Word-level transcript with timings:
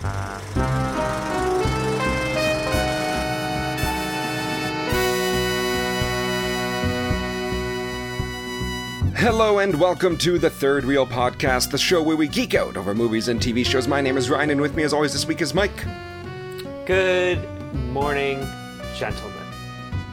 Hello 0.00 0.78
and 9.58 9.78
welcome 9.78 10.16
to 10.16 10.38
the 10.38 10.48
Third 10.48 10.86
Reel 10.86 11.06
Podcast, 11.06 11.70
the 11.70 11.76
show 11.76 12.02
where 12.02 12.16
we 12.16 12.28
geek 12.28 12.54
out 12.54 12.78
over 12.78 12.94
movies 12.94 13.28
and 13.28 13.38
TV 13.38 13.62
shows. 13.62 13.86
My 13.86 14.00
name 14.00 14.16
is 14.16 14.30
Ryan, 14.30 14.52
and 14.52 14.60
with 14.62 14.74
me, 14.74 14.84
as 14.84 14.94
always, 14.94 15.12
this 15.12 15.26
week 15.26 15.42
is 15.42 15.52
Mike. 15.52 15.84
Good 16.86 17.46
morning, 17.90 18.42
gentlemen. 18.96 19.29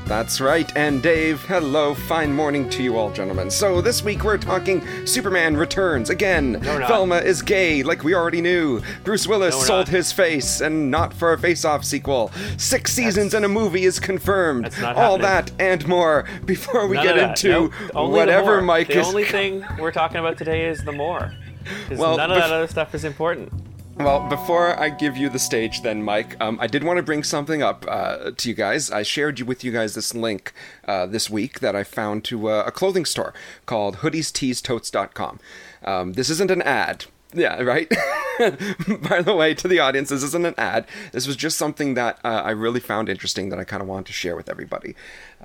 That's 0.08 0.40
right, 0.40 0.72
and 0.78 1.04
Dave. 1.04 1.42
Hello, 1.44 1.94
fine 1.94 2.32
morning 2.34 2.70
to 2.70 2.82
you 2.82 2.96
all, 2.98 3.12
gentlemen. 3.12 3.52
So 3.52 3.82
this 3.82 4.04
week 4.04 4.24
we're 4.24 4.38
talking 4.38 4.82
Superman 5.06 5.58
Returns 5.58 6.10
again. 6.10 6.54
No. 6.54 6.78
Velma 6.88 7.18
is 7.18 7.42
gay, 7.42 7.84
like 7.84 8.06
we 8.06 8.16
already 8.16 8.40
knew. 8.40 8.82
Bruce 9.04 9.28
Willis 9.28 9.54
No, 9.56 9.62
sold 9.64 9.80
not. 9.88 9.90
his 9.90 10.14
face, 10.14 10.62
and 10.62 10.90
not 10.90 11.14
for 11.14 11.34
a 11.34 11.38
face-off 11.38 11.84
sequel. 11.84 12.32
Six 12.58 12.94
seasons 12.94 13.34
and 13.34 13.44
a 13.44 13.50
movie 13.50 13.84
is 13.84 14.00
confirmed. 14.00 14.66
That's 14.66 14.80
not 14.80 14.96
all 14.96 15.20
happening. 15.20 15.58
that 15.58 15.64
and 15.64 15.88
more. 15.90 16.26
Before 16.46 16.88
we 16.88 16.96
None 16.96 17.06
get 17.06 17.18
into 17.18 17.50
Nope. 17.94 18.10
Whatever. 18.10 18.62
Mike 18.62 18.88
the 18.88 19.00
is. 19.02 19.08
only 19.08 19.26
thing 19.26 19.66
we're 19.78 19.92
talking 19.92 20.18
about 20.18 20.38
today 20.38 20.68
is 20.68 20.84
the 20.86 20.94
more. 20.94 21.34
Because 21.84 22.00
Well, 22.00 22.16
none 22.16 22.32
of 22.32 22.38
that 22.38 22.50
other 22.52 22.68
stuff 22.68 22.96
is 22.96 23.04
important. 23.04 23.52
Well, 24.00 24.20
before 24.30 24.80
I 24.80 24.90
give 24.90 25.18
you 25.18 25.28
the 25.28 25.40
stage, 25.40 25.82
then, 25.82 26.04
Mike, 26.04 26.38
um, 26.40 26.60
I 26.62 26.68
did 26.68 26.84
want 26.84 26.98
to 26.98 27.04
bring 27.04 27.24
something 27.24 27.64
up 27.64 27.84
uh, 27.90 28.30
to 28.38 28.50
you 28.50 28.54
guys. 28.54 28.92
I 28.92 29.02
shared 29.02 29.42
with 29.42 29.64
you 29.64 29.72
guys 29.72 29.96
this 29.96 30.14
link 30.14 30.54
uh, 30.88 31.08
this 31.08 31.32
week 31.32 31.62
that 31.62 31.76
I 31.76 31.84
found 31.84 32.24
to 32.26 32.50
uh, 32.50 32.64
a 32.68 32.72
clothing 32.72 33.06
store 33.06 33.34
called 33.66 33.98
hoodiesteestotes.com. 33.98 35.40
Um, 35.84 36.14
this 36.14 36.30
isn't 36.30 36.52
an 36.52 36.62
ad. 36.62 37.06
Yeah, 37.34 37.62
right? 37.62 37.90
By 38.40 39.22
the 39.22 39.36
way, 39.36 39.54
to 39.56 39.68
the 39.68 39.80
audience, 39.80 40.10
this 40.10 40.24
isn't 40.24 40.46
an 40.46 40.54
ad. 40.58 40.86
This 41.12 41.28
was 41.28 41.36
just 41.36 41.58
something 41.58 41.96
that 41.96 42.20
uh, 42.24 42.42
I 42.46 42.52
really 42.52 42.80
found 42.80 43.10
interesting 43.10 43.50
that 43.50 43.60
I 43.60 43.64
kind 43.64 43.82
of 43.82 43.88
wanted 43.88 44.06
to 44.08 44.14
share 44.14 44.36
with 44.36 44.50
everybody. 44.50 44.96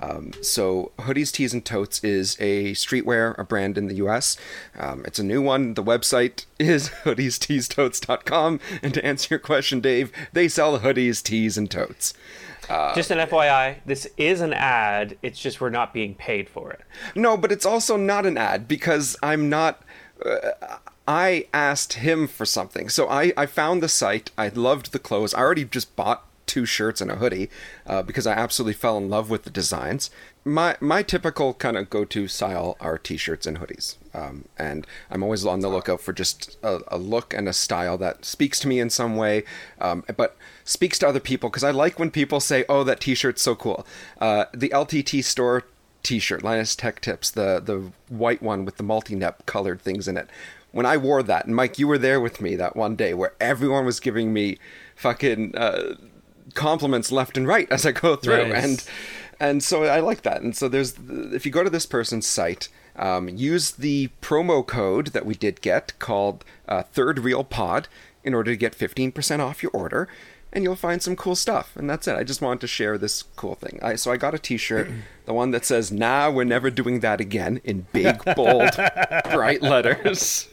Um, 0.00 0.32
so, 0.42 0.92
Hoodies, 0.98 1.32
Tees, 1.32 1.52
and 1.52 1.64
Totes 1.64 2.02
is 2.04 2.36
a 2.38 2.72
streetwear, 2.72 3.36
a 3.38 3.44
brand 3.44 3.76
in 3.76 3.88
the 3.88 3.94
US. 3.96 4.36
Um, 4.78 5.02
it's 5.06 5.18
a 5.18 5.24
new 5.24 5.42
one. 5.42 5.74
The 5.74 5.82
website 5.82 6.46
is 6.58 6.88
hoodiesteestotes.com. 7.04 8.60
And 8.82 8.94
to 8.94 9.04
answer 9.04 9.28
your 9.30 9.40
question, 9.40 9.80
Dave, 9.80 10.12
they 10.32 10.48
sell 10.48 10.78
hoodies, 10.80 11.22
tees, 11.22 11.58
and 11.58 11.70
totes. 11.70 12.14
Uh, 12.68 12.94
Just 12.94 13.10
an 13.10 13.18
FYI, 13.18 13.78
this 13.84 14.06
is 14.16 14.40
an 14.40 14.52
ad. 14.52 15.18
It's 15.20 15.38
just 15.40 15.60
we're 15.60 15.70
not 15.70 15.92
being 15.92 16.14
paid 16.14 16.48
for 16.48 16.70
it. 16.70 16.80
No, 17.16 17.36
but 17.36 17.50
it's 17.50 17.66
also 17.66 17.96
not 17.96 18.24
an 18.24 18.38
ad 18.38 18.68
because 18.68 19.16
I'm 19.22 19.48
not. 19.48 19.82
Uh, 20.24 20.78
I 21.06 21.46
asked 21.52 21.94
him 21.94 22.28
for 22.28 22.46
something. 22.46 22.88
So 22.88 23.08
I, 23.08 23.32
I 23.36 23.46
found 23.46 23.82
the 23.82 23.88
site. 23.88 24.30
I 24.38 24.48
loved 24.48 24.92
the 24.92 24.98
clothes. 24.98 25.34
I 25.34 25.40
already 25.40 25.64
just 25.64 25.96
bought 25.96 26.24
two 26.46 26.66
shirts 26.66 27.00
and 27.00 27.10
a 27.10 27.16
hoodie 27.16 27.48
uh, 27.86 28.02
because 28.02 28.26
I 28.26 28.32
absolutely 28.32 28.74
fell 28.74 28.98
in 28.98 29.08
love 29.08 29.30
with 29.30 29.44
the 29.44 29.50
designs. 29.50 30.10
My 30.44 30.76
my 30.80 31.02
typical 31.02 31.54
kind 31.54 31.76
of 31.76 31.88
go 31.88 32.04
to 32.04 32.28
style 32.28 32.76
are 32.80 32.98
t-shirts 32.98 33.46
and 33.46 33.58
hoodies, 33.58 33.96
um, 34.12 34.46
and 34.58 34.86
I'm 35.08 35.22
always 35.22 35.46
on 35.46 35.60
the 35.60 35.68
lookout 35.68 36.00
for 36.00 36.12
just 36.12 36.58
a, 36.62 36.80
a 36.88 36.98
look 36.98 37.32
and 37.32 37.48
a 37.48 37.52
style 37.52 37.96
that 37.98 38.24
speaks 38.24 38.58
to 38.60 38.68
me 38.68 38.80
in 38.80 38.90
some 38.90 39.16
way, 39.16 39.44
um, 39.80 40.04
but 40.16 40.36
speaks 40.64 40.98
to 40.98 41.08
other 41.08 41.20
people 41.20 41.48
because 41.48 41.62
I 41.62 41.70
like 41.70 41.98
when 41.98 42.10
people 42.10 42.40
say, 42.40 42.64
"Oh, 42.68 42.82
that 42.84 43.00
t-shirt's 43.00 43.40
so 43.40 43.54
cool." 43.54 43.86
Uh, 44.20 44.46
the 44.52 44.70
LTT 44.70 45.22
store 45.22 45.62
T-shirt, 46.02 46.42
Linus 46.42 46.74
Tech 46.74 47.00
Tips, 47.00 47.30
the 47.30 47.62
the 47.64 47.92
white 48.08 48.42
one 48.42 48.64
with 48.64 48.76
the 48.76 48.82
multi-nep 48.82 49.46
colored 49.46 49.80
things 49.80 50.08
in 50.08 50.16
it. 50.16 50.28
When 50.72 50.86
I 50.86 50.96
wore 50.96 51.22
that, 51.22 51.46
and 51.46 51.54
Mike, 51.54 51.78
you 51.78 51.86
were 51.86 51.98
there 51.98 52.20
with 52.20 52.40
me 52.40 52.56
that 52.56 52.74
one 52.76 52.96
day 52.96 53.14
where 53.14 53.34
everyone 53.40 53.84
was 53.84 54.00
giving 54.00 54.32
me 54.32 54.58
fucking 54.96 55.54
uh, 55.56 55.94
compliments 56.54 57.12
left 57.12 57.36
and 57.36 57.46
right 57.46 57.70
as 57.70 57.86
I 57.86 57.92
go 57.92 58.16
through, 58.16 58.48
Nice. 58.48 58.64
and 58.64 58.84
and 59.40 59.62
so 59.62 59.84
I 59.84 60.00
like 60.00 60.22
that. 60.22 60.42
And 60.42 60.56
so 60.56 60.68
there's 60.68 60.94
if 61.32 61.44
you 61.46 61.52
go 61.52 61.62
to 61.64 61.70
this 61.70 61.86
person's 61.86 62.26
site, 62.26 62.68
um, 62.96 63.28
use 63.28 63.70
the 63.72 64.10
promo 64.20 64.66
code 64.66 65.08
that 65.08 65.26
we 65.26 65.34
did 65.34 65.60
get 65.60 65.98
called 65.98 66.44
uh, 66.68 66.82
Third 66.82 67.18
Reel 67.18 67.44
Pod 67.44 67.88
in 68.24 68.34
order 68.34 68.52
to 68.52 68.56
get 68.56 68.76
15% 68.78 69.40
off 69.40 69.62
your 69.62 69.72
order. 69.72 70.08
And 70.54 70.62
you'll 70.64 70.76
find 70.76 71.02
some 71.02 71.16
cool 71.16 71.34
stuff, 71.34 71.74
and 71.76 71.88
that's 71.88 72.06
it. 72.06 72.14
I 72.14 72.24
just 72.24 72.42
wanted 72.42 72.60
to 72.60 72.66
share 72.66 72.98
this 72.98 73.22
cool 73.36 73.54
thing. 73.54 73.78
I, 73.82 73.94
so 73.94 74.12
I 74.12 74.18
got 74.18 74.34
a 74.34 74.38
T-shirt, 74.38 74.90
the 75.24 75.32
one 75.32 75.50
that 75.52 75.64
says 75.64 75.90
"Nah, 75.90 76.30
we're 76.30 76.44
never 76.44 76.68
doing 76.70 77.00
that 77.00 77.22
again" 77.22 77.62
in 77.64 77.86
big, 77.94 78.22
bold, 78.36 78.70
bright 79.32 79.62
letters. 79.62 80.48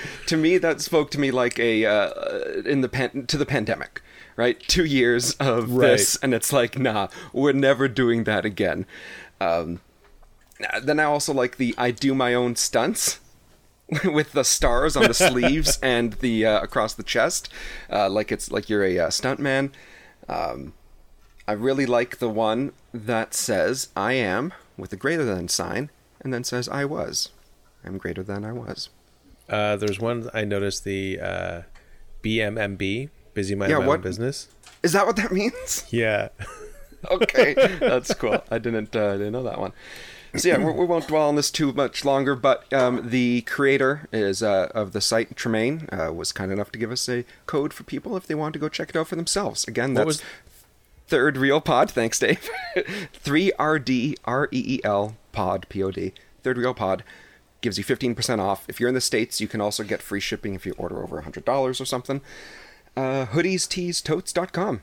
to 0.26 0.36
me, 0.36 0.58
that 0.58 0.80
spoke 0.80 1.10
to 1.12 1.20
me 1.20 1.30
like 1.30 1.58
a 1.58 1.84
uh, 1.84 2.62
in 2.64 2.80
the 2.80 2.88
pan- 2.88 3.26
to 3.26 3.36
the 3.36 3.46
pandemic, 3.46 4.02
right? 4.36 4.58
Two 4.60 4.84
years 4.84 5.32
of 5.34 5.74
this, 5.74 6.16
and 6.16 6.34
it's 6.34 6.52
like, 6.52 6.78
nah, 6.78 7.08
we're 7.32 7.52
never 7.52 7.88
doing 7.88 8.24
that 8.24 8.44
again. 8.44 8.86
Um, 9.40 9.80
then 10.82 11.00
I 11.00 11.04
also 11.04 11.32
like 11.32 11.56
the 11.56 11.74
I 11.76 11.90
do 11.90 12.14
my 12.14 12.34
own 12.34 12.56
stunts 12.56 13.20
with 14.04 14.32
the 14.32 14.44
stars 14.44 14.96
on 14.96 15.04
the 15.04 15.14
sleeves 15.14 15.78
and 15.82 16.14
the 16.14 16.46
uh, 16.46 16.60
across 16.60 16.94
the 16.94 17.02
chest, 17.02 17.48
uh, 17.90 18.08
like 18.08 18.32
it's 18.32 18.50
like 18.50 18.68
you're 18.68 18.84
a 18.84 18.98
uh, 18.98 19.08
stuntman. 19.08 19.70
Um, 20.28 20.72
I 21.46 21.52
really 21.52 21.86
like 21.86 22.18
the 22.18 22.28
one 22.28 22.72
that 22.92 23.34
says 23.34 23.88
I 23.94 24.14
am 24.14 24.52
with 24.76 24.92
a 24.92 24.96
greater 24.96 25.24
than 25.24 25.48
sign, 25.48 25.90
and 26.20 26.34
then 26.34 26.44
says 26.44 26.68
I 26.68 26.84
was. 26.84 27.30
I'm 27.84 27.98
greater 27.98 28.22
than 28.22 28.44
I 28.44 28.52
was. 28.52 28.88
Uh, 29.48 29.76
there's 29.76 29.98
one 30.00 30.28
I 30.34 30.44
noticed 30.44 30.84
the 30.84 31.20
uh, 31.20 31.62
BMMB, 32.22 33.10
busy 33.34 33.54
mind 33.54 33.70
Yeah, 33.70 33.78
my 33.78 33.86
what- 33.86 33.94
own 33.96 34.00
business. 34.02 34.48
Is 34.82 34.92
that 34.92 35.06
what 35.06 35.16
that 35.16 35.32
means? 35.40 35.84
Yeah, 35.90 36.28
okay, 37.10 37.54
that's 37.80 38.12
cool. 38.14 38.42
I 38.50 38.58
didn't 38.58 38.94
uh, 38.94 39.16
didn't 39.16 39.32
know 39.32 39.42
that 39.42 39.58
one. 39.58 39.72
So 40.36 40.48
yeah, 40.48 40.58
we, 40.58 40.84
won't 40.84 41.08
dwell 41.08 41.28
on 41.28 41.36
this 41.36 41.50
too 41.50 41.72
much 41.72 42.04
longer. 42.04 42.34
But 42.36 42.70
um, 42.72 43.08
the 43.08 43.40
creator 43.42 44.06
is 44.12 44.42
uh, 44.42 44.68
of 44.74 44.92
the 44.92 45.00
site 45.00 45.34
Tremaine 45.34 45.88
uh, 45.90 46.12
was 46.12 46.30
kind 46.30 46.52
enough 46.52 46.70
to 46.72 46.78
give 46.78 46.90
us 46.92 47.08
a 47.08 47.24
code 47.46 47.72
for 47.72 47.84
people 47.84 48.16
if 48.18 48.26
they 48.26 48.34
want 48.34 48.52
to 48.52 48.58
go 48.58 48.68
check 48.68 48.90
it 48.90 48.96
out 48.96 49.08
for 49.08 49.16
themselves. 49.16 49.66
Again, 49.66 49.94
that's 49.94 50.06
was- 50.06 50.22
third 51.08 51.36
reel 51.38 51.60
pod. 51.62 51.90
Thanks, 51.90 52.18
Dave. 52.18 52.48
Three 53.14 53.50
R 53.58 53.78
D 53.78 54.16
R 54.26 54.48
E 54.52 54.62
E 54.76 54.80
L 54.84 55.16
pod 55.32 55.66
P 55.70 55.82
O 55.82 55.90
D. 55.90 56.12
Third 56.42 56.58
reel 56.58 56.74
pod 56.74 57.02
gives 57.60 57.78
you 57.78 57.84
fifteen 57.84 58.14
percent 58.14 58.40
off. 58.40 58.64
If 58.68 58.78
you're 58.80 58.88
in 58.88 58.94
the 58.94 59.00
states, 59.00 59.40
you 59.40 59.48
can 59.48 59.60
also 59.60 59.82
get 59.84 60.02
free 60.02 60.20
shipping 60.20 60.54
if 60.54 60.66
you 60.66 60.74
order 60.78 61.02
over 61.02 61.20
hundred 61.20 61.44
dollars 61.44 61.80
or 61.80 61.84
something. 61.84 62.20
Uh, 62.96 63.26
hoodies, 63.26 63.68
tees, 63.68 64.00
totes.com. 64.00 64.82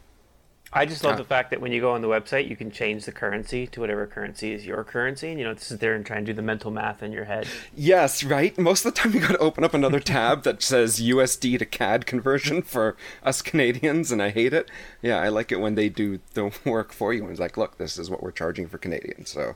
I 0.76 0.88
just 0.88 1.04
love 1.04 1.14
Yeah. 1.14 1.18
the 1.18 1.24
fact 1.26 1.52
that 1.52 1.62
when 1.62 1.72
you 1.72 1.80
go 1.82 1.92
on 1.92 2.02
the 2.02 2.08
website, 2.08 2.50
you 2.50 2.56
can 2.56 2.72
change 2.72 3.06
the 3.06 3.12
currency 3.12 3.68
to 3.68 3.80
whatever 3.80 4.08
currency 4.08 4.54
is 4.54 4.66
your 4.66 4.84
currency. 4.84 5.30
And 5.30 5.38
you 5.38 5.46
don't 5.46 5.60
sit 5.62 5.80
there 5.80 5.94
and 5.94 6.04
try 6.04 6.18
and 6.18 6.26
do 6.26 6.34
the 6.34 6.42
mental 6.42 6.72
math 6.72 7.04
in 7.04 7.12
your 7.12 7.26
head. 7.26 7.48
Yes, 7.76 8.24
right. 8.24 8.58
Most 8.58 8.84
of 8.84 8.94
the 8.94 9.00
time, 9.00 9.12
you 9.14 9.20
got 9.20 9.34
to 9.34 9.38
open 9.38 9.64
up 9.64 9.76
another 9.76 10.00
tab 10.00 10.42
that 10.44 10.64
says 10.64 11.00
USD 11.00 11.60
to 11.60 11.66
CAD 11.66 12.08
conversion 12.08 12.64
for 12.64 12.96
us 13.22 13.44
Canadians, 13.44 14.12
and 14.12 14.20
I 14.22 14.30
hate 14.32 14.52
it. 14.54 14.70
Yeah, 15.04 15.20
I 15.20 15.30
like 15.30 15.52
it 15.52 15.60
when 15.60 15.76
they 15.76 15.90
do 15.90 16.20
the 16.34 16.52
work 16.66 16.92
for 16.92 17.14
you 17.14 17.22
and 17.22 17.30
it's 17.30 17.40
like, 17.40 17.56
look, 17.56 17.78
this 17.78 18.00
is 18.00 18.10
what 18.10 18.24
we're 18.24 18.32
charging 18.32 18.68
for 18.68 18.80
Canadians. 18.80 19.30
So 19.30 19.56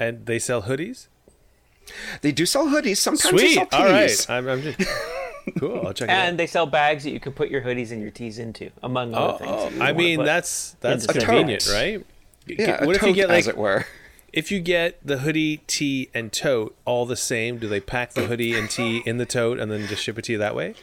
and 0.00 0.26
they 0.26 0.40
sell 0.40 0.62
hoodies. 0.62 1.06
They 2.22 2.32
do 2.32 2.46
sell 2.46 2.66
hoodies. 2.66 2.96
Sometimes 2.98 3.32
they 3.34 3.38
Sweet. 3.52 3.54
sell 3.54 3.68
All 3.72 3.86
right, 3.86 4.08
tees. 4.08 4.28
I'm, 4.30 4.48
I'm 4.48 4.62
just 4.62 4.78
cool. 5.58 5.86
I'll 5.86 5.92
check 5.92 6.08
it 6.08 6.12
And 6.12 6.32
out. 6.34 6.36
they 6.36 6.46
sell 6.46 6.66
bags 6.66 7.04
that 7.04 7.10
you 7.10 7.20
can 7.20 7.32
put 7.32 7.48
your 7.50 7.62
hoodies 7.62 7.90
and 7.92 8.00
your 8.02 8.10
tees 8.10 8.38
into, 8.38 8.70
among 8.82 9.14
other 9.14 9.34
Oh, 9.44 9.68
things. 9.68 9.80
oh, 9.80 9.84
I 9.84 9.92
mean 9.92 10.24
that's 10.24 10.76
that's 10.80 11.06
into 11.06 11.20
convenient, 11.20 11.64
tote. 11.64 11.74
right? 11.74 12.06
Yeah, 12.46 12.84
what 12.84 12.96
a 12.96 12.98
if 13.00 13.02
you 13.06 13.12
get 13.14 13.28
like 13.28 13.38
as 13.40 13.48
it 13.48 13.56
were? 13.56 13.86
if 14.32 14.50
you 14.52 14.60
get 14.60 14.98
the 15.06 15.18
hoodie, 15.18 15.58
tee, 15.66 16.08
and 16.14 16.32
tote 16.32 16.76
all 16.84 17.04
the 17.06 17.16
same? 17.16 17.58
Do 17.58 17.68
they 17.68 17.80
pack 17.80 18.12
the 18.12 18.26
hoodie 18.26 18.54
and 18.58 18.70
tee 18.70 19.02
in 19.06 19.18
the 19.18 19.26
tote 19.26 19.58
and 19.58 19.70
then 19.72 19.86
just 19.88 20.02
ship 20.02 20.18
it 20.18 20.24
to 20.26 20.32
you 20.32 20.38
that 20.38 20.54
way? 20.54 20.74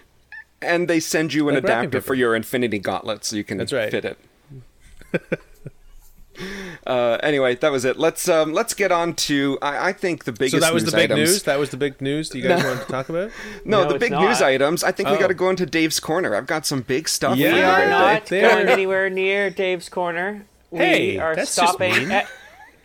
And 0.62 0.88
they 0.88 1.00
send 1.00 1.34
you 1.34 1.48
an 1.50 1.56
Like 1.56 1.64
adapter 1.66 2.02
for 2.02 2.14
your 2.16 2.36
Infinity 2.36 2.80
Gauntlet 2.80 3.24
so 3.24 3.36
you 3.36 3.44
can 3.44 3.58
That's 3.58 3.72
right. 3.72 3.92
fit 3.92 4.06
it. 4.06 4.18
uh, 6.88 7.18
anyway, 7.24 7.56
that 7.56 7.72
was 7.72 7.86
it. 7.86 7.98
Let's 7.98 8.28
um, 8.30 8.54
let's 8.54 8.74
get 8.74 8.92
on 8.92 9.14
to. 9.16 9.58
I, 9.62 9.90
I 9.90 9.94
think 9.94 10.24
the 10.26 10.32
biggest. 10.32 10.52
So 10.54 10.60
that 10.60 10.74
was 10.74 10.86
the 10.86 10.92
big 10.92 11.12
items- 11.12 11.30
news. 11.30 11.44
That 11.44 11.60
was 11.60 11.70
the 11.72 11.78
big 11.78 12.02
news. 12.02 12.30
Do 12.30 12.38
you 12.40 12.48
guys 12.48 12.64
want 12.64 12.82
to 12.82 12.88
talk 12.88 13.10
about? 13.10 13.32
No, 13.66 13.84
No, 13.84 13.94
the 13.94 14.00
big 14.00 14.12
not. 14.12 14.22
news 14.24 14.42
items. 14.42 14.84
I 14.84 14.92
think 14.92 15.10
we 15.10 15.16
Oh. 15.16 15.20
got 15.20 15.28
to 15.28 15.34
go 15.34 15.50
into 15.50 15.66
Dave's 15.66 16.00
corner. 16.00 16.36
I've 16.36 16.48
got 16.48 16.66
some 16.66 16.82
big 16.82 17.10
stuff. 17.10 17.38
Yeah. 17.38 17.54
we 17.54 17.62
are 17.62 17.88
not 17.90 18.26
there. 18.28 18.50
going 18.50 18.68
anywhere 18.68 19.10
near 19.10 19.50
Dave's 19.50 19.90
corner. 19.90 20.46
We 20.72 20.80
Hey, 20.80 21.18
are 21.18 21.36
that's 21.36 21.56
just 21.56 21.70
stopping 21.70 21.94
mean. 21.94 22.12
at 22.12 22.28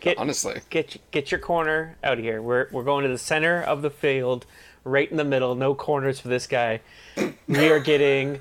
get 0.01 0.19
Honestly. 0.19 0.61
get 0.71 0.97
get 1.11 1.31
your 1.31 1.41
corner 1.41 1.97
out 2.03 2.15
of 2.19 2.25
here. 2.25 2.41
We're 2.41 2.69
we're 2.73 2.85
going 2.85 3.03
to 3.05 3.09
the 3.11 3.19
center 3.19 3.61
of 3.63 3.83
the 3.83 3.91
field, 3.91 4.47
right 4.85 5.11
in 5.11 5.17
the 5.17 5.25
middle. 5.25 5.55
No 5.55 5.75
corners 5.75 6.19
for 6.21 6.29
this 6.29 6.47
guy. 6.47 6.81
We 7.49 7.69
are 7.71 7.81
getting 7.81 8.41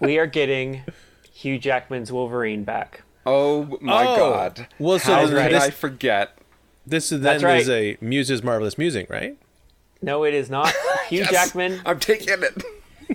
we 0.00 0.18
are 0.18 0.26
getting 0.26 0.82
Hugh 1.32 1.58
Jackman's 1.58 2.10
Wolverine 2.12 2.64
back. 2.64 3.02
Oh 3.26 3.78
my 3.80 4.04
Oh. 4.06 4.16
god! 4.16 4.66
Well, 4.78 4.98
so 4.98 5.12
How 5.14 5.26
this- 5.26 5.30
could 5.30 5.52
this- 5.52 5.62
I 5.62 5.70
forget? 5.70 6.36
This 6.86 7.10
is 7.10 7.20
then 7.22 7.40
right. 7.40 7.60
is 7.62 7.70
a 7.70 7.96
Muse's 8.02 8.42
marvelous 8.42 8.76
musing, 8.76 9.06
right? 9.08 9.36
No, 10.02 10.24
it 10.24 10.34
is 10.34 10.50
not. 10.50 10.70
Hugh 11.08 11.20
Yes, 11.20 11.30
Jackman 11.30 11.80
I'm 11.86 11.98
taking 11.98 12.28
it. 12.28 12.62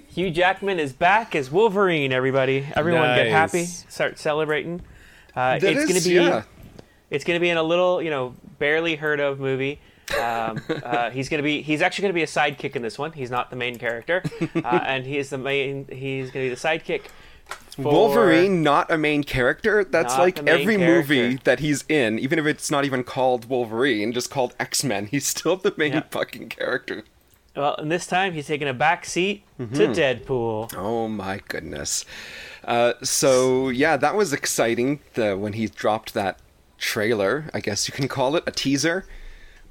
Hugh 0.09 0.31
Jackman 0.31 0.79
is 0.79 0.91
back 0.91 1.35
as 1.35 1.51
Wolverine. 1.51 2.11
Everybody, 2.11 2.67
everyone, 2.75 3.15
get 3.15 3.27
happy. 3.27 3.65
Start 3.65 4.17
celebrating. 4.17 4.81
Uh, 5.35 5.59
it's 5.61 5.65
is- 5.65 5.87
gonna 5.87 6.01
be. 6.01 6.25
yeah. 6.27 6.43
It's 7.11 7.23
gonna 7.23 7.39
be 7.39 7.49
in 7.49 7.57
a 7.57 7.63
little, 7.63 8.01
you 8.01 8.09
know, 8.09 8.35
barely 8.57 8.95
heard 8.95 9.19
of 9.19 9.39
movie. 9.39 9.79
Um, 10.19 10.59
uh, 10.83 11.11
he's 11.11 11.29
gonna 11.29 11.43
be. 11.43 11.61
He's 11.61 11.81
actually 11.83 12.03
gonna 12.03 12.13
be 12.15 12.23
a 12.23 12.27
sidekick 12.27 12.75
in 12.75 12.81
this 12.81 12.97
one. 12.97 13.11
He's 13.11 13.29
not 13.31 13.51
the 13.51 13.55
main 13.55 13.77
character, 13.77 14.23
uh, 14.55 14.79
and 14.83 15.05
he 15.05 15.17
is 15.19 15.29
the 15.29 15.37
main. 15.37 15.87
He's 15.91 16.31
gonna 16.31 16.45
be 16.45 16.49
the 16.49 16.55
sidekick. 16.55 17.03
Wolverine, 17.77 18.61
not 18.61 18.91
a 18.91 18.97
main 18.97 19.23
character. 19.23 19.83
That's 19.85 20.13
Not 20.15 20.19
like 20.19 20.35
the 20.35 20.43
main 20.43 20.61
every 20.61 20.77
movie 20.77 21.15
character. 21.15 21.43
that 21.45 21.59
he's 21.59 21.85
in, 21.87 22.19
even 22.19 22.37
if 22.37 22.45
it's 22.45 22.69
not 22.69 22.83
even 22.83 23.03
called 23.03 23.45
Wolverine, 23.49 24.11
just 24.11 24.29
called 24.29 24.53
X 24.59 24.83
Men. 24.83 25.07
He's 25.07 25.25
still 25.25 25.55
the 25.55 25.73
main 25.77 25.93
Yeah. 25.93 26.03
fucking 26.11 26.49
character. 26.49 27.03
Well, 27.55 27.75
and 27.77 27.89
this 27.91 28.05
time 28.05 28.33
he's 28.33 28.47
taking 28.47 28.67
a 28.67 28.73
back 28.73 29.05
seat 29.05 29.43
Mm-hmm. 29.59 29.73
to 29.75 29.87
Deadpool. 29.87 30.73
Oh 30.77 31.07
my 31.07 31.39
goodness. 31.47 32.05
Uh, 32.65 32.93
so 33.01 33.69
yeah, 33.69 33.95
that 33.97 34.13
was 34.15 34.33
exciting. 34.33 34.99
The 35.13 35.35
when 35.37 35.53
he 35.53 35.67
dropped 35.67 36.13
that 36.13 36.37
trailer, 36.77 37.45
I 37.53 37.59
guess 37.61 37.87
you 37.87 37.93
can 37.93 38.07
call 38.09 38.35
it 38.35 38.43
a 38.45 38.51
teaser. 38.51 39.05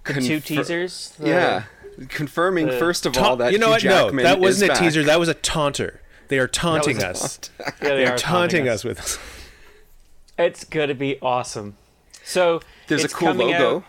Two 0.05 0.15
Confir- 0.15 0.45
teasers. 0.45 1.13
the- 1.19 1.29
Yeah, 1.29 1.63
confirming 2.09 2.69
first 2.71 3.05
of 3.07 3.13
Ta- 3.13 3.29
all 3.29 3.37
that 3.37 3.53
you 3.53 3.59
know 3.59 3.67
Hugh 3.67 3.73
what? 3.73 3.85
No, 3.85 4.05
Jackman 4.07 4.25
that 4.25 4.41
wasn't 4.41 4.71
a 4.71 4.75
back. 4.75 4.83
teaser. 4.83 5.03
That 5.03 5.21
was 5.21 5.29
a 5.29 5.35
taunter. 5.35 6.01
They 6.29 6.39
are 6.39 6.49
taunting 6.49 6.97
was 6.97 7.05
a 7.05 7.09
us. 7.09 7.41
Yeah, 7.61 7.73
they 7.81 7.89
They're 8.05 8.15
are 8.15 8.19
taunting 8.19 8.69
us 8.69 8.85
with. 8.85 9.19
It's 10.39 10.65
gonna 10.65 10.95
be 10.95 11.19
awesome. 11.21 11.77
So 12.25 12.61
There's 12.87 13.05
it's 13.05 13.13
a 13.13 13.17
cool 13.17 13.33
logo. 13.33 13.77
out- 13.79 13.85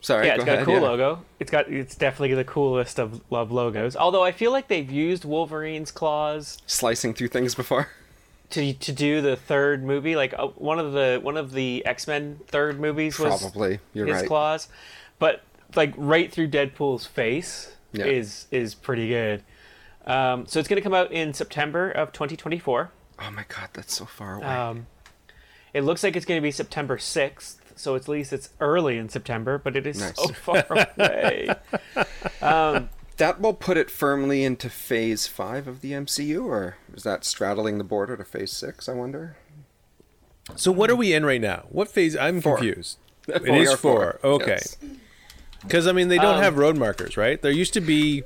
Sorry, 0.00 0.26
yeah, 0.26 0.36
go 0.36 0.42
it's 0.42 0.44
got 0.44 0.52
ahead, 0.52 0.62
a 0.62 0.64
cool 0.66 0.74
yeah. 0.74 0.80
logo. 0.80 1.24
It's 1.40 1.50
got 1.50 1.68
it's 1.70 1.94
definitely 1.96 2.34
the 2.34 2.44
coolest 2.44 2.98
of 3.00 3.20
love 3.30 3.50
logos. 3.50 3.96
Although 3.96 4.22
I 4.22 4.30
feel 4.32 4.52
like 4.52 4.68
they've 4.68 4.90
used 4.90 5.24
Wolverine's 5.24 5.90
claws 5.90 6.58
Slicing 6.66 7.12
through 7.14 7.28
things 7.28 7.54
before. 7.54 7.88
to 8.50 8.72
to 8.72 8.92
do 8.92 9.20
the 9.20 9.36
third 9.36 9.82
movie. 9.84 10.14
Like 10.14 10.34
uh, 10.38 10.48
one 10.48 10.78
of 10.78 10.92
the 10.92 11.18
one 11.22 11.36
of 11.36 11.52
the 11.52 11.84
X 11.84 12.06
Men 12.06 12.38
third 12.46 12.78
movies 12.78 13.18
was 13.18 13.40
Probably, 13.40 13.80
you're 13.94 14.06
his 14.06 14.16
right. 14.18 14.26
claws, 14.28 14.68
but 15.18 15.42
like 15.74 15.92
right 15.96 16.30
through 16.30 16.48
Deadpool's 16.50 17.06
face 17.06 17.74
Yeah. 17.92 18.04
is 18.04 18.46
is 18.52 18.74
pretty 18.74 19.08
good. 19.08 19.42
Um, 20.06 20.46
so 20.46 20.58
it's 20.60 20.68
going 20.68 20.76
to 20.76 20.82
come 20.82 20.94
out 20.94 21.10
in 21.12 21.34
September 21.34 21.90
of 21.90 22.12
2024. 22.12 22.90
Oh 23.18 23.30
my 23.30 23.44
god, 23.48 23.70
that's 23.72 23.94
so 23.94 24.04
far 24.04 24.36
away. 24.36 24.46
Um, 24.46 24.86
it 25.74 25.82
looks 25.82 26.02
like 26.04 26.16
it's 26.16 26.26
going 26.26 26.38
to 26.38 26.42
be 26.42 26.50
September 26.52 26.96
6th, 26.96 27.56
so 27.74 27.96
at 27.96 28.08
least 28.08 28.32
it's 28.32 28.50
early 28.60 28.98
in 28.98 29.08
September, 29.08 29.58
but 29.58 29.76
it 29.76 29.86
is 29.86 29.98
Nice. 30.00 30.16
so 30.16 30.28
far 30.34 30.64
away. 30.96 31.54
that 33.16 33.40
will 33.40 33.54
put 33.54 33.76
it 33.76 33.90
firmly 33.90 34.44
into 34.44 34.68
Phase 34.70 35.26
Five 35.26 35.66
of 35.66 35.80
the 35.80 35.92
MCU, 35.92 36.44
or 36.44 36.76
is 36.94 37.02
that 37.02 37.24
straddling 37.24 37.78
the 37.78 37.84
border 37.84 38.16
to 38.16 38.24
Phase 38.24 38.52
Six? 38.52 38.88
I 38.88 38.92
wonder. 38.94 39.36
So 40.54 40.70
what 40.70 40.90
are 40.90 40.96
we 40.96 41.12
in 41.12 41.24
right 41.26 41.40
now? 41.40 41.64
What 41.70 41.88
phase? 41.90 42.16
I'm 42.16 42.40
Four. 42.40 42.56
confused. 42.58 42.98
It 43.28 43.42
We 43.42 43.58
is 43.62 43.72
are 43.72 43.76
four. 43.76 44.20
Okay. 44.22 44.46
yes. 44.62 44.76
Because 45.62 45.88
I 45.88 45.92
mean, 45.92 46.06
they 46.06 46.18
don't 46.18 46.36
Um, 46.36 46.42
have 46.42 46.56
road 46.58 46.76
markers, 46.76 47.16
right? 47.16 47.42
There 47.42 47.50
used 47.50 47.74
to 47.74 47.80
be 47.80 48.22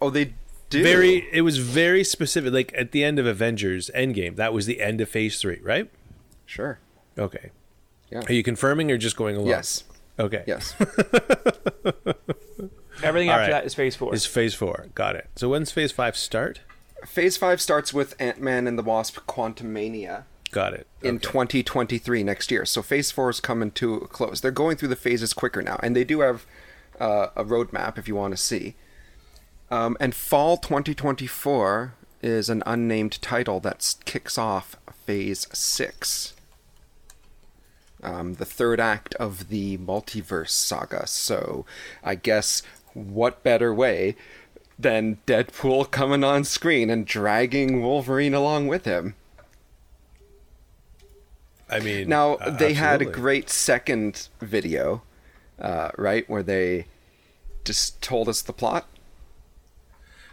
Oh, 0.00 0.08
they 0.08 0.32
do. 0.70 0.82
very. 0.82 1.28
It 1.32 1.42
was 1.42 1.58
very 1.58 2.02
specific. 2.04 2.52
Like 2.52 2.72
at 2.76 2.92
the 2.92 3.04
end 3.04 3.18
of 3.18 3.26
Avengers 3.26 3.90
Endgame, 3.94 4.36
that 4.36 4.52
was 4.52 4.66
the 4.66 4.80
end 4.80 5.00
of 5.00 5.08
Phase 5.08 5.40
Three, 5.40 5.60
right? 5.62 5.90
sure. 6.46 6.78
Okay. 7.18 7.50
Yeah. 8.10 8.22
Are 8.26 8.32
you 8.32 8.42
confirming 8.42 8.90
or 8.90 8.98
just 8.98 9.16
going 9.16 9.36
along? 9.36 9.48
Yes. 9.48 9.84
Okay. 10.18 10.42
Yes. 10.46 10.74
Everything 13.02 13.28
All 13.30 13.36
after 13.36 13.42
right. 13.42 13.50
that 13.50 13.64
is 13.64 13.74
Phase 13.74 13.96
4. 13.96 14.14
Is 14.14 14.26
Phase 14.26 14.54
Four? 14.54 14.86
Got 14.94 15.16
it. 15.16 15.28
So 15.36 15.48
when's 15.48 15.70
Phase 15.70 15.92
Five 15.92 16.16
start? 16.16 16.60
Phase 17.06 17.36
Five 17.36 17.60
starts 17.60 17.94
with 17.94 18.14
Ant 18.20 18.40
Man 18.40 18.66
and 18.66 18.78
the 18.78 18.82
Wasp: 18.82 19.18
Quantumania. 19.26 20.24
Got 20.50 20.74
it. 20.74 20.86
in 21.00 21.20
2023 21.20 22.24
next 22.24 22.50
year. 22.50 22.64
So 22.64 22.82
phase 22.82 23.12
four 23.12 23.30
is 23.30 23.38
coming 23.38 23.70
to 23.72 23.94
a 23.94 24.08
close. 24.08 24.40
They're 24.40 24.50
going 24.50 24.76
through 24.76 24.88
the 24.88 24.96
phases 24.96 25.32
quicker 25.32 25.62
now, 25.62 25.78
and 25.80 25.94
they 25.94 26.02
do 26.02 26.20
have 26.20 26.44
uh, 26.98 27.28
a 27.36 27.44
roadmap 27.44 27.96
if 27.98 28.08
you 28.08 28.16
want 28.16 28.32
to 28.32 28.36
see. 28.36 28.74
Um, 29.70 29.96
and 30.00 30.14
fall 30.14 30.56
2024 30.56 31.94
is 32.22 32.48
an 32.48 32.62
unnamed 32.66 33.20
title 33.22 33.60
that 33.60 33.94
kicks 34.04 34.36
off 34.36 34.76
phase 35.06 35.46
six. 35.52 36.34
Um, 38.02 38.34
the 38.34 38.44
third 38.44 38.80
act 38.80 39.14
of 39.16 39.48
the 39.48 39.78
multiverse 39.78 40.50
saga. 40.50 41.06
So 41.06 41.66
I 42.02 42.14
guess 42.14 42.62
what 42.94 43.42
better 43.42 43.72
way 43.72 44.16
than 44.78 45.18
Deadpool 45.26 45.90
coming 45.90 46.24
on 46.24 46.44
screen 46.44 46.90
and 46.90 47.06
dragging 47.06 47.82
Wolverine 47.82 48.34
along 48.34 48.68
with 48.68 48.86
him? 48.86 49.14
I 51.68 51.78
mean, 51.78 52.08
Now 52.08 52.34
uh, 52.34 52.50
they 52.50 52.74
had 52.74 53.00
a 53.00 53.04
great 53.04 53.48
second 53.48 54.28
video, 54.40 55.02
uh, 55.60 55.90
right, 55.96 56.28
where 56.28 56.42
they 56.42 56.86
just 57.64 58.02
told 58.02 58.28
us 58.28 58.42
the 58.42 58.52
plot. 58.52 58.88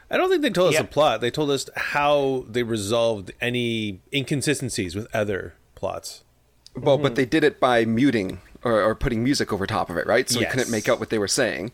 I 0.09 0.17
don't 0.17 0.29
think 0.29 0.41
they 0.41 0.49
told 0.49 0.69
us 0.69 0.73
Yeah. 0.75 0.83
the 0.83 0.87
plot. 0.87 1.21
They 1.21 1.31
told 1.31 1.49
us 1.51 1.69
how 1.75 2.45
they 2.49 2.63
resolved 2.63 3.31
any 3.41 3.99
inconsistencies 4.13 4.95
with 4.95 5.07
other 5.13 5.53
plots. 5.75 6.23
Well, 6.75 6.95
Mm-hmm. 6.95 7.03
but 7.03 7.15
they 7.15 7.25
did 7.25 7.43
it 7.43 7.59
by 7.59 7.85
muting 7.85 8.39
or, 8.63 8.81
or 8.81 8.95
putting 8.95 9.23
music 9.23 9.51
over 9.51 9.65
top 9.67 9.89
of 9.89 9.97
it, 9.97 10.07
right? 10.07 10.29
So 10.29 10.39
we 10.39 10.43
Yes. 10.45 10.53
couldn't 10.53 10.71
make 10.71 10.87
out 10.87 10.99
what 10.99 11.09
they 11.09 11.17
were 11.19 11.27
saying. 11.27 11.71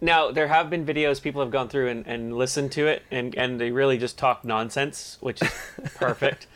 Now, 0.00 0.30
there 0.30 0.48
have 0.48 0.68
been 0.70 0.84
videos 0.86 1.20
people 1.22 1.40
have 1.42 1.50
gone 1.50 1.68
through 1.68 1.88
and, 1.88 2.06
and 2.06 2.36
listened 2.36 2.70
to 2.72 2.86
it, 2.86 3.02
and, 3.10 3.34
and 3.34 3.58
they 3.60 3.70
really 3.70 3.96
just 3.98 4.18
talk 4.18 4.44
nonsense, 4.44 5.16
which 5.20 5.40
is 5.42 5.50
perfect. 5.96 6.46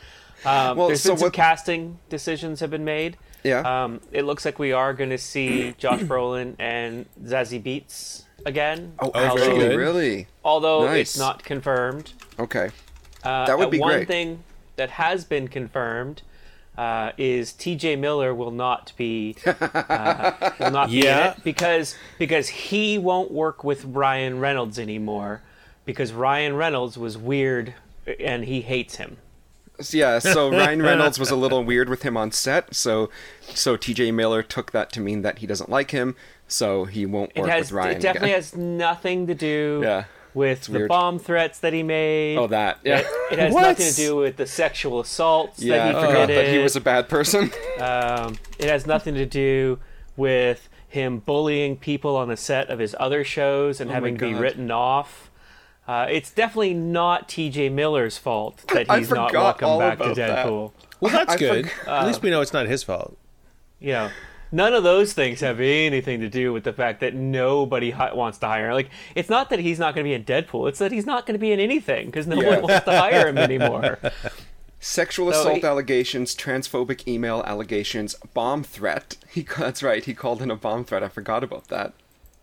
Um, 0.44 0.76
Well, 0.76 0.86
there's 0.88 1.00
so 1.02 1.10
been 1.12 1.18
some 1.18 1.26
what- 1.26 1.32
casting 1.32 1.98
decisions 2.08 2.60
have 2.60 2.70
been 2.70 2.84
made. 2.84 3.16
Yeah. 3.42 3.84
Um, 3.84 4.00
it 4.12 4.24
looks 4.26 4.44
like 4.44 4.58
we 4.58 4.72
are 4.72 4.92
going 4.92 5.08
to 5.10 5.16
see 5.18 5.74
Josh 5.78 6.00
Brolin 6.00 6.56
and 6.58 7.06
Zazie 7.24 7.62
Beetz 7.62 8.24
again. 8.46 8.94
Oh, 8.98 9.10
very 9.10 9.26
actually, 9.26 9.58
good. 9.58 9.76
really? 9.76 10.26
although 10.44 10.84
nice. 10.86 11.10
it's 11.12 11.18
not 11.18 11.42
confirmed. 11.44 12.12
Okay. 12.38 12.70
Uh, 13.22 13.46
That 13.46 13.58
would 13.58 13.68
uh, 13.68 13.70
be 13.70 13.78
one 13.78 13.92
great. 13.92 14.08
thing 14.08 14.42
that 14.76 14.90
has 14.90 15.24
been 15.24 15.48
confirmed 15.48 16.22
uh, 16.78 17.12
is 17.18 17.52
T.J. 17.52 17.96
Miller 17.96 18.34
will 18.34 18.50
not 18.52 18.92
be 18.96 19.36
uh, 19.44 20.52
will 20.58 20.70
not 20.70 20.88
be 20.90 20.98
Yeah. 21.02 21.32
in 21.32 21.38
it 21.38 21.44
because 21.44 21.96
because 22.18 22.48
he 22.48 22.96
won't 22.98 23.30
work 23.30 23.62
with 23.64 23.84
Ryan 23.84 24.40
Reynolds 24.40 24.78
anymore 24.78 25.42
because 25.84 26.12
Ryan 26.12 26.54
Reynolds 26.56 26.96
was 26.96 27.18
weird 27.18 27.74
and 28.18 28.44
he 28.44 28.62
hates 28.62 28.96
him. 28.96 29.18
Yeah. 29.92 30.18
So 30.18 30.50
Ryan 30.50 30.82
Reynolds 30.82 31.18
was 31.18 31.30
a 31.30 31.36
little 31.36 31.64
weird 31.64 31.88
with 31.88 32.02
him 32.02 32.16
on 32.16 32.32
set. 32.32 32.74
So, 32.74 33.10
so 33.54 33.76
T.J. 33.76 34.12
Miller 34.12 34.42
took 34.42 34.72
that 34.72 34.92
to 34.92 35.00
mean 35.00 35.22
that 35.22 35.38
he 35.38 35.46
doesn't 35.46 35.70
like 35.70 35.90
him. 35.90 36.16
So 36.48 36.84
he 36.84 37.06
won't 37.06 37.34
work 37.36 37.48
has 37.48 37.70
with 37.70 37.72
Ryan. 37.72 37.96
it 37.96 38.00
definitely 38.02 38.30
again. 38.30 38.38
has 38.42 38.56
nothing 38.56 39.26
to 39.28 39.34
do 39.34 39.80
Yeah. 39.84 40.04
with 40.34 40.64
the 40.64 40.72
weird. 40.78 40.88
bomb 40.88 41.18
threats 41.18 41.60
that 41.60 41.72
he 41.72 41.82
made. 41.82 42.36
Oh, 42.38 42.48
that. 42.48 42.78
Yeah. 42.84 42.98
It, 43.00 43.06
it 43.32 43.38
has 43.38 43.54
nothing 43.54 43.86
to 43.86 43.94
do 43.94 44.16
with 44.16 44.36
the 44.36 44.46
sexual 44.46 45.00
assaults 45.00 45.62
yeah. 45.62 45.76
that 45.76 45.84
he 45.92 45.96
I 45.96 46.06
forgot 46.06 46.12
committed. 46.22 46.36
that 46.46 46.52
he 46.52 46.58
was 46.58 46.76
a 46.76 46.80
bad 46.80 47.08
person. 47.08 47.50
Um, 47.80 48.36
it 48.58 48.68
has 48.68 48.86
nothing 48.86 49.14
to 49.14 49.24
do 49.24 49.78
with 50.14 50.68
him 50.88 51.20
bullying 51.20 51.76
people 51.78 52.14
on 52.16 52.28
the 52.28 52.36
set 52.36 52.68
of 52.68 52.78
his 52.78 52.94
other 53.00 53.24
shows 53.24 53.80
and 53.80 53.90
Oh 53.90 53.94
having 53.94 54.18
to 54.18 54.26
be 54.26 54.34
written 54.34 54.70
off. 54.70 55.29
Uh, 55.90 56.06
it's 56.08 56.30
definitely 56.30 56.72
not 56.74 57.28
T.J. 57.28 57.68
Miller's 57.70 58.16
fault 58.16 58.58
that 58.72 58.88
he's 58.96 59.10
not 59.10 59.32
welcome 59.32 59.78
back 59.80 59.98
to 59.98 60.04
about 60.04 60.16
that. 60.16 60.46
Deadpool. 60.46 60.70
Well, 61.00 61.12
that's 61.12 61.32
I 61.34 61.36
good. 61.36 61.64
forg- 61.64 61.88
At 61.88 62.06
least 62.06 62.22
we 62.22 62.30
know 62.30 62.40
it's 62.40 62.52
not 62.52 62.66
his 62.66 62.84
fault. 62.84 63.18
You 63.80 63.92
know, 63.94 64.10
none 64.52 64.72
of 64.72 64.84
those 64.84 65.14
things 65.14 65.40
have 65.40 65.58
anything 65.58 66.20
to 66.20 66.28
do 66.28 66.52
with 66.52 66.62
the 66.62 66.72
fact 66.72 67.00
that 67.00 67.14
nobody 67.14 67.90
hi- 67.90 68.14
wants 68.14 68.38
to 68.38 68.46
hire. 68.46 68.68
him. 68.68 68.74
Like, 68.74 68.90
it's 69.16 69.28
not 69.28 69.50
that 69.50 69.58
he's 69.58 69.80
not 69.80 69.96
going 69.96 70.04
to 70.04 70.08
be 70.08 70.14
in 70.14 70.22
Deadpool; 70.24 70.68
it's 70.68 70.78
that 70.78 70.92
he's 70.92 71.06
not 71.06 71.26
going 71.26 71.34
to 71.34 71.40
be 71.40 71.50
in 71.50 71.58
anything 71.58 72.06
because 72.06 72.28
no 72.28 72.40
Yeah. 72.40 72.50
one 72.60 72.62
wants 72.68 72.84
to 72.84 72.92
hire 72.96 73.26
him 73.26 73.38
anymore. 73.38 73.98
Sexual 74.78 75.32
So 75.32 75.40
assault 75.40 75.56
he- 75.58 75.64
allegations, 75.64 76.36
transphobic 76.36 77.08
email 77.08 77.42
allegations, 77.44 78.14
bomb 78.32 78.62
threat. 78.62 79.16
He 79.30 79.42
that's 79.42 79.82
right. 79.82 80.04
He 80.04 80.14
called 80.14 80.40
in 80.40 80.52
a 80.52 80.56
bomb 80.56 80.84
threat. 80.84 81.02
I 81.02 81.08
forgot 81.08 81.42
about 81.42 81.66
that. 81.68 81.94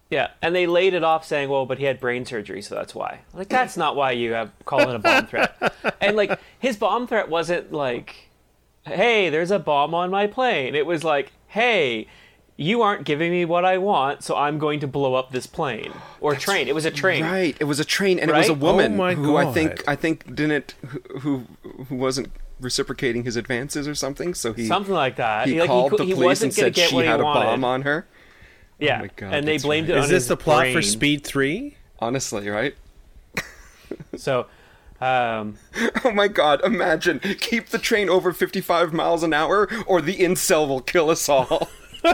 Yeah, 0.09 0.29
and 0.41 0.55
they 0.55 0.67
laid 0.67 0.93
it 0.93 1.03
off 1.03 1.25
saying, 1.25 1.49
"Well, 1.49 1.65
but 1.65 1.79
he 1.79 1.83
had 1.85 1.99
brain 1.99 2.25
surgery, 2.25 2.61
so 2.61 2.75
that's 2.75 2.95
why." 2.95 3.19
Like, 3.33 3.49
that's 3.49 3.75
not 3.75 3.95
why 3.97 4.11
you 4.11 4.33
have 4.33 4.51
call 4.65 4.87
it 4.89 4.95
a 4.95 4.99
bomb 4.99 5.27
threat. 5.27 5.55
And 6.01 6.15
like, 6.15 6.39
his 6.59 6.77
bomb 6.77 7.07
threat 7.07 7.27
wasn't 7.29 7.73
like, 7.73 8.29
"Hey, 8.85 9.29
there's 9.29 9.51
a 9.51 9.59
bomb 9.59 9.93
on 9.93 10.09
my 10.09 10.27
plane." 10.27 10.75
It 10.75 10.85
was 10.85 11.03
like, 11.03 11.31
"Hey, 11.47 12.07
you 12.55 12.81
aren't 12.81 13.03
giving 13.03 13.31
me 13.31 13.43
what 13.45 13.65
I 13.65 13.77
want, 13.77 14.23
so 14.23 14.35
I'm 14.35 14.57
going 14.59 14.79
to 14.79 14.87
blow 14.87 15.15
up 15.15 15.31
this 15.31 15.45
plane 15.47 15.91
or 16.21 16.35
train." 16.35 16.67
It 16.69 16.75
was 16.75 16.85
a 16.85 16.91
train. 16.91 17.23
Right. 17.25 17.57
It 17.59 17.65
was 17.65 17.79
a 17.79 17.85
train, 17.85 18.17
and 18.19 18.29
it 18.29 18.33
was 18.35 18.47
a 18.49 18.53
woman 18.53 18.93
Oh 18.93 18.95
my 18.97 19.13
who 19.15 19.35
I 19.35 19.51
think 19.51 19.85
I 19.87 19.95
think 19.97 20.33
didn't 20.33 20.75
who 20.85 20.99
who, 21.19 21.43
who 21.89 21.95
wasn't 21.95 22.31
reciprocating 22.61 23.23
his 23.25 23.35
advances 23.35 23.87
or 23.87 23.95
something. 23.95 24.33
So 24.33 24.53
he 24.53 24.67
Something 24.67 24.93
like 24.93 25.17
that. 25.17 25.47
he 25.47 25.59
like, 25.59 25.67
called 25.67 25.91
cou- 25.91 25.97
the 25.97 26.05
he 26.05 26.13
police 26.13 26.25
wasn't 26.25 26.53
and 26.53 26.57
gonna 26.57 26.65
said 26.67 26.73
get 26.75 26.89
she 26.89 26.95
what 26.95 27.03
he 27.05 27.09
had 27.11 27.19
a 27.19 27.23
wanted. 27.23 27.43
bomb 27.45 27.63
on 27.65 27.81
her. 27.83 28.07
Yeah, 28.79 28.99
my 29.01 29.09
God, 29.15 29.33
and 29.33 29.47
they 29.47 29.53
that's 29.53 29.63
blamed 29.63 29.89
it 29.89 29.93
right. 29.93 29.97
on 29.99 30.03
Is 30.05 30.09
this 30.09 30.23
his 30.23 30.27
the 30.29 30.37
plot 30.37 30.67
for. 30.71 30.81
Speed 30.81 31.23
Three? 31.23 31.77
Honestly, 31.99 32.47
right? 32.49 32.75
So, 34.17 34.47
Um, 34.99 35.55
Oh 36.03 36.11
my 36.11 36.27
god, 36.27 36.61
imagine. 36.63 37.19
Keep 37.19 37.67
the 37.69 37.77
train 37.77 38.09
over 38.09 38.33
55 38.33 38.93
miles 38.93 39.23
an 39.23 39.33
hour, 39.33 39.67
or 39.85 40.01
the 40.01 40.17
incel 40.17 40.67
will 40.67 40.81
kill 40.81 41.09
us 41.09 41.27
all. 41.29 41.69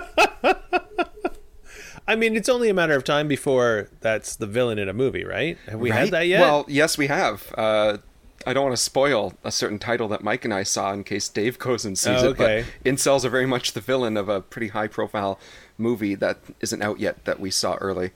I 2.06 2.16
mean, 2.18 2.36
it's 2.36 2.50
only 2.50 2.70
a 2.70 2.74
matter 2.74 2.96
of 2.96 3.04
time 3.06 3.28
before 3.30 3.90
that's 4.02 4.36
the 4.36 4.46
villain 4.48 4.78
in 4.78 4.90
a 4.90 4.94
movie, 4.94 5.24
right? 5.24 5.58
Have 5.68 5.80
we 5.80 5.90
Right? 5.90 6.00
had 6.00 6.12
that 6.12 6.28
yet? 6.28 6.42
Well, 6.42 6.66
yes, 6.68 6.98
we 6.98 7.08
have. 7.08 7.54
Uh, 7.58 7.98
I 8.46 8.52
don't 8.52 8.66
want 8.66 8.76
to 8.76 8.82
spoil 8.84 9.34
a 9.46 9.52
certain 9.54 9.80
title 9.80 10.10
that 10.10 10.22
Mike 10.22 10.44
and 10.44 10.54
I 10.54 10.64
saw 10.64 10.92
in 10.92 11.06
case 11.06 11.30
Dave 11.30 11.58
goes 11.58 11.86
and 11.86 11.98
sees 11.98 12.22
Oh, 12.24 12.32
it, 12.32 12.38
but 12.38 12.52
okay. 12.52 12.66
incels 12.84 13.24
are 13.24 13.30
very 13.30 13.46
much 13.46 13.72
the 13.72 13.80
villain 13.80 14.18
of 14.18 14.28
a 14.28 14.42
pretty 14.42 14.68
high 14.68 14.88
profile 14.88 15.40
movie 15.78 16.16
that 16.16 16.38
isn't 16.60 16.82
out 16.82 17.00
yet 17.00 17.26
that 17.26 17.40
we 17.40 17.50
saw 17.52 17.76
early. 17.76 18.12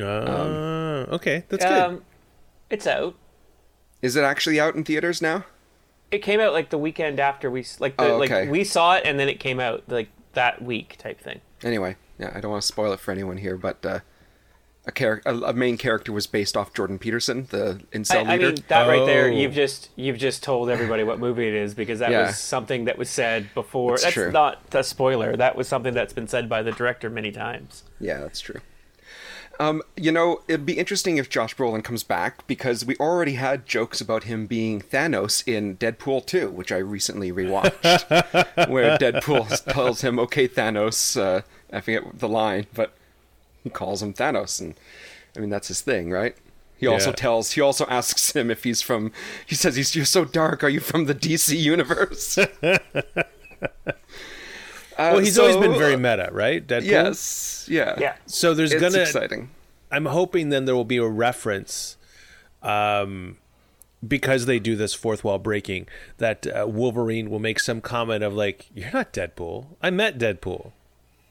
Uh, 0.00 1.06
okay, 1.12 1.44
that's 1.48 1.64
good. 1.64 1.72
um, 1.82 2.02
it's 2.70 2.86
out. 2.86 3.14
Is 4.00 4.16
it 4.16 4.24
actually 4.24 4.58
out 4.58 4.74
in 4.74 4.84
theaters 4.84 5.22
now? 5.22 5.44
It 6.10 6.18
came 6.18 6.40
out 6.40 6.52
like 6.52 6.70
the 6.70 6.78
weekend 6.78 7.20
after 7.20 7.50
we 7.50 7.64
like 7.78 7.96
the, 7.96 8.04
Oh, 8.04 8.22
okay. 8.22 8.42
like 8.42 8.50
we 8.50 8.64
saw 8.64 8.96
it 8.96 9.02
and 9.06 9.18
then 9.18 9.28
it 9.28 9.38
came 9.40 9.60
out 9.60 9.84
like 9.88 10.08
that 10.34 10.60
week 10.62 10.96
type 10.98 11.20
thing. 11.20 11.40
Anyway, 11.62 11.96
yeah, 12.18 12.32
I 12.34 12.40
don't 12.40 12.50
want 12.50 12.62
to 12.62 12.66
spoil 12.66 12.92
it 12.92 13.00
for 13.00 13.12
anyone 13.12 13.36
here, 13.38 13.56
but 13.56 13.84
uh, 13.86 14.00
a, 14.86 14.90
char- 14.92 15.22
a, 15.24 15.34
a 15.36 15.52
main 15.52 15.76
character 15.78 16.12
was 16.12 16.26
based 16.26 16.56
off 16.56 16.74
Jordan 16.74 16.98
Peterson, 16.98 17.46
the 17.50 17.80
incel 17.92 18.26
I, 18.26 18.32
I 18.34 18.36
leader. 18.36 18.46
mean 18.52 18.64
that 18.68 18.88
right 18.88 19.06
there. 19.06 19.26
Oh. 19.26 19.30
You've 19.30 19.52
just 19.54 19.90
you've 19.96 20.18
just 20.18 20.42
told 20.42 20.70
everybody 20.70 21.04
what 21.04 21.18
movie 21.20 21.46
it 21.46 21.54
is 21.54 21.74
because 21.74 22.00
that 22.00 22.10
Yeah. 22.10 22.26
was 22.26 22.38
something 22.38 22.86
that 22.86 22.98
was 22.98 23.08
said 23.08 23.48
before. 23.54 23.92
That's 23.92 24.02
That's, 24.04 24.14
true. 24.14 24.32
not 24.32 24.60
a 24.72 24.82
spoiler. 24.82 25.36
That 25.36 25.54
was 25.56 25.68
something 25.68 25.94
that's 25.94 26.12
been 26.12 26.26
said 26.28 26.48
by 26.48 26.62
the 26.62 26.72
director 26.72 27.08
many 27.10 27.30
times. 27.32 27.84
Yeah, 28.00 28.18
that's 28.20 28.40
true. 28.40 28.60
Um, 29.60 29.82
you 29.96 30.10
know, 30.10 30.40
it'd 30.48 30.66
be 30.66 30.78
interesting 30.78 31.18
if 31.18 31.28
Josh 31.28 31.54
Brolin 31.54 31.84
comes 31.84 32.02
back 32.02 32.44
because 32.48 32.84
we 32.84 32.96
already 32.96 33.34
had 33.34 33.66
jokes 33.66 34.00
about 34.00 34.24
him 34.24 34.46
being 34.46 34.80
Thanos 34.80 35.46
in 35.46 35.76
Deadpool 35.76 36.26
2, 36.26 36.50
which 36.50 36.72
I 36.72 36.78
recently 36.78 37.30
rewatched, 37.30 38.68
where 38.68 38.96
Deadpool 38.98 39.64
tells 39.72 40.00
him, 40.00 40.18
"Okay, 40.18 40.48
Thanos," 40.48 41.20
uh, 41.20 41.42
I 41.72 41.80
forget 41.80 42.18
the 42.18 42.28
line, 42.28 42.66
but 42.74 42.94
he 43.62 43.70
calls 43.70 44.02
him 44.02 44.12
Thanos, 44.12 44.60
and 44.60 44.74
I 45.36 45.40
mean 45.40 45.50
that's 45.50 45.68
his 45.68 45.80
thing, 45.80 46.10
right? 46.10 46.36
He 46.76 46.86
also 46.88 47.10
Yeah. 47.10 47.14
tells, 47.16 47.52
he 47.52 47.60
also 47.60 47.86
asks 47.86 48.32
him 48.34 48.50
if 48.50 48.64
he's 48.64 48.82
from. 48.82 49.12
He 49.46 49.54
says, 49.54 49.76
"He's 49.76 49.94
you're 49.94 50.04
so 50.04 50.24
dark. 50.24 50.64
Are 50.64 50.68
you 50.68 50.80
from 50.80 51.04
the 51.06 51.14
DC 51.14 51.56
universe?" 51.56 52.36
well, 54.98 55.18
he's 55.18 55.38
always 55.38 55.56
been 55.56 55.74
very 55.78 55.96
meta, 55.96 56.28
right? 56.32 56.66
Deadpool. 56.66 56.84
Yes, 56.84 57.66
yeah, 57.70 57.94
Yeah. 57.98 58.14
So 58.26 58.54
there's 58.54 58.72
It's 58.72 58.80
gonna. 58.80 58.98
exciting. 59.02 59.50
I'm 59.90 60.06
hoping 60.06 60.48
then 60.48 60.64
there 60.64 60.74
will 60.74 60.84
be 60.84 60.96
a 60.96 61.06
reference, 61.06 61.96
um, 62.62 63.36
because 64.06 64.46
they 64.46 64.58
do 64.58 64.74
this 64.74 64.94
fourth 64.94 65.22
wall 65.22 65.38
breaking. 65.38 65.86
That 66.18 66.46
uh, 66.46 66.66
Wolverine 66.66 67.30
will 67.30 67.38
make 67.38 67.60
some 67.60 67.80
comment 67.80 68.24
of 68.24 68.34
like, 68.34 68.66
"You're 68.74 68.90
not 68.92 69.12
Deadpool. 69.12 69.66
I 69.82 69.90
met 69.90 70.18
Deadpool. 70.18 70.72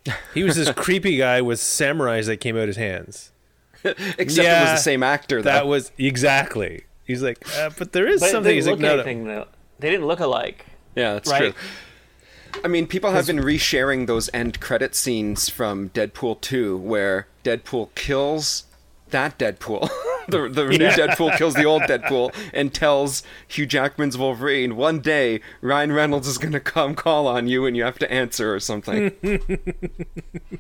He 0.34 0.44
was 0.44 0.56
this 0.56 0.72
creepy 0.72 1.18
guy 1.18 1.42
with 1.42 1.60
samurais 1.60 2.26
that 2.28 2.38
came 2.38 2.56
out 2.56 2.64
of 2.64 2.68
his 2.70 2.78
hands." 2.78 3.32
Except 3.84 4.20
it 4.20 4.28
was 4.28 4.38
the 4.38 4.78
same 4.78 5.02
actor. 5.04 5.42
That 5.42 5.68
was 5.68 5.92
exactly. 5.98 6.84
He's 7.06 7.22
like, 7.24 7.40
uh, 7.58 7.72
but 7.78 7.92
there 7.94 8.08
is 8.08 8.22
But 8.22 8.30
something. 8.30 8.44
they 8.50 8.56
He's 8.56 8.66
didn't 8.66 8.82
like, 8.82 8.90
look 8.98 8.98
no, 8.98 9.04
no. 9.04 9.10
anything. 9.10 9.28
though. 9.28 9.48
They 9.80 9.90
didn't 9.90 10.06
look 10.08 10.20
alike. 10.20 10.66
Yeah, 10.96 11.14
that's 11.14 11.30
Right. 11.32 11.54
true. 11.54 12.62
I 12.64 12.68
mean, 12.68 12.86
people 12.86 13.12
have 13.12 13.26
been 13.28 13.38
resharing 13.40 14.08
those 14.08 14.30
end 14.34 14.60
credit 14.60 14.94
scenes 14.94 15.50
from 15.50 15.90
Deadpool 15.90 16.42
2 16.42 16.78
where 16.78 17.28
Deadpool 17.44 17.90
kills 17.96 18.66
that 19.10 19.38
Deadpool. 19.40 19.90
the 20.28 20.50
the 20.50 20.66
new 20.66 20.88
Deadpool 20.90 21.38
kills 21.38 21.54
the 21.54 21.66
old 21.66 21.84
Deadpool 21.84 22.34
and 22.54 22.74
tells 22.74 23.24
Hugh 23.48 23.66
Jackman's 23.66 24.18
Wolverine, 24.18 24.76
one 24.76 25.00
day 25.00 25.42
Ryan 25.62 25.92
Reynolds 25.92 26.28
is 26.28 26.38
going 26.38 26.54
to 26.54 26.60
come 26.60 26.96
call 26.96 27.28
on 27.28 27.48
you 27.48 27.66
and 27.66 27.76
you 27.78 27.84
have 27.84 28.00
to 28.00 28.12
answer 28.12 28.54
or 28.54 28.60
something. 28.60 29.12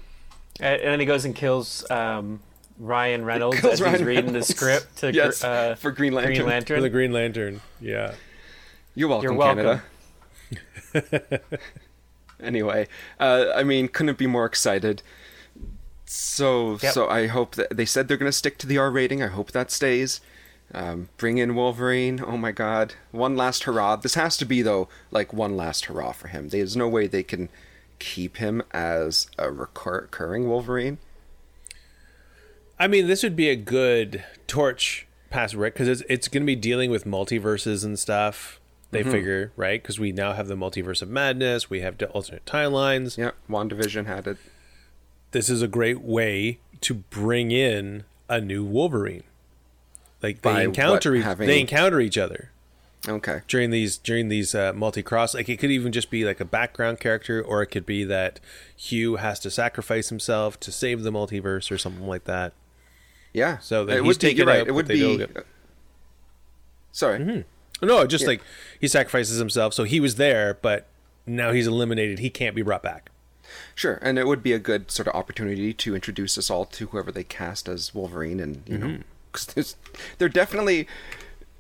And 0.60 0.80
and 0.82 0.92
then 0.92 1.00
he 1.00 1.06
goes 1.08 1.26
and 1.26 1.36
kills 1.36 1.90
um, 1.90 2.40
Ryan 2.78 3.26
Reynolds 3.26 3.60
Kills 3.60 3.74
as 3.74 3.82
Ryan 3.82 3.94
he's 3.96 4.04
reading 4.04 4.26
Reynolds. 4.28 4.48
the 4.48 4.54
script 4.54 4.98
to 4.98 5.12
Yes, 5.14 5.44
uh, 5.44 5.76
for 5.76 5.92
Green 5.92 6.14
Lantern. 6.14 6.46
Green 6.46 6.62
For 6.64 6.82
the 6.82 6.90
Green 6.90 7.12
Lantern. 7.12 7.62
Yeah. 7.80 8.14
You're 8.94 9.10
welcome, 9.10 9.32
You're 9.32 9.40
welcome. 9.40 9.82
Canada. 10.94 11.42
anyway, 12.44 12.88
uh, 13.20 13.46
I 13.56 13.64
mean, 13.64 13.88
couldn't 13.88 14.18
be 14.18 14.28
more 14.28 14.46
excited. 14.46 15.02
So, 16.14 16.78
Yep. 16.84 16.94
so 16.94 17.08
I 17.08 17.28
hope 17.28 17.56
that 17.56 17.76
they 17.76 17.86
said 17.86 18.08
they're 18.08 18.18
going 18.18 18.30
to 18.32 18.38
stick 18.38 18.58
to 18.60 18.68
the 18.68 18.78
R 18.78 18.92
rating. 18.92 19.24
I 19.24 19.28
hope 19.28 19.52
that 19.54 19.72
stays. 19.72 20.20
Um, 20.74 21.08
bring 21.18 21.38
in 21.38 21.56
Wolverine. 21.56 22.22
Oh 22.26 22.38
my 22.38 22.52
God, 22.52 22.96
one 23.12 23.36
last 23.38 23.64
hurrah! 23.64 23.96
This 23.98 24.16
has 24.16 24.36
to 24.38 24.46
be 24.46 24.62
though, 24.62 24.88
like 25.10 25.32
one 25.34 25.56
last 25.58 25.86
hurrah 25.86 26.12
for 26.14 26.28
him. 26.30 26.50
There's 26.50 26.76
no 26.78 26.88
way 26.88 27.08
they 27.08 27.24
can 27.24 27.50
keep 28.00 28.38
him 28.38 28.62
as 28.72 29.28
a 29.38 29.52
recur- 29.52 30.02
recurring 30.02 30.48
Wolverine. 30.50 30.98
I 32.80 32.88
mean, 32.88 33.08
this 33.08 33.22
would 33.24 33.36
be 33.36 33.50
a 33.50 33.56
good 33.56 34.24
torch 34.48 35.08
past 35.30 35.54
Rick 35.56 35.74
because 35.76 35.88
it's 35.88 36.04
it's 36.10 36.28
going 36.28 36.44
to 36.44 36.48
be 36.48 36.56
dealing 36.56 36.90
with 36.92 37.06
multiverses 37.06 37.84
and 37.86 37.98
stuff. 38.00 38.60
They 38.92 39.02
Mm-hmm. 39.02 39.12
figure 39.12 39.52
right 39.56 39.82
because 39.82 40.00
we 40.00 40.12
now 40.12 40.34
have 40.34 40.48
the 40.50 40.56
multiverse 40.56 41.02
of 41.02 41.10
madness. 41.10 41.70
We 41.70 41.82
have 41.82 42.02
alternate 42.12 42.46
timelines. 42.46 43.18
Yeah, 43.18 43.32
WandaVision 43.50 44.06
had 44.08 44.28
it. 44.28 44.38
This 45.32 45.50
is 45.50 45.62
a 45.62 45.68
great 45.68 46.02
way 46.02 46.60
to 46.82 46.94
bring 46.94 47.52
in 47.52 48.04
a 48.30 48.42
new 48.42 48.64
Wolverine. 48.64 49.24
Like 50.22 50.42
they 50.42 50.54
By 50.54 50.64
encounter 50.64 51.12
what, 51.12 51.18
each, 51.20 51.24
having- 51.24 51.48
they 51.48 51.60
encounter 51.60 52.00
each 52.00 52.18
other 52.18 52.52
Okay. 53.08 53.42
during 53.48 53.72
these 53.72 53.98
during 53.98 54.28
these 54.30 54.54
uh, 54.54 54.72
multi 54.74 55.02
cross. 55.02 55.34
Like 55.34 55.50
it 55.50 55.58
could 55.58 55.72
even 55.72 55.92
just 55.92 56.12
be 56.12 56.24
like 56.26 56.40
a 56.40 56.46
background 56.46 57.00
character, 57.00 57.42
or 57.42 57.62
it 57.64 57.68
could 57.68 57.86
be 57.86 58.04
that 58.04 58.40
Hugh 58.76 59.16
has 59.16 59.40
to 59.40 59.50
sacrifice 59.50 60.10
himself 60.10 60.60
to 60.60 60.72
save 60.72 61.02
the 61.04 61.12
multiverse 61.12 61.72
or 61.72 61.78
something 61.80 62.06
like 62.08 62.26
that. 62.26 62.54
Yeah. 63.34 63.58
So 63.60 63.86
that 63.86 63.98
it 63.98 64.04
he's 64.04 64.18
taken 64.18 64.46
right. 64.48 64.68
It 64.68 64.74
would 64.76 64.86
but 64.88 64.94
they 64.94 65.00
don't 65.18 65.34
be. 65.34 65.42
Sorry. 66.92 67.46
No, 67.82 68.06
just 68.06 68.28
like 68.28 68.42
he 68.80 68.88
sacrifices 68.88 69.40
himself, 69.40 69.74
so 69.74 69.86
he 69.86 70.00
was 70.00 70.16
there, 70.16 70.60
but 70.62 70.86
now 71.26 71.52
he's 71.52 71.66
eliminated. 71.66 72.20
He 72.20 72.30
can't 72.30 72.56
be 72.56 72.62
brought 72.62 72.84
back. 72.84 73.10
Sure, 73.76 74.00
and 74.02 74.18
it 74.20 74.28
would 74.28 74.44
be 74.44 74.54
a 74.54 74.60
good 74.60 74.92
sort 74.92 75.08
of 75.08 75.16
opportunity 75.16 75.74
to 75.74 75.96
introduce 75.96 76.38
us 76.38 76.50
all 76.50 76.66
to 76.66 76.88
whoever 76.88 77.12
they 77.12 77.24
cast 77.24 77.68
as 77.68 77.94
Wolverine, 77.94 78.40
and 78.40 78.64
you 78.68 78.78
know, 78.78 78.98
because 79.32 79.76
they're 80.18 80.30
definitely 80.30 80.88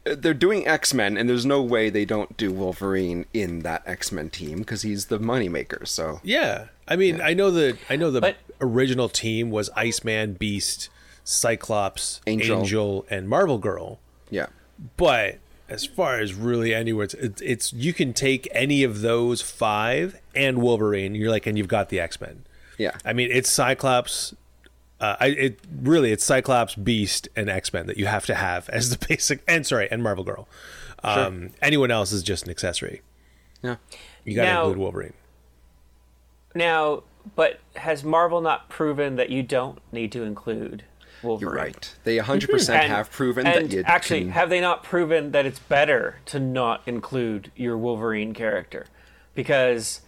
uh, 0.05 0.15
they're 0.17 0.33
doing 0.33 0.67
X 0.67 0.93
Men, 0.93 1.17
and 1.17 1.29
there's 1.29 1.45
no 1.45 1.61
way 1.61 1.89
they 1.89 2.05
don't 2.05 2.35
do 2.37 2.51
Wolverine 2.51 3.25
in 3.33 3.59
that 3.59 3.83
X 3.85 4.11
Men 4.11 4.29
team 4.29 4.59
because 4.59 4.81
he's 4.81 5.05
the 5.05 5.19
moneymaker. 5.19 5.87
So 5.87 6.19
Yeah, 6.23 6.65
I 6.87 6.95
mean, 6.95 7.21
I 7.21 7.33
know 7.33 7.51
the 7.51 7.77
I 7.89 7.95
know 7.95 8.11
the 8.11 8.21
But- 8.21 8.37
original 8.59 9.09
team 9.09 9.49
was 9.51 9.69
Iceman, 9.75 10.33
Beast, 10.33 10.89
Cyclops, 11.23 12.21
Angel. 12.27 12.59
Angel, 12.59 13.05
and 13.09 13.27
Marvel 13.27 13.57
Girl. 13.57 13.99
yeah, 14.29 14.47
But 14.97 15.39
as 15.71 15.85
far 15.85 16.19
as 16.19 16.33
really 16.33 16.73
anywhere, 16.73 17.05
it's, 17.05 17.13
it's, 17.15 17.41
it's 17.41 17.73
you 17.73 17.93
can 17.93 18.13
take 18.13 18.47
any 18.51 18.83
of 18.83 19.01
those 19.01 19.41
five 19.41 20.19
and 20.35 20.61
Wolverine. 20.61 21.15
You're 21.15 21.31
like, 21.31 21.47
and 21.47 21.57
you've 21.57 21.67
got 21.67 21.89
the 21.89 21.99
X 21.99 22.19
Men. 22.21 22.43
yeah, 22.77 22.91
I 23.05 23.13
mean, 23.13 23.29
it's 23.31 23.49
Cyclops. 23.49 24.35
Uh, 24.99 25.15
I, 25.19 25.27
it 25.27 25.59
really 25.81 26.11
it's 26.11 26.23
Cyclops, 26.23 26.75
Beast, 26.75 27.27
and 27.35 27.49
X 27.49 27.73
Men 27.73 27.87
that 27.87 27.97
you 27.97 28.05
have 28.05 28.25
to 28.27 28.35
have 28.35 28.69
as 28.69 28.89
the 28.95 29.03
basic. 29.09 29.41
And 29.47 29.65
sorry, 29.65 29.87
and 29.89 30.03
Marvel 30.03 30.23
Girl. 30.23 30.47
Um, 31.03 31.49
Anyone 31.61 31.89
else 31.89 32.11
is 32.11 32.21
just 32.21 32.43
an 32.43 32.51
accessory. 32.51 33.01
yeah. 33.63 33.77
You 34.23 34.35
got 34.35 34.43
to 34.43 34.47
Now- 34.51 34.61
include 34.65 34.77
Wolverine. 34.77 35.13
Now, 36.53 37.03
but 37.35 37.59
has 37.75 38.03
Marvel 38.03 38.41
not 38.41 38.69
proven 38.69 39.15
that 39.15 39.29
you 39.29 39.41
don't 39.41 39.79
need 39.91 40.11
to 40.11 40.23
include 40.23 40.83
Wolverine? 41.23 41.49
You're 41.53 41.63
right. 41.63 41.95
They 42.03 42.15
mhm. 42.15 42.19
100 42.19 42.49
percent 42.49 42.83
And- 42.83 42.91
have 42.93 43.11
proven 43.11 43.45
and 43.47 43.65
that 43.69 43.75
you 43.75 43.83
actually 43.85 44.21
can. 44.21 44.29
have 44.31 44.49
they 44.49 44.61
not 44.61 44.83
proven 44.83 45.31
that 45.31 45.45
it's 45.45 45.59
better 45.59 46.17
to 46.27 46.39
not 46.39 46.81
include 46.85 47.51
your 47.55 47.77
Wolverine 47.77 48.33
character 48.33 48.85
because 49.35 50.01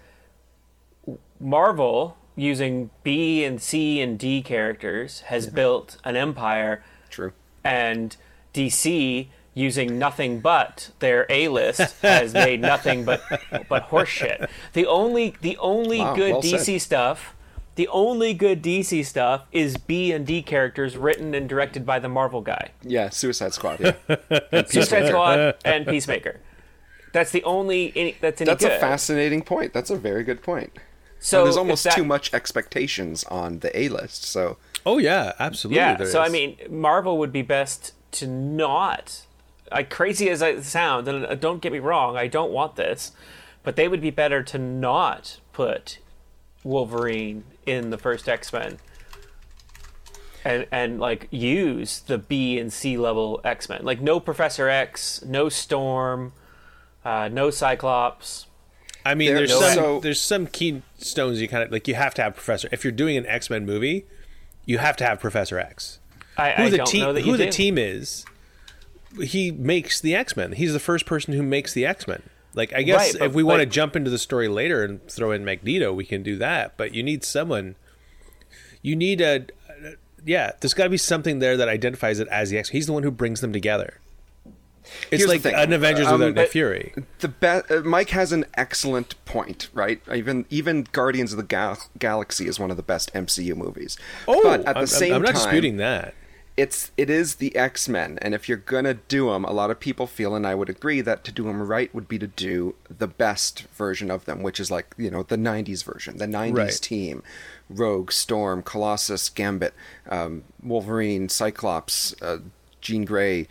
Marvel 1.40 2.18
using 2.36 2.90
B 3.04 3.44
and 3.44 3.62
C 3.62 4.02
and 4.02 4.18
D 4.18 4.42
characters 4.42 5.22
has 5.22 5.48
built 5.48 5.98
an 6.04 6.16
empire 6.16 6.84
True. 7.10 7.34
and 7.64 8.16
DC 8.54 9.28
using 9.54 10.00
nothing 10.00 10.40
but 10.40 10.90
their 11.00 11.28
A 11.30 11.48
list 11.48 12.02
has 12.02 12.34
made 12.34 12.60
nothing 12.60 13.06
but 13.06 13.22
but 13.70 13.90
horseshit. 13.90 14.50
The 14.74 14.88
only 14.88 15.36
the 15.42 15.58
only 15.58 16.00
Wow, 16.00 16.16
good 16.16 16.32
well 16.34 16.42
said. 16.42 16.60
DC 16.62 16.82
stuff, 16.82 17.36
the 17.76 17.88
only 17.88 18.34
good 18.34 18.62
DC 18.62 19.06
stuff 19.06 19.44
is 19.52 19.78
B 19.78 20.12
and 20.12 20.26
D 20.26 20.42
characters 20.42 20.96
written 20.98 21.34
and 21.34 21.48
directed 21.50 21.86
by 21.86 22.00
the 22.00 22.10
Marvel 22.10 22.42
guy. 22.42 22.72
Yeah, 22.84 23.10
Suicide 23.10 23.54
Squad. 23.54 23.80
Yeah, 23.80 23.94
And 24.52 24.68
Suicide 24.70 25.08
Squad 25.08 25.56
and 25.66 25.88
Peacemaker. 25.88 26.40
That's 27.14 27.32
the 27.32 27.44
only 27.44 27.94
any, 27.96 28.18
that's 28.20 28.42
any 28.42 28.50
That's 28.50 28.64
good. 28.64 28.74
a 28.74 28.80
fascinating 28.80 29.42
point. 29.44 29.74
That's 29.74 29.90
a 29.92 29.96
very 29.98 30.24
good 30.24 30.42
point. 30.42 30.72
so 31.20 31.44
There's 31.44 31.58
almost 31.58 31.84
that- 31.84 31.94
too 31.94 32.04
much 32.04 32.34
expectations 32.34 33.24
on 33.26 33.60
the 33.60 33.78
A 33.80 33.90
list. 33.90 34.24
So 34.26 34.58
Oh 34.86 34.98
yeah, 34.98 35.34
absolutely. 35.40 35.78
Yeah. 35.78 35.96
there 35.96 36.08
So 36.08 36.22
I 36.22 36.30
mean, 36.30 36.58
Marvel 36.70 37.18
would 37.20 37.32
be 37.32 37.42
best 37.44 37.94
to 38.14 38.28
not 38.28 39.26
I, 39.72 39.82
crazy 39.84 40.30
as 40.30 40.42
it 40.44 40.64
sounds, 40.66 41.08
and 41.08 41.26
uh, 41.26 41.34
don't 41.36 41.60
get 41.62 41.72
me 41.72 41.80
wrong, 41.80 42.16
I 42.16 42.28
don't 42.28 42.52
want 42.52 42.76
this, 42.76 43.12
but 43.64 43.76
they 43.76 43.88
would 43.88 44.02
be 44.02 44.12
better 44.12 44.44
to 44.44 44.58
not 44.60 45.40
put 45.52 45.98
Wolverine 46.64 47.44
in 47.66 47.90
the 47.90 47.98
first 47.98 48.28
X 48.30 48.52
Men. 48.54 48.78
And, 50.46 50.68
and 50.72 51.00
like 51.00 51.28
use 51.32 52.02
the 52.02 52.18
B 52.18 52.60
and 52.60 52.72
C 52.72 52.98
level 52.98 53.40
X 53.46 53.70
Men, 53.70 53.80
like 53.84 54.02
no 54.02 54.20
Professor 54.20 54.68
X, 54.68 55.24
no 55.26 55.48
Storm, 55.48 56.34
uh, 57.06 57.30
no 57.32 57.50
Cyclops. 57.50 58.48
I 59.06 59.16
mean, 59.16 59.30
There- 59.30 59.38
there's 59.38 59.50
no, 59.52 59.60
some 59.62 59.74
so- 59.76 60.00
there's 60.02 60.20
some 60.22 60.48
keystones 60.48 61.40
you 61.42 61.48
kind 61.48 61.64
of 61.64 61.72
like. 61.72 61.88
You 61.88 61.96
have 61.96 62.14
to 62.16 62.22
have 62.24 62.36
Professor. 62.36 62.68
If 62.74 62.84
you're 62.84 62.92
doing 62.92 63.16
an 63.16 63.26
X 63.26 63.50
Men 63.50 63.66
movie, 63.66 64.06
you 64.66 64.80
have 64.80 64.98
to 64.98 65.06
have 65.06 65.20
Professor 65.22 65.58
X. 65.60 66.00
I, 66.38 66.52
Who 66.52 66.64
I 66.64 66.70
the 66.70 66.78
don't 66.78 66.88
team? 66.88 67.02
know 67.02 67.14
that 67.14 67.22
Who 67.22 67.32
you 67.32 67.38
the 67.38 67.46
do. 67.46 67.52
team 67.52 67.78
is? 67.78 68.26
He 69.22 69.52
makes 69.52 70.02
the 70.02 70.14
X 70.16 70.36
Men. 70.36 70.54
He's 70.54 70.74
the 70.74 70.80
first 70.80 71.06
person 71.06 71.34
who 71.34 71.44
makes 71.44 71.74
the 71.74 71.86
X 71.86 72.06
Men. 72.08 72.24
Like 72.56 72.74
I 72.74 72.84
guess 72.84 73.00
Right, 73.14 73.16
but- 73.20 73.26
if 73.28 73.34
we 73.34 73.44
want 73.44 73.62
to 73.62 73.66
jump 73.66 73.96
into 73.96 74.10
the 74.10 74.18
story 74.20 74.48
later 74.48 74.84
and 74.84 75.06
throw 75.08 75.32
in 75.32 75.44
Magneto, 75.46 75.94
we 75.94 76.06
can 76.06 76.22
do 76.24 76.38
that. 76.38 76.78
But 76.78 76.94
you 76.94 77.02
need 77.04 77.24
someone. 77.24 77.76
You 78.82 78.96
need 78.96 79.22
a. 79.22 79.46
Yeah, 80.26 80.52
there's 80.62 80.74
got 80.74 80.86
to 80.86 80.90
be 80.90 80.98
something 80.98 81.40
there 81.40 81.58
that 81.58 81.68
identifies 81.68 82.20
it 82.20 82.28
as 82.30 82.50
the 82.50 82.58
X. 82.58 82.70
He's 82.70 82.86
the 82.86 82.94
one 82.94 83.04
who 83.04 83.12
brings 83.12 83.42
them 83.42 83.52
together. 83.52 84.00
It's 85.12 85.24
Here's 85.24 85.44
like 85.44 85.46
an 85.54 85.72
Avengers 85.74 86.08
Um, 86.08 86.20
without 86.20 86.36
Nick 86.36 86.50
Fury. 86.52 86.94
the 87.20 87.30
be- 87.30 87.48
uh, 87.48 87.82
Mike 87.84 88.10
has 88.10 88.32
an 88.34 88.46
excellent 88.56 89.16
point, 89.26 89.70
right? 89.74 90.02
Even 90.14 90.46
even 90.50 90.86
Guardians 90.92 91.32
of 91.34 91.38
the 91.38 91.44
Gal- 91.44 91.80
Galaxy 91.98 92.48
is 92.48 92.60
one 92.60 92.70
of 92.70 92.78
the 92.78 92.84
best 92.84 93.12
MCU 93.14 93.56
movies. 93.56 93.98
Oh, 94.28 94.42
but 94.44 94.60
at 94.66 94.74
the 94.76 94.82
I'm, 94.82 94.88
same 94.88 95.14
I'm 95.14 95.22
not 95.22 95.34
time, 95.36 95.44
disputing 95.44 95.78
that. 95.78 96.14
It's 96.56 96.92
it 96.98 97.10
is 97.10 97.36
the 97.36 97.56
X 97.56 97.90
Men, 97.90 98.20
and 98.22 98.34
if 98.36 98.48
you're 98.48 98.58
gonna 98.58 98.94
do 98.96 99.32
them, 99.32 99.44
a 99.44 99.52
lot 99.52 99.72
of 99.72 99.80
people 99.80 100.06
feel, 100.08 100.36
and 100.36 100.46
I 100.46 100.54
would 100.56 100.70
agree 100.70 101.02
that 101.02 101.24
to 101.26 101.32
do 101.32 101.44
them 101.44 101.62
right 101.68 101.94
would 101.96 102.08
be 102.08 102.20
to 102.20 102.28
do 102.28 102.76
the 102.96 103.08
best 103.08 103.64
version 103.74 104.12
of 104.12 104.26
them, 104.26 104.44
which 104.44 104.60
is 104.60 104.70
like 104.70 104.94
you 104.98 105.10
know 105.10 105.24
the 105.24 105.38
'90s 105.38 105.84
version, 105.84 106.18
the 106.18 106.28
'90s 106.28 106.54
Right. 106.56 106.80
team, 106.82 107.24
Rogue, 107.70 108.12
Storm, 108.12 108.62
Colossus, 108.62 109.30
Gambit, 109.30 109.74
um, 110.10 110.44
Wolverine, 110.62 111.28
Cyclops, 111.30 112.14
uh, 112.22 112.38
Jean 112.82 113.04
Grey, 113.06 113.48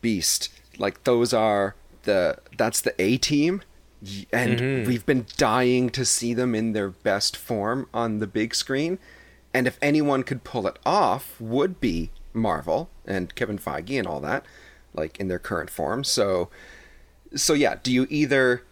Beast. 0.00 0.48
Like 0.78 1.04
those 1.04 1.32
are 1.32 1.76
the 2.02 2.38
that's 2.56 2.80
the 2.80 2.94
A 3.00 3.16
team. 3.16 3.62
And 4.32 4.60
Mm-hmm. 4.60 4.84
we've 4.84 5.04
been 5.04 5.26
dying 5.36 5.90
to 5.90 6.06
see 6.06 6.32
them 6.32 6.54
in 6.54 6.72
their 6.72 6.88
best 6.88 7.36
form 7.36 7.86
on 7.92 8.18
the 8.18 8.26
big 8.26 8.54
screen. 8.54 8.98
And 9.52 9.66
if 9.66 9.78
anyone 9.82 10.22
could 10.22 10.42
pull 10.42 10.66
it 10.66 10.78
off, 10.86 11.38
would 11.38 11.80
be 11.80 12.10
Marvel 12.32 12.90
and 13.06 13.34
Kevin 13.34 13.58
Feige 13.58 13.98
and 13.98 14.06
all 14.06 14.20
that, 14.20 14.44
like 14.94 15.18
in 15.18 15.28
their 15.28 15.38
current 15.38 15.70
form. 15.70 16.04
So, 16.04 16.48
so 17.34 17.52
yeah, 17.54 17.76
do 17.82 17.92
you 17.92 18.06
either? 18.10 18.62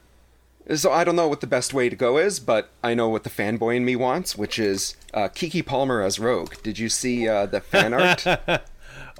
So 0.74 0.92
I 0.92 1.02
don't 1.02 1.16
know 1.16 1.28
what 1.28 1.40
the 1.40 1.46
best 1.46 1.72
way 1.72 1.88
to 1.88 1.96
go 1.96 2.18
is, 2.18 2.40
but 2.40 2.70
I 2.84 2.92
know 2.92 3.08
what 3.08 3.24
the 3.24 3.30
fanboy 3.30 3.76
in 3.76 3.84
me 3.86 3.96
wants, 3.96 4.36
which 4.36 4.58
is 4.58 4.96
uh, 5.14 5.28
Keke 5.28 5.64
Palmer 5.64 6.02
as 6.02 6.18
Rogue. 6.18 6.54
Did 6.62 6.78
you 6.78 6.90
see 6.90 7.26
uh, 7.26 7.46
the 7.46 7.60
fan 7.60 7.94
art? 7.94 8.24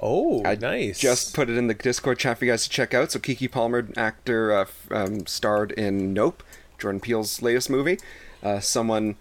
Oh, 0.01 0.45
I 0.45 0.55
nice. 0.55 0.97
Just 0.99 1.33
put 1.35 1.49
it 1.49 1.57
in 1.57 1.67
the 1.67 1.73
Discord 1.73 2.19
chat 2.19 2.37
for 2.37 2.45
you 2.45 2.51
guys 2.51 2.63
to 2.63 2.69
check 2.69 2.93
out. 2.93 3.11
So 3.11 3.19
Keke 3.19 3.51
Palmer, 3.51 3.87
actor, 3.97 4.53
uh, 4.53 4.61
f- 4.61 4.87
um, 4.91 5.25
starred 5.27 5.71
in 5.73 6.13
Nope, 6.13 6.41
Jordan 6.77 7.01
Peele's 7.01 7.41
latest 7.41 7.69
movie. 7.69 7.97
Uh, 8.41 8.61
someone 8.61 9.17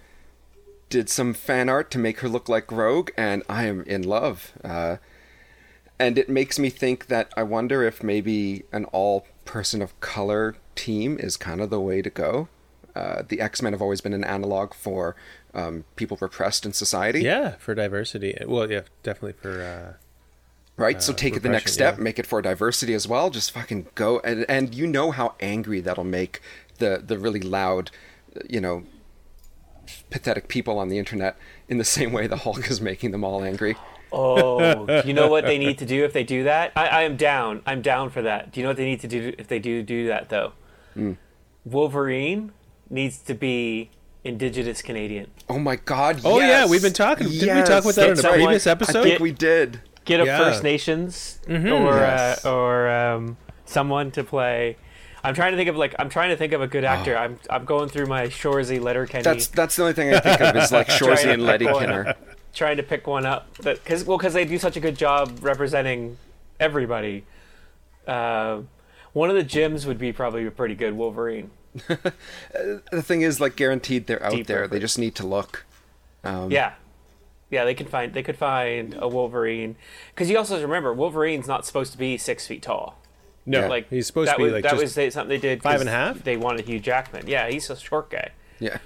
did 0.88 1.08
some 1.08 1.34
fan 1.34 1.68
art 1.68 1.90
to 1.92 1.98
make 1.98 2.20
her 2.20 2.28
look 2.28 2.48
like 2.48 2.70
Rogue, 2.70 3.10
and 3.16 3.42
I 3.48 3.64
am 3.64 3.82
in 3.82 4.02
love. 4.02 4.52
Uh, 4.64 4.96
and 5.98 6.16
it 6.18 6.28
makes 6.28 6.58
me 6.58 6.70
think 6.70 7.06
that 7.06 7.32
I 7.36 7.42
wonder 7.42 7.82
if 7.82 8.02
maybe 8.02 8.64
an 8.72 8.84
all 8.86 9.26
person 9.44 9.82
of 9.82 9.98
color 10.00 10.56
team 10.74 11.18
is 11.18 11.36
kind 11.36 11.60
of 11.60 11.70
the 11.70 11.80
way 11.80 12.02
to 12.02 12.10
go. 12.10 12.48
Uh, 12.94 13.22
the 13.26 13.40
X 13.40 13.62
Men 13.62 13.72
have 13.72 13.82
always 13.82 14.00
been 14.00 14.12
an 14.12 14.24
analog 14.24 14.74
for 14.74 15.14
um, 15.54 15.84
people 15.96 16.16
repressed 16.20 16.64
in 16.64 16.72
society. 16.72 17.20
yeah 17.20 17.52
for 17.58 17.74
diversity. 17.74 18.36
Well, 18.46 18.70
yeah, 18.70 18.82
definitely 19.02 19.34
for. 19.34 19.62
Uh, 19.62 19.92
right? 20.76 21.02
so 21.02 21.12
take 21.12 21.36
it 21.36 21.42
the 21.42 21.48
next 21.48 21.72
step, 21.72 21.98
yeah. 21.98 22.02
make 22.02 22.18
it 22.18 22.26
for 22.26 22.40
diversity 22.42 22.94
as 22.94 23.06
well. 23.06 23.30
Just 23.30 23.50
fucking 23.52 23.88
go, 23.94 24.20
and 24.20 24.46
and 24.48 24.74
you 24.74 24.86
know 24.86 25.10
how 25.10 25.34
angry 25.40 25.80
that'll 25.80 26.04
make 26.04 26.40
the 26.78 27.02
the 27.04 27.18
really 27.18 27.40
loud, 27.40 27.90
you 28.48 28.60
know, 28.60 28.84
pathetic 30.10 30.48
people 30.48 30.78
on 30.78 30.88
the 30.88 30.98
internet. 30.98 31.36
In 31.68 31.78
the 31.78 31.84
same 31.84 32.12
way 32.12 32.26
the 32.26 32.36
Hulk 32.38 32.70
is 32.70 32.80
making 32.80 33.10
them 33.10 33.24
all 33.24 33.42
angry. 33.44 33.76
Oh, 34.10 35.02
you 35.02 35.12
know 35.12 35.28
what 35.28 35.44
they 35.44 35.58
need 35.58 35.76
to 35.78 35.84
do 35.86 36.02
if 36.04 36.12
they 36.14 36.24
do 36.24 36.44
that? 36.44 36.72
I, 36.74 36.86
I 36.86 37.02
am 37.02 37.16
down. 37.16 37.62
I'm 37.66 37.82
down 37.82 38.08
for 38.10 38.22
that. 38.22 38.52
Do 38.52 38.58
you 38.60 38.64
know 38.64 38.70
what 38.70 38.78
they 38.78 38.86
need 38.86 39.00
to 39.00 39.08
do 39.08 39.34
if 39.36 39.48
they 39.48 39.58
do 39.58 39.82
do 39.82 40.06
that 40.08 40.30
though? 40.30 40.52
Hmm. 40.94 41.12
Wolverine 41.64 42.52
needs 42.90 43.18
to 43.18 43.34
be 43.34 43.90
Indigenous 44.24 44.82
Canadian. 44.82 45.30
Oh 45.48 45.58
my 45.58 45.76
god! 45.76 46.20
oh 46.24 46.40
yeah, 46.40 46.66
we've 46.66 46.82
been 46.82 46.92
talking. 46.92 47.28
Did 47.28 47.40
we 47.42 47.46
Yes! 47.46 47.68
talk 47.68 47.82
about 47.84 47.94
that 47.96 48.06
in 48.06 48.12
a 48.12 48.16
Someone- 48.16 48.38
previous 48.40 48.66
I 48.66 48.70
episode? 48.72 49.02
think 49.04 49.20
we 49.20 49.32
did. 49.32 49.80
Get 50.04 50.20
a 50.20 50.24
Yeah. 50.24 50.38
First 50.38 50.62
Nations 50.62 51.38
or 51.46 51.52
Yes. 51.54 52.44
uh, 52.46 52.54
or 52.54 52.88
um, 52.90 53.36
someone 53.66 54.10
to 54.12 54.24
play. 54.24 54.76
I'm 55.28 55.34
trying 55.34 55.52
to 55.52 55.58
think 55.58 55.68
of 55.68 55.76
like 55.76 55.94
I'm 55.98 56.08
trying 56.08 56.30
to 56.30 56.36
think 56.36 56.54
of 56.54 56.62
a 56.62 56.66
good 56.66 56.84
actor. 56.84 57.14
I'm 57.16 57.38
I'm 57.50 57.66
going 57.66 57.90
through 57.90 58.06
my 58.06 58.28
Shoresy 58.28 58.80
Letterkenny. 58.80 59.22
That's 59.22 59.48
that's 59.48 59.76
the 59.76 59.82
only 59.82 59.92
thing 59.92 60.14
I 60.14 60.20
think 60.20 60.40
of 60.40 60.56
is 60.56 60.72
like 60.72 60.88
Shoresy 60.88 61.32
and 61.32 61.44
Letty. 61.44 61.66
Kinner. 61.66 62.14
trying 62.54 62.78
to 62.78 62.82
pick 62.82 63.06
one 63.06 63.26
up 63.26 63.46
because 63.62 64.04
well 64.04 64.16
because 64.16 64.32
they 64.32 64.46
do 64.46 64.58
such 64.58 64.78
a 64.78 64.80
good 64.80 64.96
job 64.96 65.40
representing 65.42 66.16
everybody. 66.58 67.24
Uh, 68.06 68.62
one 69.12 69.28
of 69.28 69.36
the 69.36 69.44
gyms 69.44 69.84
would 69.84 69.98
be 69.98 70.14
probably 70.14 70.46
a 70.46 70.50
pretty 70.50 70.74
good 70.74 70.94
Wolverine. 70.94 71.50
The 72.90 73.02
thing 73.02 73.20
is, 73.20 73.40
like, 73.40 73.54
guaranteed 73.54 74.06
they're 74.06 74.22
out 74.22 74.32
Deep 74.32 74.46
there. 74.46 74.66
They 74.66 74.80
just 74.80 74.98
need 74.98 75.14
to 75.16 75.26
look. 75.26 75.66
Um, 76.24 76.50
Yeah, 76.50 76.72
yeah, 77.50 77.64
they 77.66 77.74
could 77.74 77.90
find 77.90 78.14
they 78.14 78.22
could 78.22 78.38
find 78.38 78.96
a 78.98 79.06
Wolverine 79.06 79.76
because 80.14 80.30
you 80.30 80.38
also 80.38 80.60
remember 80.60 80.92
Wolverine's 80.94 81.46
not 81.46 81.66
supposed 81.66 81.92
to 81.92 81.98
be 81.98 82.16
six 82.16 82.46
feet 82.46 82.62
tall. 82.62 82.98
No, 83.48 83.60
Yeah. 83.60 83.68
Like 83.68 83.88
he's 83.90 84.06
supposed 84.06 84.30
to 84.30 84.36
be 84.36 84.44
was, 84.44 84.52
like 84.52 84.62
that 84.62 84.70
just 84.72 84.82
was 84.82 84.94
they, 84.94 85.10
something 85.10 85.28
they 85.30 85.38
did 85.40 85.62
five 85.62 85.74
'cause 85.74 85.80
and 85.82 85.88
a 85.90 85.92
half? 85.92 86.22
They 86.22 86.36
wanted 86.36 86.66
Hugh 86.66 86.78
Jackman. 86.80 87.26
Yeah, 87.26 87.48
he's 87.48 87.68
a 87.70 87.76
short 87.76 88.10
guy. 88.10 88.30
yeah. 88.60 88.78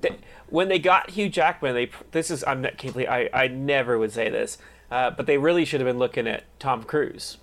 They- 0.00 0.16
when 0.48 0.68
they 0.68 0.78
got 0.78 1.10
Hugh 1.10 1.28
Jackman, 1.30 1.74
they 1.74 1.90
this 2.10 2.30
is 2.30 2.44
I'm 2.44 2.60
not 2.62 2.76
can't 2.76 2.92
believe 2.92 3.08
I 3.08 3.30
I 3.32 3.48
never 3.48 3.98
would 3.98 4.12
say 4.12 4.28
this, 4.28 4.58
uh, 4.90 5.10
but 5.10 5.26
they 5.26 5.38
really 5.38 5.64
should 5.64 5.80
have 5.80 5.86
been 5.88 5.98
looking 5.98 6.26
at 6.26 6.44
Tom 6.58 6.82
Cruise. 6.84 7.38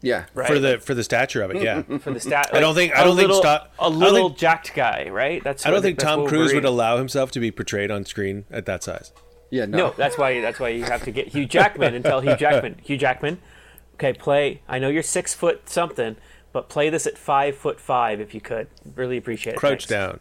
Yeah. 0.00 0.26
Right? 0.34 0.46
for 0.46 0.58
the 0.58 0.78
for 0.78 0.94
the 0.94 1.02
stature 1.02 1.42
of 1.42 1.50
it. 1.50 1.62
Yeah, 1.62 1.82
for 1.98 2.12
the 2.12 2.20
stat. 2.20 2.50
I 2.52 2.60
don't 2.60 2.74
think- 2.74 2.94
I 2.94 3.02
don't 3.02 3.16
think 3.16 3.28
little, 3.28 3.42
sta- 3.42 3.66
I 3.80 3.86
a 3.86 3.90
don't 3.90 3.98
little 3.98 4.28
think- 4.28 4.38
jacked 4.38 4.74
guy, 4.74 5.08
right? 5.10 5.42
That's 5.42 5.66
I 5.66 5.70
don't 5.70 5.82
think 5.82 5.98
that's 5.98 6.08
Tom 6.08 6.26
Cruise 6.26 6.54
would 6.54 6.64
allow 6.64 6.98
himself 6.98 7.30
to 7.32 7.40
be 7.40 7.50
portrayed 7.50 7.90
on 7.90 8.04
screen 8.04 8.44
at 8.50 8.64
that 8.66 8.84
size. 8.84 9.12
Yeah. 9.50 9.64
No. 9.64 9.78
No, 9.78 9.94
that's 9.96 10.16
why 10.16 10.40
that's 10.40 10.60
why 10.60 10.68
you 10.68 10.84
have 10.84 11.02
to 11.04 11.10
get 11.10 11.28
Hugh 11.28 11.46
Jackman 11.46 11.94
and 11.94 12.04
tell 12.04 12.20
Hugh 12.20 12.36
Jackman, 12.36 12.76
Hugh 12.84 12.96
Jackman, 12.98 13.40
okay, 13.98 14.12
play. 14.12 14.62
I 14.68 14.78
know 14.78 14.88
you're 14.88 15.02
six 15.02 15.34
foot 15.34 15.68
something, 15.68 16.16
but 16.52 16.68
play 16.68 16.88
this 16.88 17.06
at 17.06 17.18
five 17.18 17.56
foot 17.56 17.80
five 17.80 18.20
if 18.20 18.34
you 18.34 18.40
could. 18.40 18.68
Really 18.94 19.16
appreciate 19.16 19.54
it. 19.54 19.58
Crouch 19.58 19.86
Thanks. 19.86 19.86
down. 19.86 20.20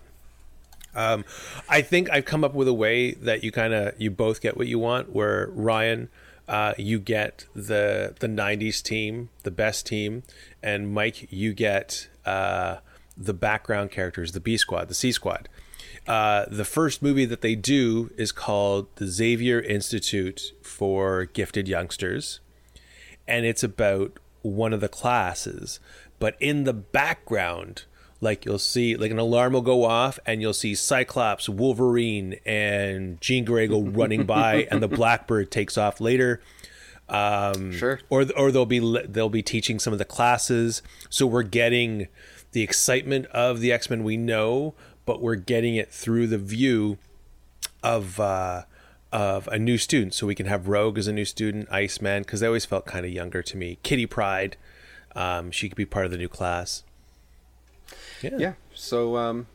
Um, 0.96 1.26
I 1.70 1.82
think 1.84 2.10
I've 2.10 2.26
come 2.26 2.44
up 2.44 2.56
with 2.56 2.68
a 2.68 2.74
way 2.74 3.12
that 3.12 3.44
you 3.44 3.52
kind 3.52 3.74
of 3.74 3.94
you 4.02 4.10
both 4.10 4.42
get 4.42 4.58
what 4.58 4.68
you 4.68 4.80
want. 4.80 5.14
Where 5.14 5.50
Ryan, 5.54 6.10
uh, 6.48 6.74
you 6.78 7.00
get 7.00 7.46
the 7.56 8.16
the 8.20 8.28
'90s 8.28 8.82
team, 8.82 9.30
the 9.44 9.52
best 9.52 9.86
team, 9.86 10.24
and 10.64 10.92
Mike, 10.92 11.32
you 11.32 11.54
get 11.54 12.10
uh, 12.26 12.78
the 13.16 13.34
background 13.34 13.92
characters, 13.92 14.32
the 14.32 14.40
B 14.40 14.58
Squad, 14.58 14.88
the 14.88 14.96
C 14.96 15.12
Squad. 15.12 15.50
Uh, 16.08 16.46
the 16.50 16.66
first 16.66 17.04
movie 17.04 17.26
that 17.26 17.42
they 17.42 17.54
do 17.54 18.10
is 18.18 18.32
called 18.32 18.88
the 18.96 19.06
Xavier 19.08 19.60
Institute 19.60 20.54
for 20.64 21.26
Gifted 21.26 21.68
Youngsters 21.68 22.40
and 23.28 23.46
it's 23.46 23.64
about 23.64 24.20
one 24.42 24.74
of 24.74 24.82
the 24.82 24.90
classes. 24.90 25.80
But 26.20 26.36
in 26.40 26.64
the 26.64 26.74
background, 26.74 27.84
like 28.22 28.46
you'll 28.46 28.60
see, 28.60 28.96
like 28.96 29.12
an 29.12 29.20
alarm 29.20 29.54
will 29.54 29.62
go 29.62 29.84
off, 29.84 30.20
and 30.26 30.42
you'll 30.42 30.54
see 30.54 30.74
Cyclops, 30.74 31.48
Wolverine, 31.48 32.40
and 32.46 33.22
Jean 33.22 33.46
Grey 33.46 33.68
go 33.68 33.82
running 33.84 34.26
by, 34.26 34.68
and 34.72 34.82
the 34.82 34.88
Blackbird 34.88 35.52
takes 35.52 35.78
off 35.78 36.02
later. 36.02 36.42
Um, 37.10 37.72
Sure. 37.72 38.00
Or 38.10 38.26
or 38.36 38.52
they'll 38.52 38.66
be 38.66 38.80
they'll 39.08 39.30
be 39.30 39.44
teaching 39.44 39.80
some 39.80 39.94
of 39.94 40.00
the 40.00 40.06
classes, 40.06 40.82
so 41.10 41.26
we're 41.28 41.44
getting 41.44 42.08
the 42.52 42.62
excitement 42.64 43.28
of 43.28 43.60
the 43.60 43.72
X 43.72 43.90
Men 43.90 44.04
we 44.04 44.18
know, 44.18 44.74
but 45.06 45.22
we're 45.22 45.36
getting 45.36 45.76
it 45.76 45.92
through 45.92 46.28
the 46.28 46.38
view 46.38 46.98
of 47.84 48.20
uh, 48.20 48.64
of 49.12 49.48
a 49.48 49.58
new 49.58 49.78
student. 49.78 50.14
So 50.14 50.28
we 50.28 50.36
can 50.36 50.46
have 50.46 50.68
Rogue 50.68 50.98
as 50.98 51.08
a 51.08 51.14
new 51.14 51.26
student, 51.26 51.72
Iceman, 51.72 52.24
because 52.24 52.40
they 52.40 52.48
always 52.48 52.66
felt 52.66 52.86
kind 52.86 53.06
of 53.06 53.12
younger 53.12 53.42
to 53.44 53.58
me. 53.58 53.80
Kitty 53.84 54.06
Pryde, 54.06 54.58
um, 55.16 55.52
she 55.52 55.70
could 55.70 55.78
be 55.78 55.86
part 55.86 56.06
of 56.06 56.12
the 56.12 56.18
new 56.18 56.30
class. 56.30 56.84
Yeah. 58.22 58.38
Yeah. 58.38 58.54
So 58.74 59.18
um, 59.18 59.48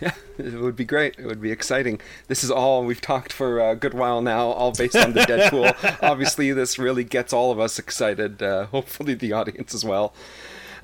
It 0.38 0.60
would 0.60 0.76
be 0.76 0.84
great. 0.84 1.18
It 1.18 1.26
would 1.26 1.40
be 1.40 1.52
exciting. 1.52 2.00
This 2.28 2.42
is 2.42 2.50
all 2.50 2.84
we've 2.84 3.00
talked 3.00 3.32
for 3.32 3.60
a 3.60 3.76
good 3.76 3.94
while 3.94 4.22
now, 4.22 4.48
all 4.48 4.72
based 4.72 4.96
on 4.96 5.12
the 5.12 5.20
Deadpool. 5.20 5.98
Obviously, 6.02 6.52
this 6.52 6.78
really 6.78 7.04
gets 7.04 7.32
all 7.32 7.52
of 7.52 7.60
us 7.60 7.78
excited. 7.78 8.42
Uh, 8.42 8.66
hopefully, 8.66 9.14
the 9.14 9.32
audience 9.32 9.74
as 9.74 9.84
well. 9.84 10.14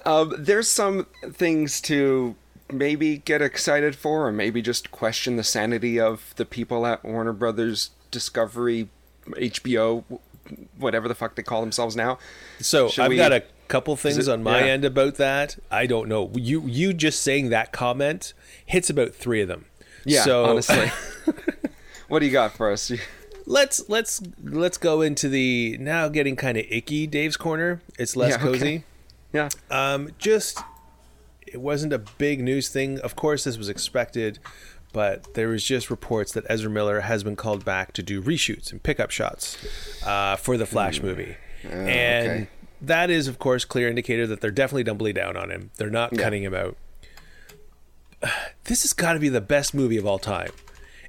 Um, 0.04 0.34
there's 0.38 0.68
some 0.68 1.06
things 1.30 1.80
to 1.82 2.36
maybe 2.70 3.18
get 3.18 3.42
excited 3.42 3.96
for, 3.96 4.26
or 4.28 4.32
maybe 4.32 4.62
just 4.62 4.90
question 4.90 5.36
the 5.36 5.44
sanity 5.44 5.98
of 5.98 6.34
the 6.36 6.44
people 6.44 6.86
at 6.86 7.04
Warner 7.04 7.32
Brothers, 7.32 7.90
Discovery, 8.10 8.88
HBO, 9.26 10.04
whatever 10.78 11.08
the 11.08 11.14
fuck 11.14 11.34
they 11.34 11.42
call 11.42 11.60
themselves 11.60 11.94
now. 11.96 12.18
So 12.60 12.88
Should 12.88 13.02
I've 13.04 13.08
we- 13.10 13.16
got 13.16 13.32
a 13.32 13.42
couple 13.68 13.96
things 13.96 14.28
it- 14.28 14.32
on 14.32 14.42
my 14.42 14.60
yeah. 14.60 14.72
end 14.72 14.84
about 14.84 15.16
that. 15.16 15.56
I 15.70 15.86
don't 15.86 16.08
know. 16.08 16.30
You 16.34 16.62
you 16.66 16.92
just 16.92 17.22
saying 17.22 17.50
that 17.50 17.72
comment 17.72 18.32
hits 18.64 18.88
about 18.90 19.14
three 19.14 19.40
of 19.42 19.48
them. 19.48 19.66
Yeah, 20.04 20.22
so, 20.24 20.44
honestly. 20.46 20.90
what 22.08 22.20
do 22.20 22.26
you 22.26 22.32
got 22.32 22.52
for 22.52 22.70
us? 22.72 22.90
let's 23.46 23.88
let's 23.88 24.20
let's 24.42 24.76
go 24.76 25.00
into 25.00 25.28
the 25.28 25.76
now 25.80 26.08
getting 26.08 26.36
kind 26.36 26.56
of 26.58 26.64
icky 26.70 27.06
Dave's 27.06 27.36
corner. 27.36 27.80
It's 27.98 28.16
less 28.16 28.30
Yeah, 28.30 28.36
okay. 28.48 28.58
cozy. 28.58 28.84
Yeah. 29.32 29.48
Um, 29.70 30.10
just 30.18 30.58
it 31.46 31.60
wasn't 31.60 31.92
a 31.92 31.98
big 31.98 32.40
news 32.40 32.68
thing. 32.68 32.98
Of 33.00 33.16
course, 33.16 33.44
this 33.44 33.56
was 33.58 33.68
expected, 33.68 34.38
but 34.92 35.34
there 35.34 35.48
was 35.48 35.64
just 35.64 35.90
reports 35.90 36.32
that 36.32 36.44
Ezra 36.48 36.70
Miller 36.70 37.00
has 37.00 37.22
been 37.22 37.36
called 37.36 37.64
back 37.64 37.92
to 37.94 38.02
do 38.02 38.22
reshoots 38.22 38.72
and 38.72 38.82
pickup 38.82 39.10
shots 39.10 39.56
uh, 40.06 40.36
for 40.36 40.56
the 40.56 40.66
Flash 40.66 41.02
movie, 41.02 41.36
and 41.62 42.28
okay. 42.28 42.48
that 42.80 43.10
is, 43.10 43.28
of 43.28 43.38
course, 43.38 43.64
clear 43.64 43.88
indicator 43.88 44.26
that 44.26 44.40
they're 44.40 44.50
definitely 44.50 44.84
doubly 44.84 45.12
down 45.12 45.36
on 45.36 45.50
him. 45.50 45.70
They're 45.76 45.90
not 45.90 46.12
Yeah. 46.14 46.22
cutting 46.22 46.42
him 46.42 46.54
out. 46.54 46.76
This 48.64 48.82
has 48.82 48.92
got 48.92 49.14
to 49.14 49.18
be 49.18 49.30
the 49.30 49.40
best 49.40 49.72
movie 49.72 49.96
of 49.96 50.04
all 50.04 50.18
time. 50.18 50.50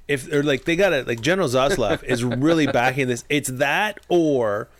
If 0.08 0.32
or 0.32 0.42
like 0.42 0.64
they 0.64 0.76
got 0.76 0.92
it, 0.94 1.06
like 1.06 1.20
General 1.20 1.48
Zaslav 1.48 2.02
is 2.08 2.24
really 2.24 2.66
backing 2.66 3.06
this. 3.08 3.24
It's 3.28 3.50
that 3.50 4.00
or 4.08 4.70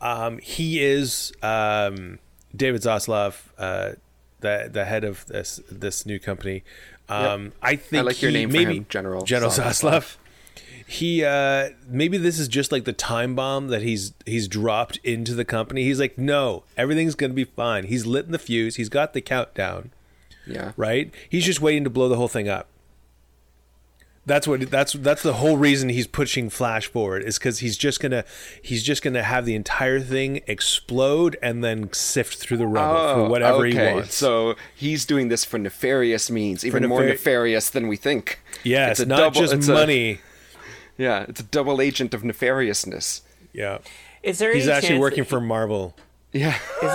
um, 0.00 0.38
he 0.38 0.80
is 0.82 1.32
um, 1.42 2.18
David 2.56 2.80
Zaslav, 2.82 3.42
uh, 3.58 3.92
the 4.40 4.68
the 4.72 4.84
head 4.86 5.04
of 5.04 5.26
this 5.26 5.60
this 5.70 6.06
new 6.06 6.18
company. 6.18 6.64
Um, 7.08 7.52
I 7.62 7.76
think 7.76 8.06
like 8.06 8.22
your 8.22 8.30
he- 8.30 8.36
name 8.38 8.48
for 8.50 8.56
maybe 8.56 8.76
him, 8.78 8.86
General 8.88 9.24
General 9.24 9.50
Zaslav. 9.50 9.90
Zaslav. 9.90 10.16
He 10.86 11.24
uh, 11.24 11.70
maybe 11.88 12.18
this 12.18 12.38
is 12.38 12.48
just 12.48 12.70
like 12.72 12.84
the 12.84 12.92
time 12.92 13.34
bomb 13.34 13.68
that 13.68 13.82
he's 13.82 14.12
he's 14.26 14.46
dropped 14.48 14.98
into 15.04 15.34
the 15.34 15.44
company. 15.44 15.84
He's 15.84 15.98
like, 16.00 16.18
no, 16.18 16.64
everything's 16.76 17.14
gonna 17.14 17.32
be 17.34 17.44
fine. 17.44 17.84
He's 17.84 18.04
lit 18.04 18.26
in 18.26 18.32
the 18.32 18.38
fuse. 18.38 18.76
He's 18.76 18.88
got 18.90 19.12
the 19.14 19.20
countdown 19.22 19.90
Yeah. 20.46 20.72
right? 20.76 21.10
He's 21.28 21.44
just 21.46 21.60
waiting 21.60 21.84
to 21.84 21.90
blow 21.90 22.08
the 22.08 22.16
whole 22.16 22.28
thing 22.28 22.48
up. 22.48 22.68
That's 24.24 24.46
what 24.46 24.70
that's 24.70 24.92
that's 24.92 25.22
the 25.24 25.32
whole 25.34 25.56
reason 25.56 25.88
he's 25.88 26.06
pushing 26.06 26.48
Flash 26.48 26.86
forward 26.86 27.24
is 27.24 27.38
because 27.38 27.58
he's 27.58 27.76
just 27.76 27.98
gonna 27.98 28.24
he's 28.62 28.84
just 28.84 29.02
gonna 29.02 29.24
have 29.24 29.46
the 29.46 29.56
entire 29.56 29.98
thing 29.98 30.42
explode 30.46 31.36
and 31.42 31.64
then 31.64 31.92
sift 31.92 32.36
through 32.38 32.58
the 32.58 32.66
rubble 32.68 33.14
for 33.14 33.20
oh, 33.22 33.28
whatever 33.28 33.64
he 33.64 33.76
Oh, 33.76 33.94
wants. 33.94 34.14
So 34.14 34.54
he's 34.76 35.04
doing 35.04 35.26
this 35.26 35.44
for 35.44 35.58
nefarious 35.58 36.30
means, 36.30 36.64
even 36.64 36.86
more 36.88 37.04
nefarious 37.04 37.68
than 37.68 37.88
we 37.88 37.96
think. 37.96 38.38
yes, 38.62 38.92
It's 38.92 39.00
a 39.00 39.06
not 39.06 39.16
double- 39.16 39.40
just 39.40 39.54
it's 39.54 39.66
a- 39.68 39.72
money. 39.74 40.20
yeah, 40.96 41.26
it's 41.28 41.40
a 41.40 41.44
double 41.44 41.80
agent 41.80 42.14
of 42.14 42.22
nefariousness. 42.22 43.22
yeah, 43.52 43.78
Is 44.22 44.38
there 44.38 44.54
he's 44.54 44.68
any 44.68 44.76
actually 44.76 44.98
working 45.00 45.24
that 45.24 45.30
for 45.30 45.40
Marvel 45.40 45.96
Yeah. 46.32 46.56
Is, 46.80 46.92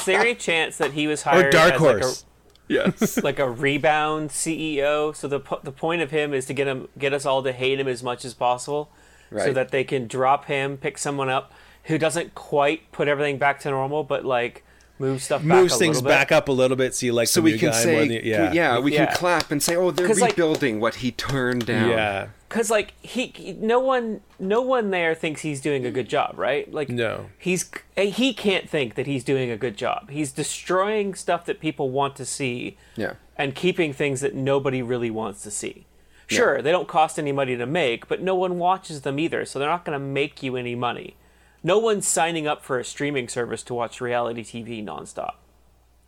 is 0.00 0.04
there 0.06 0.20
any 0.20 0.34
chance 0.34 0.78
that 0.78 0.92
he 0.92 1.06
was 1.06 1.20
hired 1.24 1.46
or 1.46 1.50
Dark 1.50 1.74
as 1.74 1.80
Horse. 1.80 2.02
like 2.04 2.12
a 2.14 2.31
like 3.22 3.38
a 3.38 3.50
rebound 3.50 4.30
CEO? 4.30 5.14
So 5.14 5.28
the 5.28 5.40
the 5.62 5.72
point 5.72 6.02
of 6.02 6.10
him 6.10 6.32
is 6.34 6.46
to 6.46 6.54
get 6.54 6.66
him 6.66 6.88
get 6.98 7.12
us 7.12 7.26
all 7.26 7.42
to 7.42 7.52
hate 7.52 7.78
him 7.80 7.88
as 7.88 8.02
much 8.02 8.24
as 8.24 8.34
possible, 8.34 8.90
so 9.36 9.52
that 9.52 9.70
they 9.70 9.84
can 9.84 10.06
drop 10.06 10.44
him, 10.46 10.76
pick 10.76 10.98
someone 10.98 11.28
up 11.28 11.52
who 11.84 11.98
doesn't 11.98 12.34
quite 12.34 12.90
put 12.92 13.08
everything 13.08 13.38
back 13.38 13.58
to 13.60 13.70
normal, 13.70 14.04
but 14.04 14.24
like 14.24 14.64
move 14.98 15.20
stuff 15.22 15.40
back 15.40 15.48
Moves 15.48 15.74
a 15.74 15.78
things 15.78 16.00
bit. 16.00 16.08
back 16.08 16.30
up 16.30 16.48
a 16.48 16.52
little 16.52 16.76
bit, 16.76 16.94
so 16.94 17.06
you 17.06 17.12
like 17.12 17.26
So 17.28 17.40
the 17.40 17.44
we 17.44 17.52
new 17.52 17.58
can 17.58 17.70
guy 17.70 17.74
say, 17.82 17.92
more 17.96 18.00
than, 18.06 18.20
yeah, 18.24 18.52
yeah, 18.52 18.78
we 18.78 18.92
Yeah. 18.94 19.06
can 19.06 19.16
clap 19.16 19.50
and 19.50 19.60
say, 19.60 19.74
oh, 19.74 19.90
they're 19.90 20.06
'Cause, 20.06 20.20
like- 20.20 20.32
rebuilding 20.32 20.78
what 20.78 20.96
he 20.96 21.10
turned 21.10 21.66
down. 21.66 21.88
yeah. 21.90 22.26
Because 22.52 22.70
like 22.70 22.92
he, 23.00 23.26
he- 23.34 23.52
no 23.54 23.80
one 23.80 24.20
no 24.38 24.60
one 24.60 24.90
there 24.90 25.14
thinks 25.14 25.40
he's 25.40 25.60
doing 25.60 25.86
a 25.86 25.90
good 25.90 26.08
job 26.08 26.34
right 26.36 26.70
like 26.72 26.90
No. 26.90 27.26
he's 27.38 27.70
he 27.96 28.34
can't 28.34 28.68
think 28.68 28.94
that 28.96 29.06
he's 29.06 29.24
doing 29.24 29.50
a 29.50 29.56
good 29.56 29.76
job 29.76 30.10
he's 30.10 30.32
destroying 30.32 31.14
stuff 31.14 31.46
that 31.46 31.60
people 31.60 31.88
want 31.90 32.14
to 32.16 32.26
see 32.26 32.76
Yeah. 32.96 33.14
and 33.36 33.54
keeping 33.54 33.92
things 33.94 34.20
that 34.20 34.34
nobody 34.34 34.82
really 34.82 35.10
wants 35.10 35.42
to 35.44 35.50
see 35.50 35.86
sure 36.26 36.60
they 36.60 36.70
don't 36.70 36.88
cost 36.88 37.18
any 37.18 37.32
money 37.32 37.56
to 37.56 37.64
make 37.66 38.06
but 38.06 38.20
no 38.20 38.34
one 38.34 38.58
watches 38.58 39.00
them 39.00 39.18
either 39.18 39.44
so 39.46 39.58
they're 39.58 39.68
not 39.68 39.84
going 39.86 39.98
to 39.98 40.04
make 40.04 40.42
you 40.42 40.56
any 40.56 40.74
money 40.74 41.16
no 41.62 41.78
one's 41.78 42.06
signing 42.06 42.46
up 42.46 42.62
for 42.62 42.78
a 42.78 42.84
streaming 42.84 43.28
service 43.28 43.62
to 43.62 43.72
watch 43.74 44.00
reality 44.00 44.42
tv 44.42 44.84
nonstop 44.84 45.34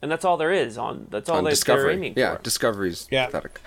and 0.03 0.11
that's 0.11 0.25
all 0.27 0.37
there 0.37 0.53
is 0.53 0.77
on 0.77 1.07
that's 1.11 1.31
all 1.31 1.39
on 1.39 1.45
they, 1.45 1.49
they're 1.49 1.53
Discovery. 1.53 1.95
aiming 1.95 2.15
Yeah, 2.17 2.37
for 2.37 2.43
Discovery's 2.43 3.07
Yeah. 3.11 3.27
pathetic. 3.27 3.61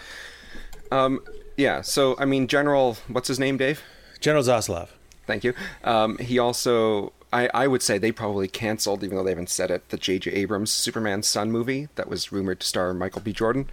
Um, 0.91 1.21
yeah. 1.57 1.81
So 1.81 2.15
I 2.17 2.25
mean, 2.25 2.47
General, 2.47 2.97
what's 3.07 3.27
his 3.27 3.39
name, 3.39 3.57
Dave? 3.57 3.81
General 4.19 4.43
Zaslav. 4.43 4.89
Thank 5.25 5.43
you. 5.43 5.53
Um, 5.83 6.17
he 6.19 6.39
also, 6.39 7.11
I, 7.33 7.49
I 7.53 7.67
would 7.67 7.81
say 7.81 7.97
they 7.97 8.13
probably 8.13 8.47
canceled, 8.47 9.03
even 9.03 9.17
though 9.17 9.23
they 9.25 9.31
haven't 9.31 9.49
said 9.49 9.69
it, 9.69 9.89
the 9.89 9.97
J.J. 9.97 10.31
Abrams 10.31 10.71
Superman 10.71 11.21
Son 11.21 11.51
movie 11.51 11.89
that 11.95 12.07
was 12.07 12.31
rumored 12.31 12.61
to 12.61 12.65
star 12.67 12.93
Michael 12.93 13.21
B. 13.21 13.33
Jordan. 13.33 13.69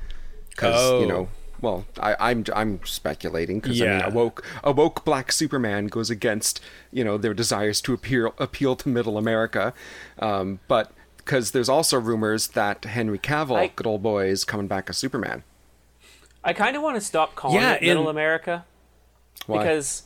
Because 0.51 0.75
Oh. 0.77 1.01
you 1.01 1.07
know, 1.07 1.29
well, 1.61 1.87
I, 2.01 2.17
I'm 2.19 2.45
I'm 2.55 2.81
speculating 2.85 3.61
because 3.61 3.81
I 3.81 3.85
mean, 3.85 3.99
Yeah. 4.01 4.07
a 4.09 4.11
woke 4.11 4.45
a 4.65 4.73
woke 4.73 5.05
black 5.05 5.31
Superman 5.33 5.87
goes 5.87 6.11
against 6.11 6.61
you 6.93 7.05
know 7.05 7.17
their 7.17 7.35
desires 7.35 7.81
to 7.83 7.95
appeal 7.95 8.35
appeal 8.39 8.75
to 8.77 8.89
middle 8.89 9.17
America, 9.17 9.73
um, 10.19 10.59
but 10.69 10.93
because 11.17 11.53
there's 11.53 11.69
also 11.71 11.99
rumors 11.99 12.49
that 12.49 12.85
Henry 12.85 13.19
Cavill, 13.19 13.57
I- 13.57 13.67
good 13.69 13.87
old 13.87 14.03
boy, 14.03 14.27
is 14.27 14.45
coming 14.45 14.67
back 14.67 14.91
as 14.91 14.99
Superman. 14.99 15.43
I 16.45 16.53
kind 16.53 16.77
of 16.77 16.83
want 16.83 16.95
to 16.97 17.01
stop 17.01 17.35
calling 17.35 17.57
Yeah, 17.61 17.73
it 17.75 17.83
middle 17.83 18.09
america 18.09 18.65
Why? 19.47 19.59
because 19.59 20.05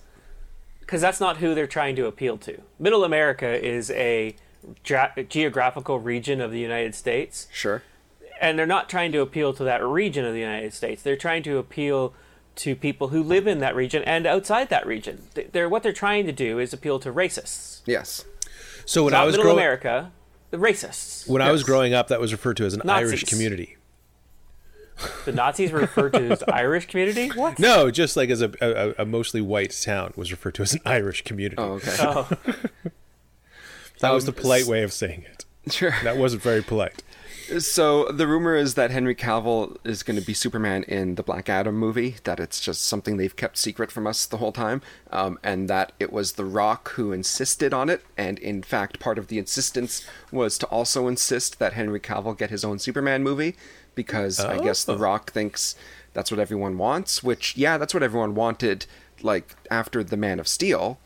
because 0.81 1.01
that's 1.03 1.21
not 1.21 1.37
who 1.37 1.55
they're 1.55 1.67
trying 1.67 1.97
to 1.97 2.07
appeal 2.07 2.39
to. 2.39 2.63
Middle 2.79 3.05
America 3.05 3.47
is 3.63 3.91
a 3.91 4.35
ge- 4.85 5.29
geographical 5.29 5.99
region 5.99 6.41
of 6.41 6.51
the 6.51 6.61
United 6.61 6.95
States, 6.95 7.47
sure. 7.53 7.83
and 8.41 8.59
they're 8.59 8.65
not 8.65 8.89
trying 8.89 9.13
to 9.13 9.21
appeal 9.21 9.53
to 9.53 9.65
that 9.65 9.85
region 9.85 10.25
of 10.25 10.33
the 10.33 10.41
United 10.41 10.73
States. 10.73 11.03
They're 11.03 11.15
trying 11.15 11.43
to 11.43 11.59
appeal 11.59 12.15
to 12.57 12.75
people 12.75 13.09
who 13.09 13.23
live 13.23 13.47
in 13.47 13.59
that 13.59 13.77
region 13.77 14.03
and 14.05 14.27
outside 14.27 14.71
that 14.71 14.87
region. 14.87 15.25
They- 15.35 15.45
They're 15.53 15.69
what 15.69 15.83
they're 15.83 15.93
trying 15.93 16.25
to 16.25 16.33
do 16.33 16.59
is 16.59 16.73
appeal 16.73 16.99
to 17.01 17.13
racists. 17.13 17.83
Yes. 17.85 18.25
So 18.87 19.05
when 19.05 19.13
I 19.13 19.25
was 19.27 19.35
Middle 19.35 19.45
growing 19.45 19.59
America, 19.59 20.11
the 20.51 20.57
racists. 20.57 21.29
when 21.29 21.43
I 21.43 21.53
was 21.53 21.65
growing 21.65 21.93
up, 21.93 22.09
that 22.09 22.19
was 22.19 22.33
referred 22.33 22.57
to 22.57 22.65
as 22.65 22.73
an 22.73 22.81
Nazis. 22.85 23.11
Irish 23.11 23.25
community. 23.25 23.77
The 25.25 25.33
Nazis 25.33 25.71
were 25.73 25.81
referred 25.81 26.13
to 26.15 26.31
as 26.31 26.43
Irish 26.49 26.87
community. 26.87 27.29
What? 27.29 27.59
No, 27.59 27.91
just 27.91 28.17
like 28.17 28.31
as 28.31 28.43
a, 28.43 28.51
a, 28.61 29.03
a 29.03 29.07
mostly 29.07 29.41
white 29.41 29.77
town 29.83 30.13
was 30.17 30.31
referred 30.31 30.55
to 30.57 30.63
as 30.63 30.75
an 30.75 30.81
Irish 30.85 31.23
community. 31.23 31.57
Oh, 31.59 31.73
okay. 31.75 31.97
Oh, 32.01 32.29
that 34.01 34.11
was 34.11 34.25
the 34.25 34.33
um, 34.33 34.37
polite 34.37 34.67
way 34.67 34.83
of 34.83 34.93
saying 34.93 35.25
it. 35.31 35.45
Sure. 35.73 35.95
That 36.03 36.17
wasn't 36.17 36.43
very 36.43 36.63
polite. 36.63 37.03
So 37.59 38.05
the 38.13 38.27
rumor 38.27 38.55
is 38.57 38.75
that 38.75 38.91
Henry 38.91 39.15
Cavill 39.15 39.79
is 39.83 40.03
going 40.03 40.21
to 40.21 40.27
be 40.27 40.35
Superman 40.35 40.83
in 40.83 41.15
the 41.15 41.23
Black 41.23 41.49
Adam 41.49 41.77
movie. 41.77 42.17
That 42.25 42.39
it's 42.39 42.61
just 42.61 42.83
something 42.83 43.17
they've 43.17 43.35
kept 43.35 43.57
secret 43.57 43.91
from 43.91 44.07
us 44.07 44.27
the 44.27 44.37
whole 44.37 44.53
time, 44.53 44.83
um, 45.11 45.39
and 45.43 45.67
that 45.71 45.93
it 45.99 46.13
was 46.13 46.33
The 46.33 46.45
Rock 46.45 46.91
who 46.91 47.11
insisted 47.11 47.73
on 47.73 47.89
it. 47.89 48.05
And 48.19 48.39
in 48.39 48.63
fact, 48.63 49.01
part 49.01 49.19
of 49.19 49.29
the 49.29 49.39
insistence 49.39 50.07
was 50.31 50.59
to 50.59 50.67
also 50.67 51.09
insist 51.09 51.59
that 51.59 51.73
Henry 51.73 52.01
Cavill 52.01 52.37
get 52.37 52.51
his 52.51 52.67
own 52.67 52.79
Superman 52.79 53.23
movie, 53.23 53.57
because 53.99 54.39
I 54.41 54.59
guess 54.63 54.85
The 54.85 54.95
Oh. 54.95 54.99
Rock 54.99 55.33
thinks 55.33 55.75
that's 56.15 56.31
what 56.31 56.39
everyone 56.41 56.79
wants. 56.79 57.23
Which, 57.23 57.57
yeah, 57.57 57.77
that's 57.79 57.93
what 57.93 58.03
everyone 58.03 58.35
wanted. 58.35 58.87
Like 59.21 59.57
after 59.71 60.03
The 60.05 60.17
Man 60.17 60.39
of 60.41 60.47
Steel, 60.49 60.99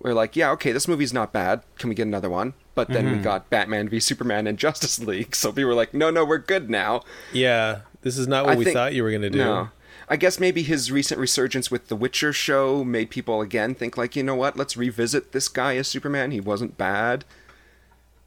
we're 0.00 0.12
like, 0.12 0.34
yeah, 0.36 0.50
okay, 0.52 0.72
this 0.72 0.86
movie's 0.88 1.12
not 1.12 1.32
bad. 1.32 1.62
Can 1.78 1.88
we 1.88 1.94
get 1.94 2.06
another 2.06 2.28
one? 2.28 2.52
But 2.74 2.88
then 2.88 3.06
Mm-hmm. 3.06 3.16
we 3.18 3.22
got 3.22 3.48
Batman 3.48 3.88
v 3.88 4.00
Superman 4.00 4.46
and 4.46 4.58
Justice 4.66 4.98
League, 4.98 5.34
so 5.34 5.50
we 5.50 5.64
were 5.64 5.72
like, 5.74 5.94
no, 5.94 6.10
no, 6.10 6.24
we're 6.24 6.36
good 6.38 6.68
now. 6.68 7.02
Yeah, 7.32 7.80
this 8.02 8.18
is 8.18 8.26
not 8.28 8.44
what 8.44 8.54
I 8.54 8.56
we 8.56 8.64
think- 8.64 8.74
thought 8.76 8.92
you 8.94 9.02
were 9.02 9.10
going 9.10 9.22
to 9.22 9.30
do. 9.30 9.38
No. 9.38 9.68
I 10.08 10.16
guess 10.16 10.38
maybe 10.38 10.62
his 10.62 10.92
recent 10.92 11.18
resurgence 11.18 11.68
with 11.70 11.88
The 11.88 11.96
Witcher 11.96 12.32
show 12.32 12.84
made 12.84 13.10
people 13.10 13.40
again 13.40 13.74
think 13.74 13.96
like, 13.96 14.14
you 14.14 14.22
know 14.22 14.36
what, 14.36 14.56
let's 14.56 14.76
revisit 14.76 15.32
this 15.32 15.48
guy 15.48 15.76
as 15.76 15.88
Superman. 15.88 16.30
He 16.30 16.40
wasn't 16.40 16.76
bad. 16.78 17.24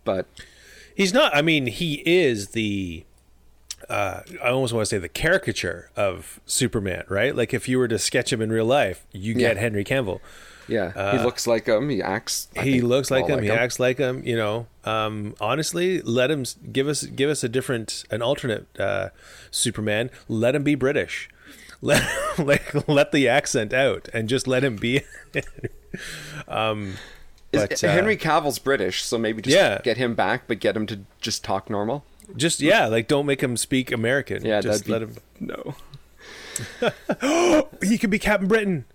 But 0.04 0.26
He's 0.96 1.14
not. 1.14 1.34
I 1.36 1.42
mean, 1.42 1.68
he 1.68 2.02
is 2.06 2.50
the. 2.50 3.06
Uh, 3.88 4.22
I 4.44 4.50
almost 4.50 4.74
want 4.74 4.82
to 4.84 4.90
say 4.90 4.98
the 4.98 5.10
caricature 5.10 5.90
of 5.96 6.40
Superman, 6.46 7.04
right? 7.08 7.36
Like 7.36 7.54
if 7.54 7.70
you 7.70 7.78
were 7.80 7.88
to 7.88 8.00
sketch 8.00 8.34
him 8.34 8.42
in 8.42 8.52
real 8.52 8.66
life, 8.66 9.06
you 9.12 9.34
get 9.34 9.56
Yeah. 9.56 9.62
Henry 9.62 9.84
Cavill. 9.84 10.20
Yeah, 10.68 11.18
he 11.18 11.24
looks 11.24 11.48
like 11.48 11.66
him. 11.66 11.90
He 11.90 12.00
acts. 12.00 12.48
I 12.56 12.62
he 12.64 12.82
looks 12.82 13.10
like 13.10 13.26
him. 13.26 13.42
he 13.42 13.50
acts 13.50 13.80
like 13.80 13.98
him. 13.98 14.22
You 14.24 14.36
know, 14.38 14.68
um, 14.86 15.34
honestly, 15.42 16.00
let 16.02 16.30
him 16.30 16.46
give 16.72 16.88
us 16.88 17.06
give 17.06 17.28
us 17.28 17.44
a 17.44 17.50
different, 17.50 18.04
an 18.12 18.22
alternate 18.22 18.68
uh, 18.80 19.10
Superman. 19.50 20.12
Let 20.28 20.54
him 20.54 20.62
be 20.64 20.76
British. 20.76 21.28
Let 21.82 22.04
like 22.38 22.88
let 22.90 23.12
the 23.14 23.28
accent 23.30 23.74
out 23.74 24.10
and 24.14 24.28
just 24.30 24.48
let 24.48 24.64
him 24.64 24.76
be. 24.76 25.02
um, 26.48 26.96
Is- 27.52 27.62
but, 27.68 27.84
uh, 27.84 27.92
Henry 27.92 28.18
Cavill's 28.18 28.60
British, 28.60 29.04
so 29.04 29.18
maybe 29.18 29.42
just 29.42 29.56
Yeah. 29.56 29.80
get 29.84 29.98
him 29.98 30.14
back, 30.14 30.44
but 30.48 30.60
get 30.60 30.76
him 30.76 30.86
to 30.88 31.00
just 31.22 31.44
talk 31.44 31.70
normal. 31.70 32.04
Just 32.36 32.62
yeah, 32.62 32.88
like 32.88 33.08
don't 33.08 33.26
make 33.26 33.42
him 33.42 33.58
speak 33.58 33.92
American. 33.92 34.46
Yeah, 34.46 34.62
just 34.62 34.88
let 34.88 35.00
be, 35.00 35.06
him. 35.06 35.16
No. 35.40 35.76
He 37.82 37.98
could 37.98 38.10
be 38.10 38.20
Captain 38.20 38.50
Britain 38.50 38.86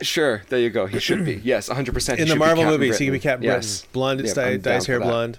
Sure, 0.00 0.42
there 0.48 0.60
you 0.60 0.70
go. 0.70 0.86
He 0.86 1.00
should 1.00 1.24
be. 1.24 1.40
Yes, 1.44 1.68
100%. 1.68 2.16
he 2.16 2.22
in 2.22 2.28
the 2.28 2.36
Marvel 2.36 2.62
Captain 2.62 2.80
movies. 2.80 2.98
He 2.98 3.06
could 3.06 3.12
be 3.12 3.18
Captain 3.18 3.44
yes. 3.44 3.80
Britain. 3.80 3.90
Blonde, 3.92 4.20
Yep, 4.24 4.34
dye, 4.34 4.56
dyes 4.56 4.86
for 4.86 4.92
hair 4.92 5.00
blonde. 5.00 5.38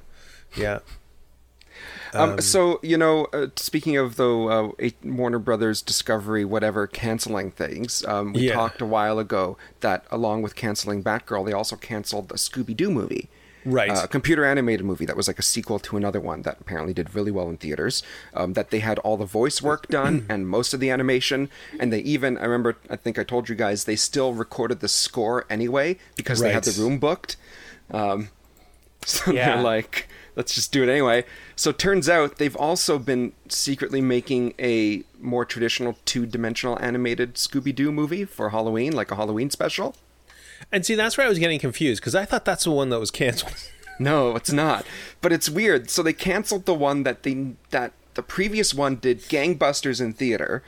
Yeah. 0.56 0.80
Um, 2.14 2.42
so 2.42 2.80
you 2.82 2.98
know, 2.98 3.26
uh, 3.34 3.48
speaking 3.56 3.96
of 3.96 4.16
the 4.16 4.28
uh, 4.28 4.90
Warner 5.04 5.40
Brothers 5.40 5.82
Discovery, 5.82 6.44
whatever, 6.44 6.88
canceling 6.88 7.52
things. 7.52 8.04
Um, 8.06 8.34
we 8.34 8.48
Yeah. 8.48 8.54
talked 8.54 8.82
a 8.82 8.86
while 8.86 9.20
ago 9.20 9.58
that 9.82 10.06
along 10.10 10.42
with 10.42 10.56
canceling 10.56 11.04
Batgirl, 11.04 11.46
they 11.46 11.54
also 11.54 11.76
canceled 11.76 12.30
the 12.30 12.36
Scooby 12.36 12.76
Doo 12.76 12.90
movie. 12.90 13.30
Right. 13.72 13.90
Uh, 13.92 14.02
a 14.04 14.08
computer 14.08 14.44
animated 14.46 14.86
movie 14.86 15.06
that 15.06 15.16
was 15.16 15.28
like 15.28 15.40
a 15.40 15.44
sequel 15.44 15.80
to 15.80 15.98
another 15.98 16.20
one 16.20 16.42
that 16.44 16.58
apparently 16.60 16.94
did 16.94 17.14
really 17.16 17.32
well 17.32 17.50
in 17.50 17.58
theaters. 17.58 18.04
Um, 18.34 18.54
that 18.54 18.70
they 18.72 18.80
had 18.80 19.00
all 19.00 19.18
the 19.18 19.26
voice 19.26 19.62
work 19.62 19.88
done 19.88 20.26
and 20.30 20.48
most 20.48 20.74
of 20.74 20.80
the 20.80 20.90
animation, 20.90 21.50
and 21.80 21.92
they 21.94 22.00
even 22.00 22.38
I 22.38 22.44
remember 22.44 22.78
I 22.90 22.96
think 22.96 23.20
I 23.20 23.24
told 23.24 23.50
you 23.50 23.56
guys 23.56 23.86
they 23.86 23.96
still 23.96 24.34
recorded 24.34 24.80
the 24.80 24.88
score 24.88 25.46
anyway 25.50 25.98
because 26.16 26.40
they 26.40 26.52
had 26.52 26.64
the 26.64 26.82
room 26.82 27.00
booked. 27.00 27.38
Um, 27.92 28.30
so 29.06 29.32
Yeah. 29.32 29.56
they're 29.56 29.64
like, 29.64 30.08
let's 30.36 30.54
just 30.54 30.72
do 30.72 30.84
it 30.84 30.90
anyway. 30.90 31.24
So 31.56 31.72
turns 31.72 32.10
out 32.10 32.38
they've 32.38 32.56
also 32.56 33.00
been 33.00 33.34
secretly 33.48 34.02
making 34.02 34.54
a 34.60 35.04
more 35.20 35.46
traditional 35.46 35.98
two 36.06 36.26
dimensional 36.26 36.78
animated 36.82 37.36
Scooby 37.36 37.74
Doo 37.74 37.92
movie 37.92 38.26
for 38.26 38.50
Halloween, 38.50 38.94
like 38.94 39.12
a 39.12 39.16
Halloween 39.16 39.50
special. 39.50 39.96
And 40.72 40.86
see, 40.86 40.96
that's 40.96 41.18
where 41.18 41.26
I 41.26 41.30
was 41.30 41.40
getting 41.40 41.60
confused 41.60 42.02
because 42.02 42.16
I 42.16 42.26
thought 42.26 42.46
that's 42.46 42.64
the 42.64 42.72
one 42.72 42.90
that 42.90 43.00
was 43.00 43.12
canceled. 43.12 43.56
No, 44.00 44.38
it's 44.38 44.52
not. 44.54 44.86
But 45.20 45.34
it's 45.34 45.50
weird. 45.50 45.90
So 45.90 46.02
they 46.02 46.14
canceled 46.14 46.66
the 46.66 46.74
one 46.74 47.04
that 47.04 47.24
they 47.24 47.56
that 47.72 47.92
the 48.14 48.24
previous 48.24 48.74
one 48.74 48.96
did 48.96 49.24
gangbusters 49.24 50.00
in 50.00 50.14
theater, 50.14 50.64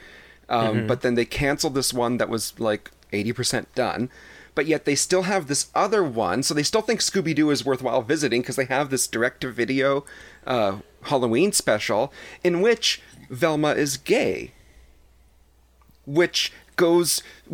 um, 0.49 0.86
but 0.86 1.01
then 1.01 1.15
they 1.15 1.23
canceled 1.23 1.73
this 1.73 1.93
one 1.93 2.17
that 2.17 2.27
was 2.27 2.60
like 2.60 2.91
eighty 3.13 3.32
percent 3.32 3.73
done. 3.73 4.10
But 4.54 4.65
yet 4.65 4.84
they 4.84 4.95
still 4.95 5.21
have 5.21 5.47
this 5.47 5.69
other 5.73 6.04
one, 6.04 6.43
so 6.43 6.54
they 6.54 6.62
still 6.62 6.82
think 6.82 6.99
Scooby 6.99 7.34
Doo 7.34 7.51
is 7.51 7.63
worthwhile 7.63 8.01
visiting 8.01 8.41
because 8.41 8.58
they 8.58 8.65
have 8.65 8.89
this 8.89 9.08
direct 9.08 9.39
to 9.41 9.49
video 9.49 10.04
uh, 10.45 10.80
Halloween 11.04 11.54
special 11.54 12.12
in 12.43 12.60
which 12.60 13.01
Velma 13.30 13.69
is 13.69 13.95
gay 13.95 14.51
which 16.06 16.51
goes 16.86 17.08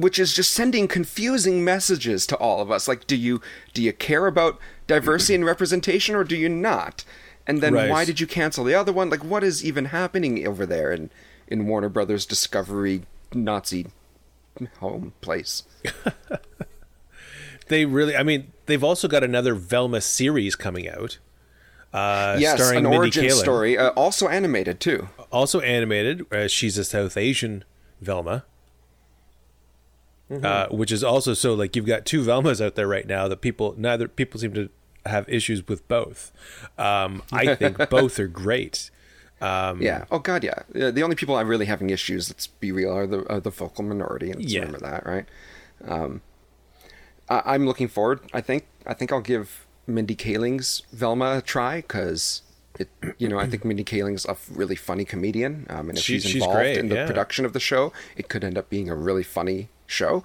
which 0.03 0.17
is 0.23 0.33
just 0.39 0.51
sending 0.59 0.87
confusing 0.87 1.57
messages 1.73 2.25
to 2.27 2.35
all 2.45 2.59
of 2.61 2.69
us 2.75 2.87
like 2.87 3.01
do 3.07 3.15
you 3.15 3.35
do 3.73 3.81
you 3.87 3.93
care 3.93 4.25
about 4.27 4.57
diversity 4.87 5.35
and 5.35 5.45
representation 5.53 6.15
or 6.15 6.23
do 6.23 6.35
you 6.43 6.49
not 6.49 7.03
and 7.45 7.61
then 7.61 7.73
Right. 7.73 7.89
why 7.91 8.05
did 8.05 8.19
you 8.21 8.27
cancel 8.27 8.63
the 8.63 8.73
other 8.81 8.93
one 8.99 9.09
like 9.09 9.23
what 9.33 9.43
is 9.43 9.63
even 9.69 9.85
happening 9.99 10.33
over 10.51 10.65
there 10.65 10.91
in 10.97 11.09
in 11.47 11.67
warner 11.67 11.89
brothers 11.89 12.25
discovery 12.25 13.01
nazi 13.33 13.81
home 14.79 15.13
place 15.21 15.63
They 17.69 17.83
really, 17.85 18.15
I 18.15 18.23
mean, 18.23 18.53
they've 18.65 18.83
also 18.83 19.09
got 19.09 19.23
another 19.25 19.53
Velma 19.53 19.99
series 19.99 20.55
coming 20.55 20.87
out. 20.87 21.17
Uh, 21.93 22.37
yes 22.39 22.55
starring 22.55 22.77
an 22.79 22.83
Mindy 22.83 22.97
origin 22.97 23.25
Kaling. 23.25 23.39
story 23.41 23.77
uh, 23.77 23.89
also 23.89 24.27
animated 24.29 24.79
too 24.79 25.09
Also 25.31 25.59
animated. 25.61 26.25
Uh, 26.31 26.47
she's 26.47 26.77
a 26.77 26.83
South 26.85 27.17
Asian 27.17 27.63
Velma. 28.01 28.45
Uh, 30.29 30.67
which 30.67 30.91
is 30.91 31.03
also 31.05 31.33
so 31.33 31.53
like 31.53 31.75
you've 31.75 31.85
got 31.85 32.05
two 32.05 32.21
Velmas 32.21 32.59
out 32.63 32.75
there 32.75 32.87
right 32.87 33.07
now 33.07 33.27
that 33.29 33.39
people 33.41 33.73
neither 33.77 34.07
people 34.09 34.39
seem 34.39 34.53
to 34.53 34.69
have 35.05 35.27
issues 35.29 35.65
with 35.67 35.87
both. 35.87 36.33
Um, 36.77 37.23
I 37.31 37.55
think 37.61 37.89
both 37.89 38.19
are 38.19 38.27
great. 38.27 38.91
Um, 39.39 39.81
yeah 39.83 40.05
oh 40.09 40.17
god 40.17 40.43
yeah 40.43 40.63
the 40.73 41.03
only 41.03 41.15
people 41.15 41.35
i'm 41.35 41.47
really 41.47 41.67
having 41.67 41.91
issues 41.91 42.27
let's 42.31 42.47
be 42.47 42.71
real 42.71 42.91
are 42.91 43.05
the 43.05 43.23
are 43.31 43.39
the 43.39 43.51
vocal 43.51 43.83
minority 43.83 44.31
and 44.31 44.39
let's 44.41 44.51
Yeah. 44.51 44.61
remember 44.61 44.79
that 44.79 45.05
right 45.05 45.25
um 45.85 46.21
I, 47.29 47.43
i'm 47.45 47.67
looking 47.67 47.87
forward 47.87 48.19
i 48.33 48.41
think 48.41 48.65
i 48.87 48.95
think 48.95 49.11
i'll 49.11 49.21
give 49.21 49.67
mindy 49.85 50.15
kaling's 50.15 50.81
velma 50.91 51.37
a 51.37 51.41
try 51.43 51.81
because 51.81 52.41
it 52.79 52.89
you 53.19 53.27
know 53.29 53.37
i 53.37 53.45
think 53.45 53.63
mindy 53.63 53.83
kaling's 53.83 54.25
a 54.25 54.35
really 54.51 54.75
funny 54.75 55.05
comedian 55.05 55.67
um, 55.69 55.89
and 55.89 55.99
if 55.99 56.03
She- 56.03 56.13
she's 56.13 56.23
she's 56.23 56.35
involved 56.41 56.55
great, 56.55 56.77
in 56.79 56.89
the 56.89 56.95
yeah. 56.95 57.05
production 57.05 57.45
of 57.45 57.53
the 57.53 57.59
show 57.59 57.93
it 58.15 58.29
could 58.29 58.43
end 58.43 58.57
up 58.57 58.71
being 58.71 58.89
a 58.89 58.95
really 58.95 59.21
funny 59.21 59.69
show 59.87 60.23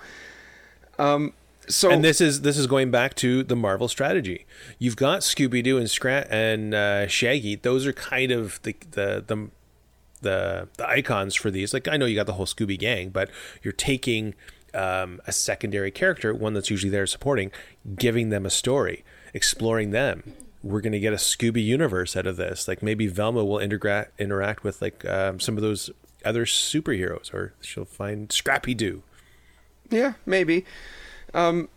um 0.99 1.33
so 1.69 1.91
and 1.91 2.03
this 2.05 2.21
is 2.21 2.43
this 2.43 2.59
is 2.59 2.67
going 2.67 2.91
back 2.91 3.15
to 3.17 3.43
the 3.43 3.57
Marvel 3.57 3.89
strategy. 3.89 4.47
You've 4.79 4.97
got 4.97 5.21
Scooby 5.21 5.63
Doo 5.63 5.79
and 5.79 5.91
Scrat 5.91 6.27
and 6.31 6.75
uh, 6.75 7.07
Shaggy. 7.07 7.57
Those 7.57 7.87
are 7.87 7.93
kind 7.93 8.33
of 8.33 8.61
the 8.63 8.75
the 8.91 9.25
the 9.27 9.49
the 10.23 10.69
the 10.77 10.89
icons 10.89 11.35
for 11.35 11.51
these. 11.51 11.73
Like 11.73 11.89
I 11.89 11.97
know 11.97 12.07
you 12.07 12.17
got 12.17 12.27
the 12.27 12.35
whole 12.35 12.47
Scooby 12.47 12.79
gang, 12.79 13.11
but 13.11 13.31
you're 13.63 13.73
taking 13.73 14.35
um, 14.75 15.21
a 15.27 15.33
secondary 15.33 15.91
character, 15.91 16.35
one 16.35 16.55
that's 16.55 16.71
usually 16.71 16.91
there 16.91 17.07
supporting, 17.07 17.53
giving 17.97 18.31
them 18.31 18.47
a 18.47 18.51
story, 18.51 19.05
exploring 19.35 19.91
them. 19.91 20.35
We're 20.63 20.81
gonna 20.81 21.01
get 21.01 21.13
a 21.13 21.17
Scooby 21.17 21.65
universe 21.65 22.17
out 22.17 22.27
of 22.27 22.37
this. 22.37 22.67
Like 22.67 22.83
maybe 22.83 23.07
Velma 23.07 23.45
will 23.45 23.59
interact 23.59 24.21
interact 24.21 24.65
with 24.65 24.83
like 24.83 25.05
um, 25.05 25.39
some 25.39 25.57
of 25.57 25.63
those 25.63 25.91
other 26.25 26.45
superheroes, 26.45 27.33
or 27.33 27.55
she'll 27.61 27.85
find 27.85 28.33
Scrappy 28.33 28.75
Doo. 28.75 29.03
Yeah, 29.93 30.15
maybe. 30.27 30.65
Um, 31.35 31.69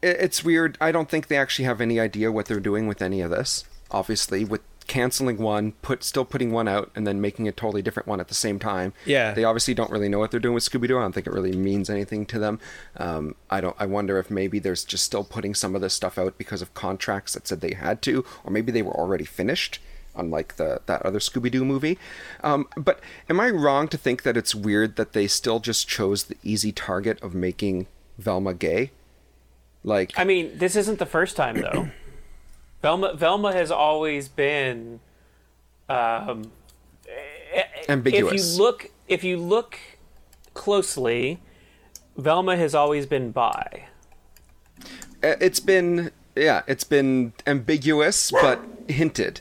it, 0.00 0.16
it's 0.20 0.44
weird. 0.44 0.78
I 0.80 0.92
don't 0.92 1.08
think 1.08 1.26
they 1.28 1.36
actually 1.36 1.66
have 1.66 1.80
any 1.80 2.00
idea 2.00 2.32
what 2.32 2.46
they're 2.46 2.60
doing 2.60 2.86
with 2.86 3.02
any 3.02 3.20
of 3.20 3.30
this. 3.30 3.64
Obviously, 3.90 4.44
with 4.44 4.62
canceling 4.86 5.38
one, 5.38 5.72
put 5.82 6.02
still 6.02 6.24
putting 6.24 6.50
one 6.52 6.68
out, 6.68 6.90
and 6.94 7.06
then 7.06 7.20
making 7.20 7.46
a 7.48 7.52
totally 7.52 7.82
different 7.82 8.08
one 8.08 8.20
at 8.20 8.28
the 8.28 8.34
same 8.34 8.58
time. 8.58 8.92
Yeah. 9.04 9.32
they 9.32 9.44
obviously 9.44 9.74
don't 9.74 9.90
really 9.90 10.08
know 10.08 10.18
what 10.18 10.30
they're 10.30 10.40
doing 10.40 10.54
with 10.54 10.64
Scooby 10.68 10.88
Doo. 10.88 10.98
I 10.98 11.02
don't 11.02 11.12
think 11.12 11.26
it 11.26 11.32
really 11.32 11.56
means 11.56 11.90
anything 11.90 12.26
to 12.26 12.38
them. 12.38 12.60
Um, 12.96 13.34
I 13.50 13.60
don't. 13.60 13.76
I 13.78 13.86
wonder 13.86 14.18
if 14.18 14.30
maybe 14.30 14.58
there's 14.58 14.84
just 14.84 15.04
still 15.04 15.24
putting 15.24 15.54
some 15.54 15.74
of 15.74 15.80
this 15.80 15.94
stuff 15.94 16.18
out 16.18 16.38
because 16.38 16.62
of 16.62 16.74
contracts 16.74 17.34
that 17.34 17.46
said 17.46 17.60
they 17.60 17.74
had 17.74 18.02
to, 18.02 18.24
or 18.44 18.50
maybe 18.50 18.72
they 18.72 18.82
were 18.82 18.94
already 18.94 19.24
finished. 19.24 19.80
Unlike 20.14 20.56
the 20.56 20.80
that 20.86 21.02
other 21.06 21.18
Scooby 21.18 21.50
Doo 21.50 21.64
movie, 21.64 21.98
um, 22.44 22.68
but 22.76 23.00
am 23.30 23.40
I 23.40 23.48
wrong 23.48 23.88
to 23.88 23.96
think 23.96 24.24
that 24.24 24.36
it's 24.36 24.54
weird 24.54 24.96
that 24.96 25.14
they 25.14 25.26
still 25.26 25.58
just 25.58 25.88
chose 25.88 26.24
the 26.24 26.36
easy 26.42 26.70
target 26.70 27.20
of 27.22 27.34
making 27.34 27.86
Velma 28.18 28.52
gay? 28.52 28.90
Like, 29.82 30.12
I 30.16 30.24
mean, 30.24 30.58
this 30.58 30.76
isn't 30.76 30.98
the 30.98 31.06
first 31.06 31.34
time 31.34 31.60
though. 31.60 31.88
Velma 32.82 33.14
Velma 33.14 33.52
has 33.54 33.70
always 33.70 34.28
been 34.28 35.00
um, 35.88 36.50
Ambiguous. 37.88 38.32
If 38.32 38.38
you 38.38 38.62
look 38.62 38.90
if 39.08 39.24
you 39.24 39.36
look 39.36 39.78
closely, 40.54 41.40
Velma 42.16 42.56
has 42.56 42.74
always 42.74 43.06
been 43.06 43.30
bi. 43.30 43.84
uh, 45.22 45.34
it's 45.40 45.60
been 45.60 46.10
yeah, 46.34 46.62
it's 46.66 46.84
been 46.84 47.32
ambiguous 47.46 48.30
but 48.30 48.60
hinted. 48.88 49.40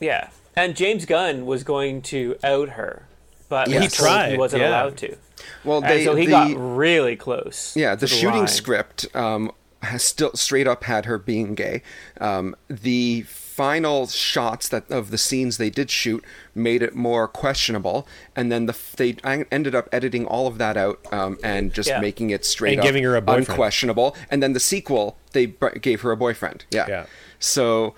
Yeah. 0.00 0.30
And 0.56 0.74
James 0.76 1.04
Gunn 1.04 1.46
was 1.46 1.62
going 1.64 2.02
to 2.02 2.36
out 2.42 2.70
her, 2.70 3.06
but 3.48 3.68
He 3.68 3.74
was 3.74 3.94
told 3.94 4.08
tried, 4.08 4.32
he 4.32 4.38
wasn't 4.38 4.62
yeah. 4.62 4.68
allowed 4.70 4.96
to. 4.98 5.16
Well, 5.64 5.78
And 5.78 5.86
they 5.90 6.04
so 6.04 6.14
he 6.16 6.26
the, 6.26 6.30
got 6.32 6.52
really 6.56 7.14
close. 7.16 7.74
yeah 7.76 7.94
the 7.94 8.06
to 8.08 8.14
shooting 8.14 8.38
line. 8.40 8.48
script 8.48 9.06
um, 9.14 9.52
has 9.82 10.02
still 10.02 10.32
straight 10.34 10.66
up 10.66 10.84
had 10.84 11.04
her 11.06 11.16
being 11.18 11.54
gay. 11.54 11.82
Um, 12.20 12.56
the 12.68 13.22
final 13.22 14.06
shots 14.08 14.68
that 14.68 14.88
of 14.90 15.10
the 15.10 15.18
scenes 15.18 15.56
they 15.58 15.70
did 15.70 15.90
shoot 15.90 16.24
made 16.54 16.82
it 16.82 16.94
more 16.96 17.26
questionable, 17.28 18.06
and 18.34 18.50
then 18.52 18.66
the 18.66 18.76
they 18.96 19.16
ended 19.52 19.74
up 19.76 19.88
editing 19.92 20.26
all 20.26 20.46
of 20.48 20.58
that 20.58 20.76
out 20.76 20.98
um, 21.12 21.38
and 21.44 21.72
just 21.72 21.88
Yeah. 21.88 22.00
making 22.00 22.30
it 22.30 22.44
straight 22.44 22.72
And 22.72 22.80
up 22.80 22.84
giving 22.86 23.04
her 23.04 23.14
a 23.16 23.20
boyfriend. 23.22 23.48
unquestionable. 23.48 24.16
And 24.30 24.42
then 24.42 24.52
the 24.54 24.60
sequel 24.60 25.16
they 25.32 25.46
b- 25.46 25.68
gave 25.80 26.00
her 26.00 26.10
a 26.10 26.16
boyfriend. 26.16 26.64
Yeah. 26.72 26.86
Yeah. 26.88 27.06
So 27.38 27.94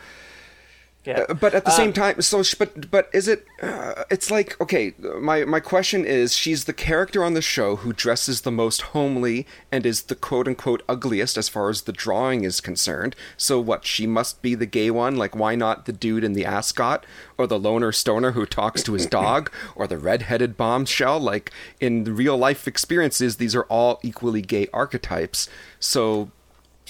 Yeah. 1.06 1.24
Uh, 1.30 1.34
but 1.34 1.54
at 1.54 1.64
the 1.64 1.70
Um, 1.70 1.76
same 1.76 1.92
time 1.94 2.20
so 2.20 2.42
but 2.58 2.90
but 2.90 3.08
is 3.14 3.26
it 3.26 3.46
uh, 3.62 4.04
it's 4.10 4.30
like 4.30 4.60
okay 4.60 4.92
my 5.18 5.46
my 5.46 5.58
question 5.58 6.04
is 6.04 6.36
she's 6.36 6.64
the 6.66 6.74
character 6.74 7.24
on 7.24 7.32
the 7.32 7.40
show 7.40 7.76
who 7.76 7.94
dresses 7.94 8.42
the 8.42 8.50
most 8.50 8.82
homely 8.92 9.46
and 9.72 9.86
is 9.86 10.02
the 10.02 10.14
quote 10.14 10.46
unquote 10.46 10.82
ugliest 10.90 11.38
as 11.38 11.48
far 11.48 11.70
as 11.70 11.82
the 11.82 11.92
drawing 11.92 12.44
is 12.44 12.60
concerned. 12.60 13.16
So 13.38 13.58
what 13.58 13.86
she 13.86 14.06
must 14.06 14.42
be 14.42 14.54
the 14.54 14.66
gay 14.66 14.90
one? 14.90 15.16
Like 15.16 15.34
why 15.34 15.54
not 15.54 15.86
the 15.86 15.92
dude 15.92 16.22
in 16.22 16.34
the 16.34 16.44
ascot 16.44 17.06
or 17.38 17.46
the 17.46 17.58
loner 17.58 17.92
stoner 17.92 18.32
who 18.32 18.44
talks 18.44 18.82
to 18.82 18.92
his 18.92 19.06
dog 19.20 19.50
or 19.74 19.86
the 19.86 19.96
red-headed 19.96 20.58
bombshell? 20.58 21.18
Like 21.18 21.50
in 21.80 22.04
real 22.04 22.36
life 22.36 22.68
experiences 22.68 23.38
these 23.38 23.54
are 23.54 23.64
all 23.64 24.00
equally 24.02 24.42
gay 24.42 24.68
archetypes. 24.74 25.48
So 25.78 26.30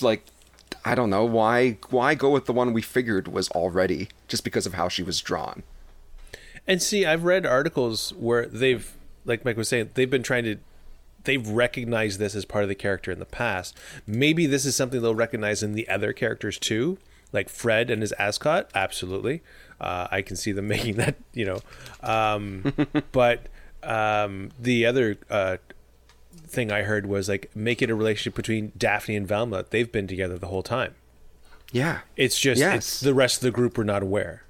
like 0.00 0.24
I 0.84 0.94
don't 0.94 1.10
know 1.10 1.24
why 1.24 1.78
why 1.90 2.14
go 2.14 2.30
with 2.30 2.46
the 2.46 2.52
one 2.52 2.72
we 2.72 2.82
figured 2.82 3.28
was 3.28 3.48
already 3.50 4.08
just 4.28 4.44
because 4.44 4.66
of 4.66 4.74
how 4.74 4.88
she 4.88 5.02
was 5.02 5.20
drawn. 5.20 5.62
And 6.66 6.82
see, 6.82 7.04
I've 7.04 7.24
read 7.24 7.46
articles 7.46 8.12
where 8.14 8.46
they've, 8.46 8.92
like 9.24 9.44
Mike 9.44 9.56
was 9.56 9.68
saying, 9.68 9.90
they've 9.94 10.10
been 10.10 10.22
trying 10.22 10.44
to, 10.44 10.56
they've 11.24 11.46
recognized 11.46 12.18
this 12.18 12.34
as 12.34 12.44
part 12.44 12.62
of 12.62 12.68
the 12.68 12.74
character 12.74 13.10
in 13.10 13.18
the 13.18 13.24
past. 13.24 13.76
Maybe 14.06 14.46
this 14.46 14.64
is 14.64 14.76
something 14.76 15.02
they'll 15.02 15.14
recognize 15.14 15.62
in 15.62 15.72
the 15.72 15.88
other 15.88 16.12
characters 16.12 16.58
too, 16.58 16.98
like 17.32 17.48
Fred 17.48 17.90
and 17.90 18.02
his 18.02 18.12
ascot. 18.12 18.70
Absolutely, 18.74 19.42
uh, 19.80 20.08
I 20.10 20.22
can 20.22 20.36
see 20.36 20.52
them 20.52 20.68
making 20.76 20.96
that. 20.96 21.16
You 21.32 21.46
know, 21.46 21.60
um, 22.02 22.72
but 23.12 23.46
um, 23.82 24.50
the 24.58 24.86
other 24.86 25.16
uh, 25.28 25.56
thing 26.46 26.70
I 26.72 26.82
heard 26.82 27.06
was 27.06 27.28
like 27.28 27.54
make 27.54 27.80
it 27.82 27.90
a 27.90 27.94
relationship 27.94 28.34
between 28.34 28.72
Daphne 28.76 29.16
and 29.16 29.26
Velma. 29.26 29.64
They've 29.70 29.90
been 29.90 30.06
together 30.06 30.38
the 30.38 30.48
whole 30.48 30.62
time. 30.62 30.94
Yeah, 31.72 32.00
It's 32.16 32.38
just 32.38 32.58
Yes. 32.60 32.76
it's, 32.78 33.00
the 33.00 33.14
rest 33.14 33.36
of 33.36 33.42
the 33.42 33.50
group 33.52 33.78
were 33.78 33.84
not 33.84 34.02
aware. 34.02 34.42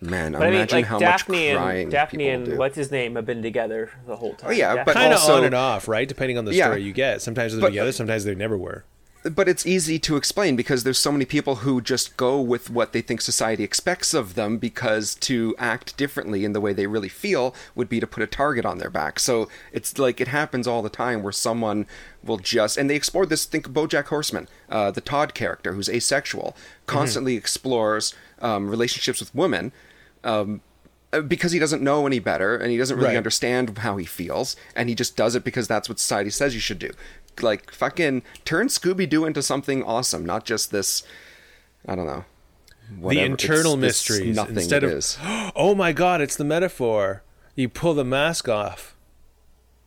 man, 0.00 0.32
But 0.32 0.42
I 0.42 0.44
mean, 0.46 0.54
imagine 0.54 0.78
like 0.78 0.84
how 0.86 0.98
Daphne 1.00 1.48
much 1.54 1.56
crying 1.56 1.82
and 1.82 1.90
Daphne 1.90 2.28
and 2.28 2.44
do. 2.46 2.56
what's 2.56 2.76
his 2.76 2.92
name 2.92 3.16
have 3.16 3.26
been 3.26 3.42
together 3.42 3.90
the 4.06 4.14
whole 4.14 4.34
time. 4.34 4.50
Oh, 4.50 4.52
yeah, 4.52 4.68
Daphne- 4.76 4.84
but 4.86 4.94
Kind 4.94 5.12
of 5.12 5.20
on 5.28 5.44
and 5.44 5.54
off, 5.56 5.88
right? 5.88 6.06
Depending 6.06 6.38
on 6.38 6.44
the 6.44 6.54
Yeah. 6.54 6.66
story 6.66 6.82
you 6.84 6.92
get. 6.92 7.20
Sometimes 7.22 7.52
they're 7.52 7.60
But- 7.60 7.70
together, 7.70 7.90
sometimes 7.90 8.22
they 8.24 8.36
never 8.36 8.56
were. 8.56 8.84
But 9.34 9.48
it's 9.48 9.66
easy 9.66 9.98
to 10.00 10.16
explain 10.16 10.56
because 10.56 10.84
there's 10.84 10.98
so 10.98 11.10
many 11.12 11.24
people 11.24 11.56
who 11.56 11.80
just 11.80 12.16
go 12.16 12.40
with 12.40 12.70
what 12.70 12.92
they 12.92 13.00
think 13.00 13.20
society 13.20 13.64
expects 13.64 14.14
of 14.14 14.34
them 14.34 14.58
because 14.58 15.14
to 15.16 15.54
act 15.58 15.96
differently 15.96 16.44
in 16.44 16.52
the 16.52 16.60
way 16.60 16.72
they 16.72 16.86
really 16.86 17.08
feel 17.08 17.54
would 17.74 17.88
be 17.88 18.00
to 18.00 18.06
put 18.06 18.22
a 18.22 18.26
target 18.26 18.64
on 18.64 18.78
their 18.78 18.90
back. 18.90 19.18
So 19.18 19.48
it's 19.72 19.98
like 19.98 20.20
it 20.20 20.28
happens 20.28 20.66
all 20.66 20.82
the 20.82 20.88
time 20.88 21.22
where 21.22 21.32
someone 21.32 21.86
will 22.22 22.38
just 22.38 22.76
and 22.76 22.88
they 22.88 22.96
explored 22.96 23.28
this. 23.28 23.44
Think 23.44 23.68
BoJack 23.68 24.06
Horseman, 24.06 24.48
uh, 24.68 24.90
the 24.90 25.00
Todd 25.00 25.34
character 25.34 25.72
who's 25.72 25.88
asexual, 25.88 26.56
constantly 26.86 27.34
explores 27.36 28.14
um, 28.40 28.68
relationships 28.68 29.20
with 29.20 29.34
women. 29.34 29.72
Um, 30.24 30.60
uh, 31.10 31.22
because 31.22 31.52
he 31.52 31.58
doesn't 31.58 31.80
know 31.82 32.06
any 32.06 32.18
better 32.18 32.54
and 32.54 32.70
he 32.70 32.76
doesn't 32.76 32.96
really 32.98 33.08
Right. 33.10 33.16
understand 33.16 33.78
how 33.78 33.96
he 33.96 34.04
feels 34.04 34.56
and 34.76 34.90
he 34.90 34.94
just 34.94 35.16
does 35.16 35.34
it 35.34 35.42
because 35.42 35.66
that's 35.66 35.88
what 35.88 35.98
society 35.98 36.28
says 36.28 36.52
you 36.54 36.60
should 36.60 36.78
do 36.78 36.90
like 37.42 37.70
fucking 37.72 38.22
turn 38.44 38.68
scooby-doo 38.68 39.24
into 39.24 39.42
something 39.42 39.82
awesome 39.84 40.24
not 40.24 40.44
just 40.44 40.70
this 40.70 41.02
i 41.86 41.94
don't 41.94 42.06
know 42.06 42.24
the 43.08 43.20
internal 43.20 43.74
It's 43.74 43.80
this 43.82 44.10
mysteries 44.10 44.36
nothing 44.36 44.56
instead 44.56 44.82
it 44.84 44.90
of 44.90 44.98
is. 44.98 45.18
oh 45.56 45.74
my 45.74 45.92
god 45.92 46.20
it's 46.20 46.36
the 46.36 46.44
metaphor 46.44 47.22
you 47.54 47.68
pull 47.68 47.94
the 47.94 48.04
mask 48.04 48.48
off 48.48 48.96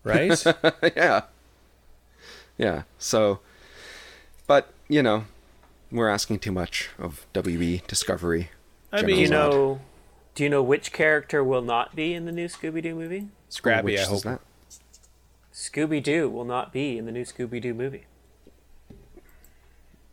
right 0.04 0.44
yeah 0.96 1.22
yeah 2.58 2.84
so 2.98 3.40
but 4.48 4.72
you 4.88 5.02
know 5.04 5.26
we're 5.92 6.10
asking 6.10 6.40
too 6.40 6.52
much 6.52 6.90
of 7.00 7.26
wb 7.34 7.86
discovery 7.88 8.50
I 8.94 9.00
Do 9.02 9.08
mean, 9.08 9.20
you 9.20 9.30
know? 9.30 9.80
Do 10.36 10.44
you 10.44 10.50
know 10.50 10.62
which 10.62 10.92
character 10.92 11.42
will 11.44 11.62
not 11.62 11.96
be 11.96 12.14
in 12.14 12.26
the 12.26 12.32
new 12.34 12.48
Scooby 12.50 12.84
Doo 12.84 12.94
movie? 12.94 13.30
scrappy 13.48 13.86
Which 13.86 14.00
i 14.00 14.04
is 14.04 14.08
hope 14.10 14.24
that? 14.24 14.42
Scooby 15.54 16.02
Doo 16.02 16.30
will 16.30 16.46
not 16.46 16.72
be 16.72 16.98
in 16.98 17.06
the 17.06 17.12
new 17.12 17.24
Scooby 17.26 17.62
Doo 17.62 17.74
movie. 17.74 18.06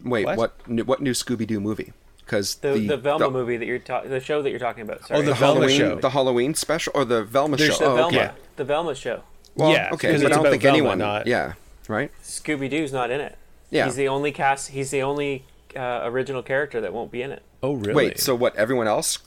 wait 0.02 0.26
What? 0.26 0.38
what 0.38 0.68
new, 0.68 0.84
what 0.84 1.00
new 1.02 1.12
scooby-doo 1.12 1.60
movie 1.60 1.92
because 2.24 2.56
The 2.56 2.78
the, 2.78 2.96
Velma 2.96 3.30
movie 3.30 3.56
that 3.56 3.66
you're 3.66 3.78
ta- 3.78 4.02
the 4.02 4.20
show 4.20 4.42
that 4.42 4.50
you're 4.50 4.58
talking 4.58 4.82
about. 4.82 5.06
Sorry. 5.06 5.18
Oh, 5.18 5.22
the 5.22 5.30
the 5.30 5.34
Velma 5.34 5.60
halloween 5.60 5.78
show. 5.78 5.94
the 5.96 6.10
halloween 6.10 6.54
special 6.54 6.92
or 6.94 7.04
the 7.04 7.24
velma 7.24 7.56
There's 7.56 7.76
show 7.76 7.84
the 7.84 7.90
oh, 7.90 7.96
Velma, 7.96 8.16
okay. 8.18 8.30
the 8.56 8.64
Velma 8.64 8.94
show. 8.94 9.22
Well, 9.54 9.72
Yeah, 9.72 9.90
okay, 9.94 10.08
because 10.08 10.22
but 10.22 10.32
I 10.32 10.34
don't 10.36 10.50
think 10.50 10.62
Velma, 10.62 10.78
anyone. 10.78 10.98
not- 10.98 11.26
Yeah, 11.26 11.54
right. 11.88 12.12
Scooby 12.22 12.68
Doo's 12.70 12.92
not 12.92 13.10
in 13.10 13.20
it. 13.20 13.36
Yeah. 13.70 13.86
He's 13.86 13.96
the 13.96 14.08
only 14.08 14.30
cast. 14.30 14.68
He's 14.70 14.90
the 14.90 15.02
only 15.02 15.44
uh, 15.76 16.02
original 16.04 16.42
character 16.42 16.80
that 16.80 16.92
won't 16.92 17.10
be 17.10 17.22
in 17.22 17.32
it. 17.32 17.42
oh 17.62 17.72
really 17.74 17.94
Wait, 17.94 18.20
so 18.20 18.34
what? 18.34 18.54
Everyone 18.56 18.86
else 18.86 19.18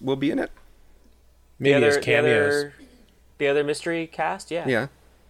will 0.00 0.16
be 0.16 0.30
in 0.30 0.38
it? 0.38 0.50
maybe 1.58 1.80
the 1.80 1.86
as 1.86 1.92
other, 1.94 2.00
the 2.00 2.04
cameos 2.06 2.54
other, 2.54 2.74
the 3.38 3.48
other 3.48 3.64
mystery 3.64 4.06
cast. 4.06 4.50
Yeah. 4.50 4.68
Yeah. 4.68 4.86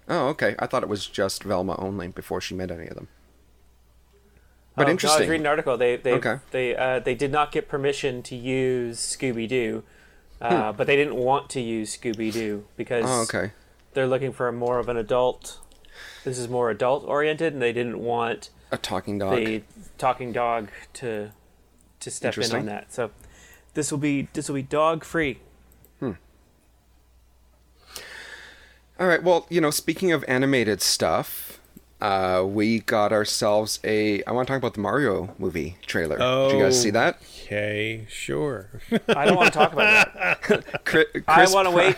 Oh, 0.09 0.29
okay. 0.29 0.55
I 0.59 0.67
thought 0.67 0.83
it 0.83 0.89
was 0.89 1.07
just 1.07 1.45
Velma 1.45 1.77
only 1.79 2.09
before 2.09 2.41
she 2.41 2.55
met 2.55 2.71
any 2.71 2.87
of 2.89 2.95
them. 2.95 3.09
But 4.75 4.83
Oh, 4.83 4.85
no, 4.85 4.89
I 4.89 4.91
interesting. 4.93 5.21
was 5.21 5.29
reading 5.29 5.47
an 5.47 5.51
article. 5.51 5.77
They 5.77 5.97
they 5.97 6.13
Okay. 6.15 6.39
they 6.51 6.75
uh, 6.77 6.99
they 7.01 7.15
did 7.15 7.31
not 7.31 7.53
get 7.53 7.69
permission 7.69 8.23
to 8.25 8.35
use 8.37 8.99
Scooby 8.99 9.47
Doo, 9.49 9.83
uh, 10.41 10.73
but 10.73 10.87
they 10.87 10.97
didn't 10.97 11.17
want 11.17 11.51
to 11.51 11.61
use 11.61 11.97
Scooby 11.97 12.33
Doo 12.33 12.65
because 12.77 13.05
oh, 13.07 13.23
okay. 13.23 13.53
they're 13.93 14.07
looking 14.07 14.33
for 14.33 14.49
a 14.49 14.53
more 14.53 14.79
of 14.79 14.89
an 14.89 14.97
adult. 14.97 15.59
This 16.25 16.39
is 16.39 16.49
more 16.49 16.71
adult 16.71 17.05
oriented, 17.05 17.53
and 17.53 17.61
they 17.61 17.73
didn't 17.73 17.99
want 17.99 18.49
A 18.71 18.79
talking 18.79 19.19
dog. 19.19 19.37
the 19.37 19.63
talking 19.99 20.33
dog 20.33 20.69
to 20.95 21.33
to 22.01 22.11
step 22.11 22.37
in 22.39 22.51
on 22.55 22.67
that. 22.67 22.93
So 22.93 23.11
this 23.75 23.91
will 23.93 23.99
be 23.99 24.29
this 24.33 24.49
will 24.49 24.57
be 24.57 24.63
dog 24.63 25.05
free. 25.05 25.41
All 29.01 29.07
right. 29.07 29.23
Well, 29.23 29.47
you 29.51 29.61
know, 29.61 29.71
speaking 29.71 30.13
of 30.13 30.25
animated 30.29 30.81
stuff, 30.83 31.59
uh, 32.01 32.45
we 32.47 32.81
got 32.81 33.13
ourselves 33.13 33.81
a. 33.85 34.23
I 34.25 34.33
want 34.33 34.47
to 34.47 34.53
talk 34.53 34.59
about 34.59 34.75
the 34.75 34.81
Mario 34.81 35.35
movie 35.39 35.77
trailer. 35.87 36.19
Did 36.19 36.57
you 36.57 36.63
guys 36.63 36.81
see 36.81 36.91
Oh. 36.91 36.93
that? 36.93 37.19
okay 37.45 38.07
sure 38.09 38.69
I 39.09 39.27
don't 39.27 39.37
want 39.37 39.53
to 39.53 39.59
talk 39.59 39.73
about 39.73 40.15
that. 40.15 40.85
Chris, 40.85 41.07
I 41.29 41.47
want 41.53 41.69
to 41.69 41.75
wait. 41.75 41.97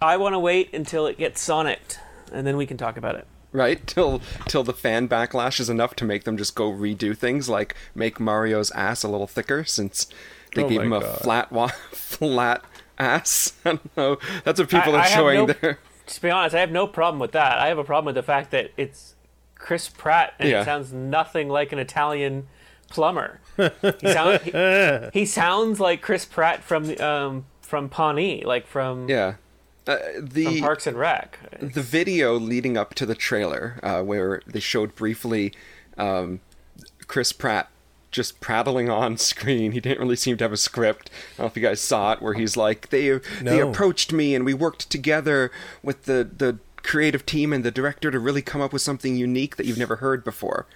I 0.00 0.16
want 0.16 0.34
to 0.34 0.38
wait 0.38 0.72
until 0.74 1.06
it 1.06 1.18
gets 1.18 1.46
Sonicked, 1.46 1.98
and 2.32 2.46
then 2.46 2.56
we 2.56 2.64
can 2.66 2.76
talk 2.76 2.96
about 2.96 3.14
it. 3.16 3.26
Right 3.52 3.84
till 3.86 4.20
till 4.46 4.62
the 4.64 4.72
fan 4.72 5.08
backlash 5.08 5.58
is 5.60 5.68
enough 5.70 5.94
to 5.96 6.04
make 6.04 6.24
them 6.24 6.36
just 6.36 6.54
go 6.54 6.70
redo 6.70 7.16
things 7.16 7.48
like 7.48 7.74
make 7.94 8.20
Mario's 8.20 8.70
ass 8.72 9.02
a 9.02 9.08
little 9.08 9.26
thicker 9.26 9.64
since 9.64 10.06
they 10.54 10.62
Oh 10.64 10.68
gave 10.68 10.78
my 10.80 10.84
him 10.84 10.92
a 10.92 11.00
God. 11.00 11.18
flat 11.20 11.52
wa- 11.52 11.68
flat 11.92 12.62
ass. 12.98 13.54
I 13.64 13.70
don't 13.70 13.96
know. 13.96 14.18
That's 14.44 14.60
what 14.60 14.68
people 14.68 14.94
I- 14.94 14.98
are 14.98 15.02
I 15.02 15.06
showing 15.08 15.46
no- 15.46 15.52
there. 15.54 15.78
To 16.08 16.22
be 16.22 16.30
honest, 16.30 16.54
I 16.54 16.60
have 16.60 16.70
no 16.72 16.86
problem 16.86 17.18
with 17.20 17.32
that. 17.32 17.58
I 17.58 17.68
have 17.68 17.78
a 17.78 17.84
problem 17.84 18.06
with 18.06 18.14
the 18.14 18.22
fact 18.22 18.50
that 18.50 18.70
it's 18.76 19.14
Chris 19.54 19.88
Pratt 19.88 20.34
and 20.38 20.48
Yeah. 20.48 20.62
it 20.62 20.64
sounds 20.64 20.92
nothing 20.92 21.48
like 21.48 21.72
an 21.72 21.78
Italian 21.78 22.46
plumber. 22.90 23.40
He, 24.00 24.12
sound, 24.12 24.40
he, 24.42 25.20
he 25.20 25.26
sounds 25.26 25.80
like 25.80 26.00
Chris 26.00 26.24
Pratt 26.24 26.62
from 26.62 26.98
um, 27.00 27.44
from 27.60 27.88
Pawnee, 27.88 28.42
like 28.46 28.66
from, 28.66 29.08
Yeah. 29.08 29.34
Uh, 29.86 29.96
from 30.16 30.26
the 30.28 30.60
Parks 30.60 30.86
and 30.86 30.96
Rec. 30.96 31.38
the 31.60 31.82
video 31.82 32.38
leading 32.38 32.76
up 32.78 32.94
to 32.94 33.04
the 33.06 33.14
trailer, 33.14 33.78
uh, 33.82 34.02
where 34.02 34.40
they 34.46 34.60
showed 34.60 34.94
briefly 34.94 35.52
um, 35.98 36.40
Chris 37.08 37.32
Pratt 37.32 37.68
just 38.10 38.40
prattling 38.40 38.88
on 38.88 39.16
screen. 39.18 39.72
He 39.72 39.80
didn't 39.80 40.00
really 40.00 40.16
seem 40.16 40.36
to 40.38 40.44
have 40.44 40.52
a 40.52 40.56
script. 40.56 41.10
I 41.10 41.36
don't 41.38 41.44
know 41.44 41.46
if 41.48 41.56
you 41.56 41.62
guys 41.62 41.80
saw 41.80 42.12
it, 42.12 42.22
where 42.22 42.34
he's 42.34 42.56
like, 42.56 42.90
"They 42.90 43.18
they 43.42 43.60
approached 43.60 44.12
me 44.12 44.34
and 44.34 44.44
we 44.44 44.54
worked 44.54 44.90
together 44.90 45.50
with 45.82 46.04
the 46.04 46.28
the 46.36 46.58
creative 46.82 47.26
team 47.26 47.52
and 47.52 47.64
the 47.64 47.70
director 47.70 48.10
to 48.10 48.18
really 48.18 48.42
come 48.42 48.60
up 48.60 48.72
with 48.72 48.82
something 48.82 49.16
unique 49.16 49.56
that 49.56 49.66
you've 49.66 49.78
never 49.78 49.96
heard 49.96 50.24
before." 50.24 50.66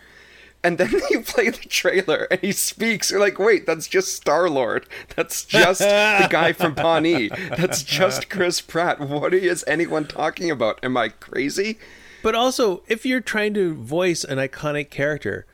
And 0.65 0.79
then 0.79 0.93
you 1.11 1.23
play 1.23 1.51
the 1.51 1.59
trailer 1.69 2.29
and 2.31 2.41
he 2.41 2.53
speaks. 2.53 3.11
You're 3.11 3.21
like, 3.21 3.39
wait, 3.39 3.67
that's 3.67 3.89
just 3.89 4.15
Star 4.15 4.49
Lord. 4.49 4.87
That's 5.17 5.45
just 5.45 5.81
the 5.81 6.29
guy 6.31 6.53
from 6.53 6.75
Pawnee. 6.75 7.31
That's 7.57 7.83
just 7.83 8.31
Chris 8.31 8.61
Pratt. 8.61 9.01
What 9.01 9.35
is 9.35 9.65
anyone 9.67 10.07
talking 10.07 10.51
about? 10.51 10.79
Am 10.85 10.97
I 10.97 11.09
crazy? 11.09 11.79
But 12.23 12.37
also, 12.37 12.83
if 12.87 13.05
you're 13.05 13.21
trying 13.21 13.55
to 13.55 13.75
voice 13.75 14.23
an 14.23 14.39
iconic 14.39 14.91
character, 14.91 15.45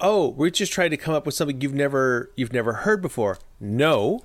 oh, 0.00 0.28
we're 0.30 0.50
just 0.50 0.72
trying 0.72 0.90
to 0.90 0.96
come 0.96 1.14
up 1.14 1.26
with 1.26 1.34
something 1.34 1.60
you've 1.60 1.74
never 1.74 2.30
you've 2.36 2.52
never 2.52 2.72
heard 2.72 3.00
before. 3.02 3.38
No. 3.58 4.22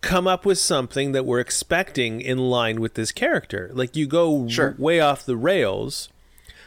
Come 0.00 0.28
up 0.28 0.46
with 0.46 0.58
something 0.58 1.10
that 1.12 1.24
we're 1.24 1.40
expecting 1.40 2.20
in 2.20 2.38
line 2.38 2.80
with 2.80 2.94
this 2.94 3.10
character. 3.10 3.70
Like 3.72 3.96
you 3.96 4.06
go 4.06 4.42
r- 4.44 4.48
Sure. 4.48 4.74
way 4.78 5.00
off 5.00 5.26
the 5.26 5.36
rails, 5.36 6.08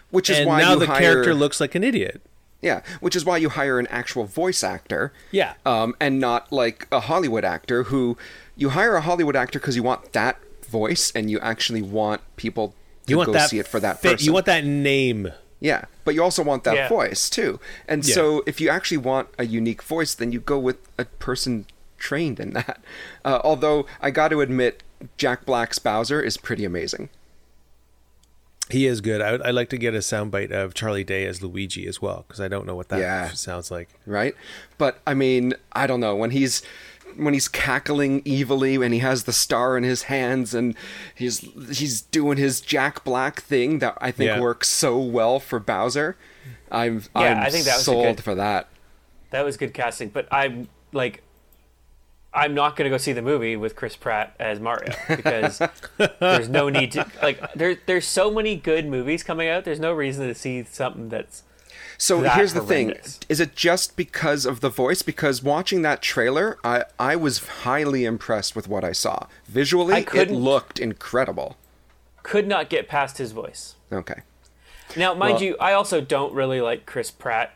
Which 0.09 0.29
is 0.29 0.39
and 0.39 0.47
why 0.47 0.59
now 0.61 0.75
the 0.75 0.85
hire, 0.87 0.99
character 0.99 1.33
looks 1.33 1.61
like 1.61 1.73
an 1.73 1.83
idiot. 1.83 2.21
Yeah, 2.61 2.81
which 2.99 3.15
is 3.15 3.23
why 3.25 3.37
you 3.37 3.49
hire 3.49 3.79
an 3.79 3.87
actual 3.87 4.25
voice 4.25 4.63
actor. 4.63 5.13
Yeah. 5.31 5.53
Um, 5.65 5.95
and 5.99 6.19
not 6.19 6.51
like 6.51 6.87
a 6.91 6.99
Hollywood 6.99 7.45
actor 7.45 7.83
who 7.83 8.17
you 8.57 8.69
hire 8.71 8.95
a 8.95 9.01
Hollywood 9.01 9.35
actor 9.37 9.59
because 9.59 9.75
you 9.77 9.81
want 9.83 10.11
that 10.13 10.37
voice 10.65 11.11
and 11.15 11.31
you 11.31 11.39
actually 11.39 11.81
want 11.81 12.21
people 12.35 12.75
to 13.07 13.11
You 13.11 13.17
want 13.17 13.27
go 13.27 13.33
that 13.33 13.49
see 13.49 13.59
it 13.59 13.67
for 13.67 13.79
that 13.79 13.99
fit- 14.01 14.11
person. 14.13 14.25
You 14.25 14.33
want 14.33 14.45
that 14.47 14.65
name. 14.65 15.31
Yeah, 15.63 15.85
but 16.05 16.13
you 16.15 16.23
also 16.23 16.41
want 16.43 16.63
that 16.65 16.75
Yeah. 16.75 16.89
voice 16.89 17.29
too. 17.29 17.59
And 17.87 18.03
Yeah. 18.05 18.15
so 18.15 18.43
if 18.47 18.59
you 18.59 18.67
actually 18.69 18.97
want 18.97 19.29
a 19.37 19.45
unique 19.45 19.83
voice, 19.83 20.13
then 20.15 20.31
you 20.33 20.39
go 20.41 20.57
with 20.59 20.77
a 20.97 21.05
person 21.05 21.65
trained 21.99 22.39
in 22.39 22.51
that. 22.53 22.81
Uh, 23.23 23.39
although 23.43 23.85
I 24.01 24.09
got 24.09 24.29
to 24.29 24.41
admit, 24.41 24.81
Jack 25.17 25.45
Black's 25.45 25.77
Bowser 25.77 26.19
is 26.19 26.35
pretty 26.37 26.65
amazing. 26.65 27.09
He 28.69 28.87
is 28.87 29.01
good. 29.01 29.21
I 29.21 29.31
would 29.33 29.41
I'd 29.43 29.53
like 29.53 29.69
to 29.69 29.77
get 29.77 29.93
a 29.93 29.99
soundbite 29.99 30.51
of 30.51 30.73
Charlie 30.73 31.03
Day 31.03 31.25
as 31.25 31.43
Luigi 31.43 31.85
as 31.87 32.01
well 32.01 32.23
because 32.27 32.39
I 32.39 32.47
don't 32.47 32.65
know 32.65 32.75
what 32.75 32.89
that 32.89 32.99
Yeah. 32.99 33.31
sounds 33.33 33.69
like. 33.69 33.89
right? 34.05 34.33
But 34.77 34.99
I 35.05 35.13
mean, 35.13 35.53
I 35.73 35.85
don't 35.87 35.99
know 35.99 36.15
when 36.15 36.31
he's 36.31 36.61
when 37.17 37.33
he's 37.33 37.47
cackling 37.47 38.21
evilly 38.27 38.75
and 38.75 38.93
he 38.93 38.99
has 38.99 39.23
the 39.25 39.33
star 39.33 39.77
in 39.77 39.83
his 39.83 40.03
hands 40.03 40.53
and 40.53 40.75
he's 41.15 41.39
he's 41.77 42.01
doing 42.01 42.37
his 42.37 42.61
Jack 42.61 43.03
Black 43.03 43.41
thing 43.41 43.79
that 43.79 43.97
I 44.01 44.11
think 44.11 44.27
Yeah. 44.29 44.39
works 44.39 44.69
so 44.69 44.99
well 44.99 45.39
for 45.39 45.59
Bowser. 45.59 46.17
I'm 46.71 47.03
Yeah, 47.15 47.21
I'm 47.21 47.37
I 47.39 47.49
think 47.49 47.65
that 47.65 47.75
was 47.75 47.85
sold 47.85 48.17
good- 48.17 48.23
for 48.23 48.35
that. 48.35 48.67
That 49.31 49.45
was 49.45 49.55
good 49.57 49.73
casting, 49.73 50.09
but 50.09 50.27
I'm 50.31 50.67
like, 50.91 51.23
I'm 52.33 52.53
not 52.53 52.75
going 52.75 52.85
to 52.85 52.89
go 52.89 52.97
see 52.97 53.13
the 53.13 53.21
movie 53.21 53.55
with 53.57 53.75
Chris 53.75 53.95
Pratt 53.95 54.35
as 54.39 54.59
Mario 54.59 54.93
because 55.07 55.61
there's 56.19 56.47
no 56.49 56.69
need 56.69 56.91
to. 56.93 57.05
Like, 57.21 57.41
there, 57.53 57.75
there's 57.85 58.07
so 58.07 58.31
many 58.31 58.55
good 58.55 58.85
movies 58.87 59.21
coming 59.23 59.49
out. 59.49 59.65
There's 59.65 59.79
no 59.79 59.91
reason 59.93 60.27
to 60.27 60.35
see 60.35 60.63
something 60.63 61.09
that's. 61.09 61.43
So 62.01 62.21
here's 62.21 62.53
the 62.55 62.61
thing: 62.61 62.95
is 63.29 63.39
it 63.39 63.55
just 63.55 63.95
because 63.95 64.47
of 64.47 64.59
the 64.59 64.69
voice? 64.69 65.03
Because 65.03 65.43
watching 65.43 65.83
that 65.83 66.01
trailer, 66.01 66.57
I 66.63 66.85
I 66.99 67.15
was 67.15 67.37
highly 67.63 68.05
impressed 68.05 68.55
with 68.55 68.67
what 68.67 68.83
I 68.83 68.91
saw. 68.91 69.27
Visually, 69.47 69.93
I 69.93 70.05
it 70.15 70.31
looked 70.31 70.79
incredible. 70.79 71.57
Could 72.23 72.47
not 72.47 72.69
get 72.71 72.87
past 72.87 73.19
his 73.19 73.33
voice. 73.33 73.75
Okay, 73.93 74.21
Now, 74.97 75.13
mind 75.13 75.35
Well- 75.35 75.43
you, 75.43 75.57
I 75.59 75.73
also 75.73 76.01
don't 76.01 76.33
really 76.33 76.59
like 76.59 76.87
Chris 76.87 77.11
Pratt 77.11 77.53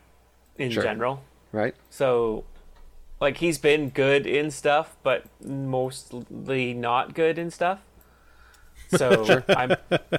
in 0.57 0.69
Sure. 0.69 0.83
general. 0.83 1.23
right? 1.51 1.73
So, 1.89 2.43
like, 3.19 3.37
he's 3.37 3.57
been 3.57 3.89
good 3.89 4.27
in 4.27 4.51
stuff, 4.51 4.95
but 5.01 5.23
mostly 5.43 6.73
not 6.73 7.13
good 7.15 7.39
in 7.39 7.49
stuff. 7.49 7.79
So 8.89 9.43
I'm 9.49 9.75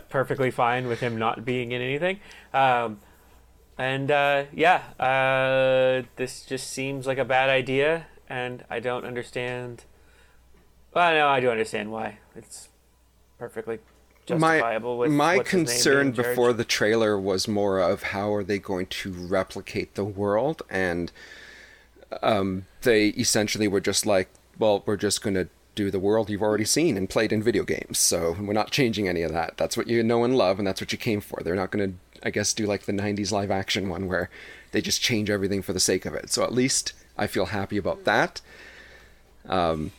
perfectly 0.08 0.50
fine 0.50 0.88
with 0.88 0.98
him 1.00 1.16
not 1.16 1.44
being 1.44 1.70
in 1.72 1.80
anything. 1.82 2.18
Um, 2.54 3.00
and 3.78 4.10
uh, 4.10 4.44
yeah, 4.52 4.82
uh, 4.98 6.06
this 6.16 6.44
just 6.44 6.70
seems 6.70 7.06
like 7.06 7.18
a 7.18 7.24
bad 7.24 7.50
idea, 7.50 8.06
and 8.28 8.64
I 8.70 8.80
don't 8.80 9.04
understand. 9.04 9.84
Well, 10.94 11.12
no, 11.12 11.28
I 11.28 11.40
do 11.40 11.50
understand 11.50 11.92
why. 11.92 12.18
It's 12.34 12.68
perfectly 13.38 13.80
justifiable 14.26 14.94
my 14.94 15.00
with 15.00 15.12
my 15.12 15.36
what's 15.36 15.50
his 15.50 15.58
name 15.58 15.66
concern 15.66 15.96
being 15.96 16.06
in 16.08 16.14
charge. 16.14 16.26
before 16.26 16.52
the 16.52 16.64
trailer 16.64 17.18
was 17.18 17.46
more 17.46 17.78
of 17.78 18.02
how 18.02 18.34
are 18.34 18.42
they 18.42 18.58
going 18.58 18.86
to 18.86 19.12
replicate 19.12 19.94
the 19.94 20.04
world 20.04 20.62
and 20.68 21.12
um, 22.22 22.66
they 22.82 23.08
essentially 23.08 23.68
were 23.68 23.80
just 23.80 24.04
like 24.04 24.28
well 24.58 24.82
we're 24.84 24.96
just 24.96 25.22
going 25.22 25.34
to 25.34 25.48
do 25.74 25.90
the 25.90 25.98
world 25.98 26.30
you've 26.30 26.42
already 26.42 26.64
seen 26.64 26.96
and 26.96 27.08
played 27.08 27.32
in 27.32 27.42
video 27.42 27.62
games 27.62 27.98
so 27.98 28.36
we're 28.40 28.52
not 28.52 28.70
changing 28.70 29.08
any 29.08 29.22
of 29.22 29.32
that 29.32 29.56
that's 29.56 29.76
what 29.76 29.86
you 29.86 30.02
know 30.02 30.24
and 30.24 30.36
love 30.36 30.58
and 30.58 30.66
that's 30.66 30.80
what 30.80 30.90
you 30.90 30.98
came 30.98 31.20
for 31.20 31.40
they're 31.42 31.54
not 31.54 31.70
going 31.70 31.92
to 31.92 31.98
i 32.26 32.30
guess 32.30 32.52
do 32.52 32.66
like 32.66 32.82
the 32.84 32.92
90s 32.92 33.30
live 33.32 33.50
action 33.50 33.88
one 33.88 34.06
where 34.06 34.28
they 34.72 34.80
just 34.80 35.00
change 35.00 35.30
everything 35.30 35.62
for 35.62 35.72
the 35.72 35.80
sake 35.80 36.04
of 36.04 36.12
it 36.14 36.28
so 36.30 36.42
at 36.44 36.52
least 36.52 36.92
i 37.16 37.26
feel 37.26 37.46
happy 37.46 37.76
about 37.78 38.04
that 38.04 38.40
um 39.48 39.90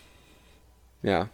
yeah 1.01 1.27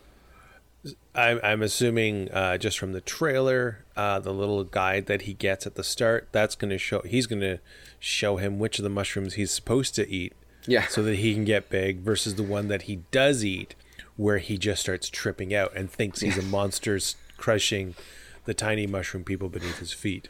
I'm, 1.16 1.40
I'm 1.44 1.62
assuming 1.62 2.30
uh, 2.32 2.58
just 2.58 2.78
from 2.78 2.92
the 2.92 3.00
trailer, 3.00 3.86
uh, 3.96 4.20
the 4.20 4.34
little 4.34 4.64
guide 4.66 5.06
that 5.06 5.22
he 5.22 5.34
gets 5.34 5.66
at 5.66 5.76
the 5.76 5.84
start, 5.84 6.28
that's 6.34 6.56
going 6.56 6.72
to 6.72 6.78
show. 6.78 7.00
He's 7.02 7.26
going 7.28 7.40
to 7.42 7.60
show 8.00 8.36
him 8.38 8.60
which 8.60 8.80
of 8.80 8.84
the 8.84 8.90
mushrooms 8.90 9.36
he's 9.36 9.52
supposed 9.52 9.96
to 9.96 10.10
eat, 10.10 10.34
Yeah. 10.68 10.88
so 10.88 11.02
that 11.04 11.18
he 11.18 11.34
can 11.36 11.46
get 11.46 11.70
big, 11.70 12.00
versus 12.00 12.36
the 12.36 12.44
one 12.44 12.68
that 12.68 12.82
he 12.84 12.98
does 13.12 13.46
eat, 13.46 13.76
where 14.18 14.40
he 14.40 14.58
just 14.58 14.82
starts 14.82 15.08
tripping 15.08 15.54
out 15.54 15.72
and 15.74 15.90
thinks 15.90 16.20
he's 16.20 16.38
a 16.38 16.42
monster 16.58 17.00
crushing 17.38 17.96
the 18.44 18.54
tiny 18.56 18.86
mushroom 18.88 19.24
people 19.24 19.48
beneath 19.48 19.78
his 19.78 19.94
feet. 19.94 20.28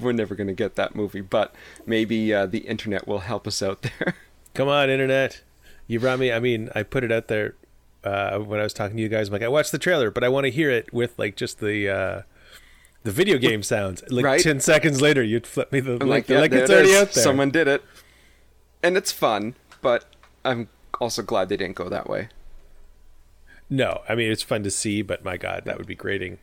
We're 0.00 0.12
never 0.12 0.34
going 0.34 0.46
to 0.46 0.52
get 0.52 0.74
that 0.76 0.94
movie 0.94 1.20
but 1.20 1.54
maybe 1.86 2.32
uh, 2.34 2.46
the 2.46 2.58
internet 2.60 3.06
will 3.08 3.20
help 3.20 3.46
us 3.46 3.62
out 3.62 3.82
there 3.82 4.14
Come 4.52 4.66
on, 4.68 4.90
internet! 4.90 5.42
You 5.86 6.00
brought 6.00 6.18
me. 6.18 6.32
I 6.32 6.40
mean, 6.40 6.70
I 6.74 6.82
put 6.82 7.04
it 7.04 7.12
out 7.12 7.28
there 7.28 7.54
uh, 8.02 8.40
when 8.40 8.58
I 8.58 8.64
was 8.64 8.72
talking 8.72 8.96
to 8.96 9.02
you 9.02 9.08
guys. 9.08 9.28
I'm 9.28 9.32
like, 9.34 9.42
I 9.42 9.48
watched 9.48 9.70
the 9.70 9.78
trailer, 9.78 10.10
but 10.10 10.24
I 10.24 10.28
want 10.28 10.44
to 10.46 10.50
hear 10.50 10.68
it 10.72 10.92
with 10.92 11.16
like 11.20 11.36
just 11.36 11.60
the 11.60 11.88
uh, 11.88 12.22
the 13.04 13.12
video 13.12 13.38
game 13.38 13.62
sounds. 13.62 14.02
Like 14.10 14.24
Right. 14.24 14.40
ten 14.40 14.58
seconds 14.58 15.00
later, 15.00 15.22
you'd 15.22 15.46
flip 15.46 15.70
me 15.70 15.78
the 15.78 15.92
I'm 16.00 16.08
like, 16.08 16.28
Like, 16.28 16.28
yeah, 16.28 16.40
like 16.40 16.52
it's 16.52 16.68
it 16.68 16.74
already 16.74 16.90
is. 16.90 17.00
out 17.00 17.12
there. 17.12 17.22
Someone 17.22 17.50
did 17.52 17.68
it, 17.68 17.84
and 18.82 18.96
it's 18.96 19.12
fun. 19.12 19.54
But 19.80 20.04
I'm 20.44 20.68
also 21.00 21.22
glad 21.22 21.48
they 21.48 21.56
didn't 21.56 21.76
go 21.76 21.88
that 21.88 22.10
way. 22.10 22.28
No, 23.68 24.00
I 24.08 24.16
mean 24.16 24.32
it's 24.32 24.42
fun 24.42 24.64
to 24.64 24.70
see, 24.70 25.00
but 25.02 25.24
my 25.24 25.36
God, 25.36 25.62
that 25.64 25.78
would 25.78 25.86
be 25.86 25.94
grating. 25.94 26.38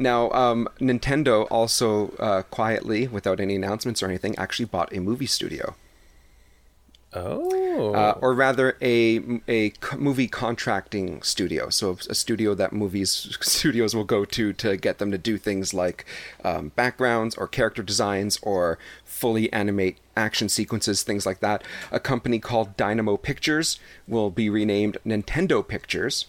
Now, 0.00 0.30
um, 0.30 0.66
Nintendo 0.80 1.46
also 1.50 2.12
uh, 2.18 2.42
quietly, 2.44 3.06
without 3.06 3.38
any 3.38 3.54
announcements 3.54 4.02
or 4.02 4.06
anything, 4.06 4.34
actually 4.38 4.64
bought 4.64 4.96
a 4.96 5.00
movie 5.00 5.26
studio, 5.26 5.74
Oh, 7.12 7.92
uh, 7.92 8.16
or 8.20 8.34
rather, 8.34 8.76
a 8.80 9.20
a 9.48 9.72
movie 9.98 10.28
contracting 10.28 11.20
studio. 11.22 11.68
So 11.68 11.98
a 12.08 12.14
studio 12.14 12.54
that 12.54 12.72
movies 12.72 13.36
studios 13.40 13.96
will 13.96 14.04
go 14.04 14.24
to 14.24 14.52
to 14.52 14.76
get 14.76 14.98
them 14.98 15.10
to 15.10 15.18
do 15.18 15.36
things 15.36 15.74
like 15.74 16.04
um, 16.44 16.68
backgrounds 16.76 17.34
or 17.34 17.48
character 17.48 17.82
designs 17.82 18.38
or 18.42 18.78
fully 19.04 19.52
animate 19.52 19.98
action 20.16 20.48
sequences, 20.48 21.02
things 21.02 21.26
like 21.26 21.40
that. 21.40 21.64
A 21.90 21.98
company 21.98 22.38
called 22.38 22.76
Dynamo 22.76 23.16
Pictures 23.16 23.80
will 24.06 24.30
be 24.30 24.48
renamed 24.48 24.96
Nintendo 25.04 25.66
Pictures. 25.66 26.26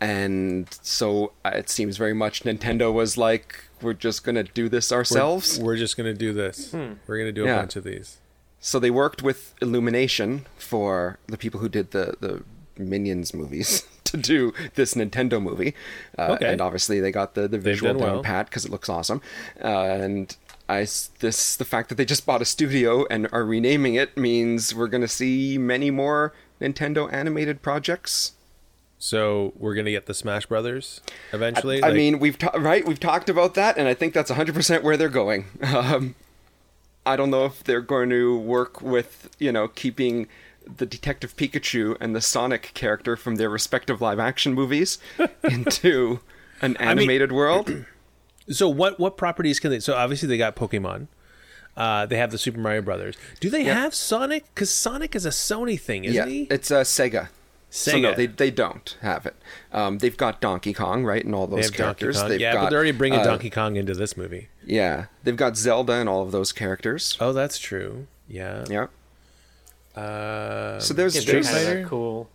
And 0.00 0.68
so 0.82 1.32
uh, 1.44 1.50
it 1.54 1.68
seems 1.68 1.96
very 1.96 2.14
much 2.14 2.44
Nintendo 2.44 2.92
was 2.92 3.16
like, 3.16 3.64
we're 3.82 3.94
just 3.94 4.24
going 4.24 4.36
to 4.36 4.44
do 4.44 4.68
this 4.68 4.92
ourselves. 4.92 5.58
we're 5.58 5.76
just 5.76 5.96
gonna 5.96 6.14
do 6.14 6.32
this. 6.32 6.72
We're 6.72 7.18
gonna 7.18 7.32
do 7.32 7.44
a 7.44 7.48
Yeah. 7.48 7.58
bunch 7.58 7.76
of 7.76 7.84
these. 7.84 8.18
So 8.60 8.78
they 8.78 8.90
worked 8.90 9.22
with 9.22 9.54
Illumination 9.62 10.46
for 10.56 11.18
the 11.28 11.36
people 11.36 11.60
who 11.60 11.68
did 11.68 11.92
the, 11.92 12.14
the 12.20 12.42
Minions 12.76 13.32
movies 13.34 13.86
to 14.04 14.16
do 14.16 14.52
this 14.74 14.94
Nintendo 14.94 15.40
movie. 15.42 15.74
Uh, 16.18 16.32
Okay. 16.32 16.52
And 16.52 16.60
obviously 16.60 17.00
they 17.00 17.10
got 17.12 17.34
the, 17.34 17.46
the 17.48 17.58
visual 17.58 17.92
down 17.94 18.02
well. 18.02 18.22
pat 18.22 18.46
because 18.46 18.64
it 18.64 18.70
looks 18.70 18.88
awesome. 18.88 19.20
Uh, 19.62 19.68
and 19.68 20.36
I, 20.68 20.80
this 21.20 21.56
the 21.56 21.64
fact 21.64 21.88
that 21.88 21.94
they 21.96 22.04
just 22.04 22.26
bought 22.26 22.42
a 22.42 22.44
studio 22.44 23.06
and 23.10 23.28
are 23.32 23.44
renaming 23.44 23.94
it 23.94 24.16
means 24.16 24.74
we're 24.74 24.88
going 24.88 25.00
to 25.02 25.08
see 25.08 25.56
many 25.58 25.90
more 25.90 26.32
Nintendo 26.60 27.12
animated 27.12 27.62
projects. 27.62 28.32
So 28.98 29.52
we're 29.56 29.74
gonna 29.74 29.90
get 29.90 30.06
the 30.06 30.14
Smash 30.14 30.46
Brothers 30.46 31.00
eventually. 31.32 31.82
I 31.82 31.88
Like, 31.88 31.96
mean, 31.96 32.18
we've 32.18 32.36
ta- 32.38 32.56
right, 32.56 32.84
we've 32.86 32.98
talked 33.00 33.28
about 33.30 33.54
that, 33.54 33.76
and 33.78 33.86
I 33.88 33.94
think 33.94 34.12
that's 34.14 34.30
100% 34.30 34.82
where 34.82 34.96
they're 34.96 35.08
going. 35.08 35.44
Um, 35.62 36.14
I 37.06 37.16
don't 37.16 37.30
know 37.30 37.46
if 37.46 37.64
they're 37.64 37.80
going 37.80 38.10
to 38.10 38.38
work 38.38 38.82
with, 38.82 39.30
you 39.38 39.50
know, 39.50 39.66
keeping 39.68 40.26
the 40.66 40.84
Detective 40.84 41.34
Pikachu 41.36 41.96
and 42.00 42.14
the 42.14 42.20
Sonic 42.20 42.72
character 42.74 43.16
from 43.16 43.36
their 43.36 43.48
respective 43.48 44.02
live 44.02 44.18
action 44.18 44.52
movies 44.52 44.98
into 45.42 46.20
an 46.60 46.76
animated 46.76 47.32
world. 47.32 47.86
so 48.50 48.68
what 48.68 48.98
what 49.00 49.16
properties 49.16 49.58
can 49.60 49.70
they? 49.70 49.80
So 49.80 49.94
obviously 49.94 50.28
they 50.28 50.36
got 50.36 50.54
Pokemon. 50.56 51.06
Uh, 51.76 52.04
they 52.04 52.16
have 52.18 52.30
the 52.32 52.38
Super 52.38 52.58
Mario 52.58 52.82
Brothers. 52.82 53.16
Do 53.40 53.48
they 53.48 53.64
have 53.64 53.94
Sonic? 53.94 54.44
Because 54.52 54.70
Sonic 54.70 55.14
is 55.14 55.24
a 55.24 55.30
Sony 55.30 55.80
thing, 55.80 56.04
isn't 56.04 56.16
yeah, 56.16 56.26
he? 56.26 56.42
it's 56.50 56.70
uh, 56.70 56.82
Sega. 56.82 57.28
So 57.70 57.98
no, 57.98 58.14
they 58.14 58.26
they 58.26 58.50
don't 58.50 58.96
have 59.02 59.26
it. 59.26 59.36
Um, 59.72 59.98
they've 59.98 60.16
got 60.16 60.40
Donkey 60.40 60.72
Kong, 60.72 61.04
right, 61.04 61.22
and 61.24 61.34
all 61.34 61.46
They 61.46 61.56
those 61.56 61.66
have 61.66 61.74
characters. 61.74 62.18
Kong. 62.18 62.28
They've 62.30 62.40
yeah, 62.40 62.54
got, 62.54 62.60
but 62.64 62.70
they're 62.70 62.78
already 62.78 62.92
bringing 62.96 63.20
uh, 63.20 63.24
Donkey 63.24 63.50
Kong 63.50 63.76
into 63.76 63.94
this 63.94 64.16
movie. 64.16 64.48
Yeah, 64.64 65.06
they've 65.24 65.36
got 65.36 65.56
Zelda 65.56 65.92
and 65.94 66.08
all 66.08 66.22
of 66.22 66.32
those 66.32 66.50
characters. 66.52 67.16
Oh, 67.20 67.32
that's 67.34 67.58
true. 67.58 68.06
Yeah. 68.26 68.64
Yeah. 68.70 68.86
Uh, 69.94 70.78
So 70.80 70.94
there's 70.94 71.14
Yeah, 71.14 71.20
Street 71.22 71.44
they're 71.44 71.52
kind 71.52 71.56
of 71.56 71.64
Fighter? 71.68 71.80
a 71.84 71.88
cool, 71.88 72.30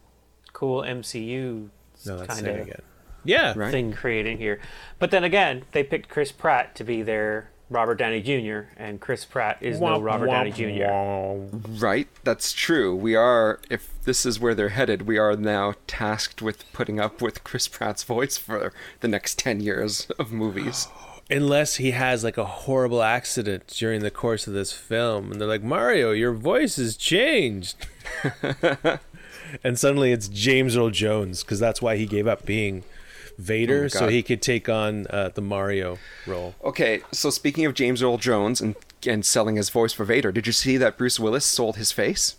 cool 0.53 0.81
MCU 0.81 1.69
no, 2.05 2.17
that's 2.17 2.35
kind 2.35 2.47
of 2.47 2.59
again. 2.67 2.81
Yeah. 3.23 3.53
Right. 3.55 3.71
thing 3.71 3.93
creating 3.93 4.37
here. 4.37 4.59
But 4.99 5.11
then 5.11 5.23
again, 5.23 5.63
they 5.71 5.83
picked 5.83 6.09
Chris 6.09 6.31
Pratt 6.31 6.75
to 6.75 6.83
be 6.83 7.01
their 7.01 7.49
Robert 7.69 7.95
Downey 7.95 8.21
Jr. 8.21 8.67
and 8.77 8.99
Chris 8.99 9.25
Pratt 9.25 9.57
is 9.61 9.79
no 9.79 9.99
Womp, 9.99 10.03
Robert 10.03 10.27
Downey 10.27 10.51
Jr. 10.51 10.85
womp. 10.85 11.81
Right, 11.81 12.07
that's 12.23 12.53
true. 12.53 12.95
We 12.95 13.15
are, 13.15 13.59
if 13.69 13.89
this 14.03 14.25
is 14.25 14.39
where 14.39 14.53
they're 14.53 14.69
headed, 14.69 15.03
we 15.03 15.17
are 15.17 15.35
now 15.35 15.73
tasked 15.87 16.41
with 16.41 16.71
putting 16.73 16.99
up 16.99 17.21
with 17.21 17.43
Chris 17.43 17.67
Pratt's 17.67 18.03
voice 18.03 18.37
for 18.37 18.73
the 18.99 19.07
next 19.07 19.39
10 19.39 19.61
years 19.61 20.07
of 20.19 20.31
movies. 20.31 20.87
Unless 21.29 21.77
he 21.77 21.91
has 21.91 22.23
like 22.23 22.37
a 22.37 22.45
horrible 22.45 23.01
accident 23.01 23.67
during 23.67 24.01
the 24.01 24.11
course 24.11 24.45
of 24.45 24.53
this 24.53 24.73
film, 24.73 25.31
and 25.31 25.39
they're 25.39 25.47
like, 25.47 25.63
Mario, 25.63 26.11
your 26.11 26.33
voice 26.33 26.75
has 26.75 26.97
changed. 26.97 27.87
and 29.63 29.79
suddenly 29.79 30.11
it's 30.11 30.27
James 30.27 30.75
Earl 30.75 30.89
Jones, 30.89 31.43
because 31.43 31.59
that's 31.59 31.81
why 31.81 31.95
he 31.95 32.05
gave 32.05 32.27
up 32.27 32.45
being 32.45 32.83
Vader, 33.37 33.85
Oh, 33.85 33.87
so 33.87 34.07
he 34.07 34.21
could 34.23 34.41
take 34.41 34.69
on 34.69 35.07
uh, 35.09 35.29
the 35.33 35.41
Mario 35.41 35.97
role. 36.27 36.55
Okay, 36.63 37.01
so 37.11 37.29
speaking 37.29 37.65
of 37.65 37.73
James 37.73 38.01
Earl 38.03 38.17
Jones 38.17 38.61
and, 38.61 38.75
and 39.07 39.25
selling 39.25 39.55
his 39.55 39.69
voice 39.69 39.93
for 39.93 40.05
Vader, 40.05 40.31
did 40.31 40.45
you 40.47 40.53
see 40.53 40.77
that 40.77 40.97
Bruce 40.97 41.19
Willis 41.19 41.45
sold 41.45 41.77
his 41.77 41.91
face? 41.91 42.35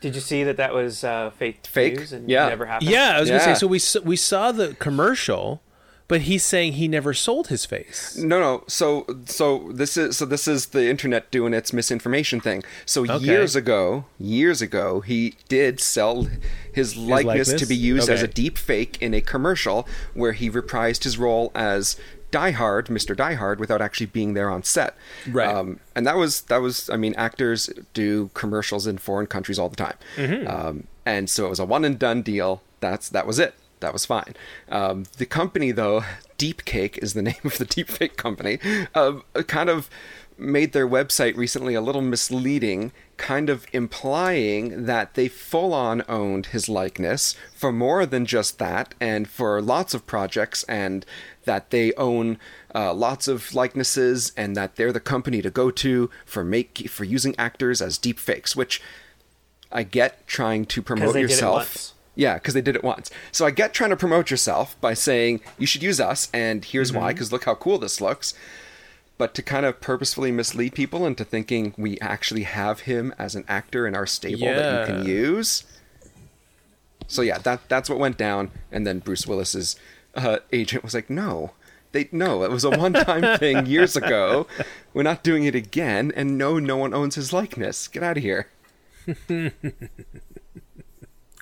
Did 0.00 0.14
you 0.14 0.20
see 0.20 0.44
that 0.44 0.56
that 0.58 0.72
was 0.74 1.02
uh, 1.02 1.30
fake 1.30 1.66
Fake? 1.66 1.96
news 1.98 2.12
and 2.12 2.30
Yeah. 2.30 2.48
never 2.48 2.66
happened? 2.66 2.90
Yeah, 2.90 3.16
I 3.16 3.20
was 3.20 3.28
gonna 3.28 3.42
say. 3.42 3.54
So 3.54 3.66
we 3.66 3.80
we 4.04 4.14
saw 4.16 4.52
the 4.52 4.74
commercial, 4.74 5.60
But 6.08 6.22
he's 6.22 6.42
saying 6.42 6.72
he 6.72 6.88
never 6.88 7.12
sold 7.12 7.48
his 7.48 7.66
face. 7.66 8.16
No, 8.16 8.40
no. 8.40 8.64
So, 8.66 9.04
so 9.26 9.70
this 9.72 9.96
is 9.98 10.16
so 10.16 10.24
this 10.24 10.48
is 10.48 10.66
the 10.68 10.88
internet 10.88 11.30
doing 11.30 11.52
its 11.52 11.70
misinformation 11.72 12.40
thing. 12.40 12.64
So 12.86 13.02
Okay. 13.04 13.18
years 13.26 13.54
ago, 13.54 14.06
years 14.18 14.62
ago, 14.62 15.00
he 15.00 15.34
did 15.48 15.80
sell 15.80 16.26
his 16.72 16.96
likeness, 16.96 17.52
to 17.52 17.66
be 17.66 17.76
used 17.76 18.08
as 18.08 18.22
a 18.22 18.24
Okay. 18.24 18.32
deep 18.32 18.56
fake 18.56 18.96
in 19.02 19.12
a 19.12 19.20
commercial 19.20 19.86
where 20.14 20.32
he 20.32 20.50
reprised 20.50 21.04
his 21.04 21.18
role 21.18 21.52
as 21.54 21.96
Die 22.30 22.50
Hard, 22.52 22.86
Mr. 22.86 23.14
Die 23.16 23.34
Hard, 23.34 23.60
without 23.60 23.82
actually 23.82 24.06
being 24.06 24.32
there 24.34 24.48
on 24.50 24.62
set. 24.62 24.94
Right. 25.30 25.46
Um, 25.48 25.80
and 25.94 26.06
that 26.06 26.16
was 26.16 26.40
that 26.42 26.62
was. 26.62 26.88
I 26.88 26.96
mean, 26.96 27.14
actors 27.16 27.68
do 27.92 28.30
commercials 28.32 28.86
in 28.86 28.96
foreign 28.96 29.26
countries 29.26 29.58
all 29.58 29.68
the 29.68 29.76
time. 29.76 29.96
Mm-hmm. 30.16 30.46
Um, 30.48 30.84
and 31.04 31.28
so 31.28 31.44
it 31.46 31.50
was 31.50 31.58
a 31.58 31.66
one 31.66 31.84
and 31.84 31.98
done 31.98 32.22
deal. 32.22 32.62
That's 32.80 33.10
that 33.10 33.26
was 33.26 33.38
it. 33.38 33.54
That 33.80 33.92
was 33.92 34.04
fine. 34.04 34.34
Um, 34.68 35.04
the 35.16 35.26
company, 35.26 35.70
though, 35.70 36.04
Deepcake 36.36 36.98
is 36.98 37.14
the 37.14 37.22
name 37.30 37.40
of 37.44 37.58
the 37.58 37.66
deepfake 37.66 38.16
company, 38.16 38.58
um, 38.94 39.22
kind 39.46 39.68
of 39.68 39.88
made 40.38 40.72
their 40.72 40.88
website 40.88 41.36
recently 41.36 41.74
a 41.74 41.80
little 41.80 42.00
misleading, 42.00 42.92
kind 43.16 43.50
of 43.50 43.66
implying 43.72 44.86
that 44.86 45.14
they 45.14 45.26
full 45.26 45.74
on 45.74 46.02
owned 46.08 46.46
his 46.46 46.68
likeness 46.68 47.34
for 47.54 47.72
more 47.72 48.06
than 48.06 48.24
just 48.24 48.58
that, 48.58 48.94
and 49.00 49.28
for 49.28 49.60
lots 49.60 49.94
of 49.94 50.06
projects, 50.06 50.62
and 50.64 51.04
that 51.44 51.70
they 51.70 51.92
own 51.94 52.38
uh, 52.74 52.94
lots 52.94 53.26
of 53.26 53.54
likenesses, 53.54 54.32
and 54.36 54.56
that 54.56 54.76
they're 54.76 54.92
the 54.92 55.00
company 55.00 55.42
to 55.42 55.50
go 55.50 55.70
to 55.70 56.08
for 56.24 56.44
make 56.44 56.88
for 56.88 57.04
using 57.04 57.34
actors 57.36 57.82
as 57.82 57.98
deep 57.98 58.18
fakes, 58.18 58.54
which 58.54 58.80
I 59.72 59.82
get 59.82 60.26
trying 60.26 60.66
to 60.66 60.82
promote 60.82 61.14
they 61.14 61.22
did 61.22 61.30
it 61.30 61.32
yourself. 61.32 61.92
Yeah, 62.18 62.34
because 62.34 62.52
they 62.52 62.60
did 62.60 62.74
it 62.74 62.82
once. 62.82 63.12
So 63.30 63.46
I 63.46 63.52
get 63.52 63.72
trying 63.72 63.90
to 63.90 63.96
promote 63.96 64.28
yourself 64.28 64.78
by 64.80 64.92
saying 64.92 65.40
you 65.56 65.68
should 65.68 65.84
use 65.84 66.00
us, 66.00 66.28
and 66.34 66.64
here's 66.64 66.92
why, 66.92 67.12
because 67.12 67.30
look 67.30 67.44
how 67.44 67.54
cool 67.54 67.78
this 67.78 68.00
looks. 68.00 68.34
But 69.18 69.34
to 69.34 69.42
kind 69.42 69.64
of 69.64 69.80
purposefully 69.80 70.32
mislead 70.32 70.74
people 70.74 71.06
into 71.06 71.24
thinking 71.24 71.74
we 71.78 71.96
actually 72.00 72.42
have 72.42 72.80
him 72.80 73.14
as 73.20 73.36
an 73.36 73.44
actor 73.46 73.86
in 73.86 73.94
our 73.94 74.04
stable 74.04 74.48
that 74.48 74.88
you 74.88 74.94
can 74.94 75.06
use. 75.06 75.62
So 77.06 77.22
yeah, 77.22 77.38
that 77.38 77.68
that's 77.68 77.88
what 77.88 78.00
went 78.00 78.18
down, 78.18 78.50
and 78.72 78.84
then 78.84 78.98
Bruce 78.98 79.24
Willis's 79.24 79.76
uh, 80.16 80.38
agent 80.52 80.82
was 80.82 80.94
like, 80.94 81.08
"No, 81.08 81.52
they 81.92 82.08
no, 82.10 82.42
it 82.42 82.50
was 82.50 82.64
a 82.64 82.70
one-time 82.70 83.38
thing 83.38 83.66
years 83.66 83.94
ago. 83.94 84.48
We're 84.92 85.04
not 85.04 85.22
doing 85.22 85.44
it 85.44 85.54
again, 85.54 86.12
and 86.16 86.36
no, 86.36 86.58
no 86.58 86.78
one 86.78 86.92
owns 86.92 87.14
his 87.14 87.32
likeness. 87.32 87.86
Get 87.86 88.02
out 88.02 88.16
of 88.16 88.24
here." 88.24 88.48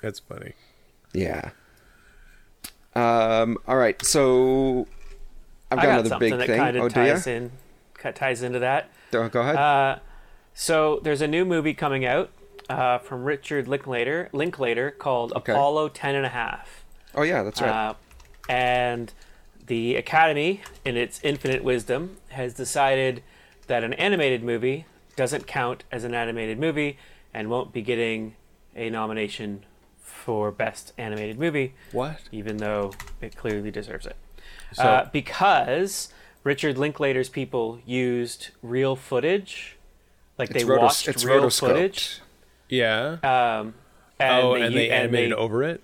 That's 0.01 0.19
funny. 0.19 0.53
Yeah. 1.13 1.51
Um. 2.95 3.57
All 3.67 3.77
right. 3.77 4.03
So 4.03 4.87
I've 5.71 5.79
I 5.79 5.81
got, 5.83 5.87
got 5.87 6.05
another 6.05 6.19
big 6.19 6.33
that 6.37 6.47
thing. 6.47 6.57
kind 6.57 6.77
Oh, 6.77 6.85
of 6.87 6.93
do 6.93 6.99
ya? 7.01 7.13
ties 7.13 7.27
in, 7.27 7.51
cut- 7.93 8.15
ties 8.15 8.41
into 8.41 8.59
that. 8.59 8.89
Go 9.11 9.27
go 9.29 9.41
ahead. 9.41 9.55
Uh, 9.55 9.99
so 10.53 10.99
there's 11.03 11.21
a 11.21 11.27
new 11.27 11.45
movie 11.45 11.73
coming 11.73 12.05
out 12.05 12.31
uh, 12.69 12.97
from 12.97 13.23
Richard 13.23 13.67
Linklater, 13.67 14.29
Linklater 14.33 14.91
called 14.91 15.31
Okay. 15.33 15.51
Apollo 15.51 15.89
10 15.89 16.15
and 16.15 16.25
a 16.25 16.29
half. 16.29 16.83
oh 17.15 17.21
yeah, 17.21 17.43
that's 17.43 17.61
right. 17.61 17.69
Uh, 17.89 17.93
and 18.49 19.13
the 19.67 19.95
Academy, 19.95 20.61
in 20.85 20.97
its 20.97 21.19
infinite 21.23 21.63
wisdom, 21.63 22.17
has 22.29 22.53
decided 22.53 23.21
that 23.67 23.83
an 23.83 23.93
animated 23.93 24.41
movie 24.43 24.85
doesn't 25.15 25.45
count 25.45 25.83
as 25.91 26.03
an 26.03 26.13
animated 26.15 26.57
movie 26.59 26.97
and 27.33 27.49
won't 27.49 27.73
be 27.73 27.81
getting 27.81 28.35
a 28.75 28.89
nomination 28.89 29.63
for 30.07 30.51
Best 30.51 30.93
Animated 30.97 31.37
Movie, 31.39 31.73
What? 31.91 32.21
even 32.31 32.57
though 32.57 32.93
it 33.21 33.35
clearly 33.35 33.71
deserves 33.71 34.05
it. 34.05 34.15
So- 34.73 34.83
uh, 34.83 35.09
because 35.11 36.09
Richard 36.43 36.77
Linklater's 36.77 37.29
people 37.29 37.79
used 37.85 38.49
real 38.61 38.95
footage, 38.95 39.77
like 40.37 40.49
they 40.49 40.63
rotos- 40.63 40.79
watched 40.81 41.07
it's 41.07 41.23
real 41.25 41.49
footage. 41.49 42.19
Yeah. 42.69 43.17
Um, 43.23 43.73
and 44.19 44.45
oh, 44.45 44.53
they, 44.55 44.61
and 44.61 44.75
they 44.75 44.89
animated 44.89 45.31
they- 45.31 45.35
over 45.35 45.63
it. 45.63 45.81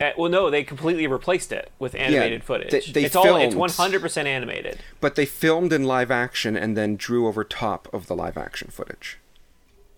uh, 0.00 0.10
well, 0.16 0.30
no, 0.30 0.50
they 0.50 0.62
completely 0.64 1.06
replaced 1.06 1.52
it 1.52 1.70
with 1.78 1.94
animated 1.94 2.44
footage. 2.44 2.70
they- 2.70 2.92
they 2.92 3.04
it's 3.04 3.16
all 3.16 3.36
it's 3.36 3.54
one 3.54 3.70
hundred 3.70 4.00
percent 4.00 4.28
animated. 4.28 4.78
But 5.00 5.14
they 5.14 5.26
filmed 5.26 5.72
in 5.72 5.84
live 5.84 6.10
action 6.10 6.56
and 6.56 6.76
then 6.76 6.96
drew 6.96 7.26
over 7.26 7.44
top 7.44 7.88
of 7.92 8.06
the 8.06 8.14
live 8.16 8.36
action 8.38 8.68
footage. 8.70 9.18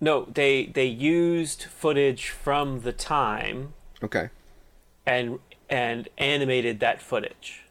No, 0.03 0.25
they 0.25 0.67
they 0.67 0.87
used 0.87 1.63
footage 1.63 2.29
from 2.31 2.81
the 2.81 2.93
time 2.93 3.73
Okay. 4.03 4.31
and 5.07 5.39
and 5.71 6.09
animated 6.19 6.81
that 6.81 7.01
footage. 7.01 7.63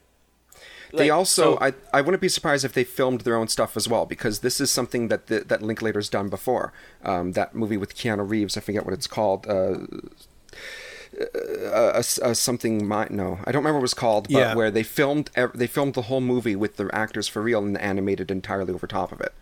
They 0.94 1.08
also, 1.10 1.54
so- 1.56 1.58
I, 1.60 1.72
I 1.92 2.00
wouldn't 2.02 2.20
be 2.20 2.28
surprised 2.28 2.64
if 2.64 2.72
they 2.72 2.84
filmed 2.84 3.22
their 3.22 3.36
own 3.36 3.48
stuff 3.48 3.76
as 3.76 3.86
well, 3.88 4.04
because 4.06 4.40
this 4.40 4.60
is 4.60 4.70
something 4.70 5.08
that 5.08 5.26
the, 5.26 5.40
that 5.40 5.62
Linklater's 5.62 6.08
done 6.10 6.28
before. 6.28 6.72
Um, 7.02 7.32
that 7.32 7.54
movie 7.54 7.76
with 7.78 7.94
Keanu 7.96 8.28
Reeves, 8.28 8.56
I 8.56 8.60
forget 8.60 8.84
what 8.84 8.92
it's 8.94 9.06
called. 9.06 9.46
Uh, 9.46 9.78
uh, 11.20 11.66
uh, 11.68 12.02
uh, 12.22 12.34
something 12.34 12.86
my 12.86 13.06
no, 13.10 13.38
I 13.44 13.52
don't 13.52 13.60
remember 13.62 13.78
what 13.78 13.82
it 13.82 13.90
was 13.92 13.94
called, 13.94 14.24
but 14.28 14.38
Yeah. 14.38 14.54
where 14.54 14.70
they 14.70 14.82
filmed 14.82 15.30
they 15.54 15.66
filmed 15.66 15.94
the 15.94 16.02
whole 16.02 16.20
movie 16.22 16.56
with 16.56 16.76
the 16.76 16.88
actors 16.94 17.28
for 17.28 17.42
real 17.42 17.60
and 17.62 17.76
animated 17.78 18.30
entirely 18.30 18.72
over 18.72 18.86
top 18.86 19.12
of 19.12 19.20
it. 19.20 19.32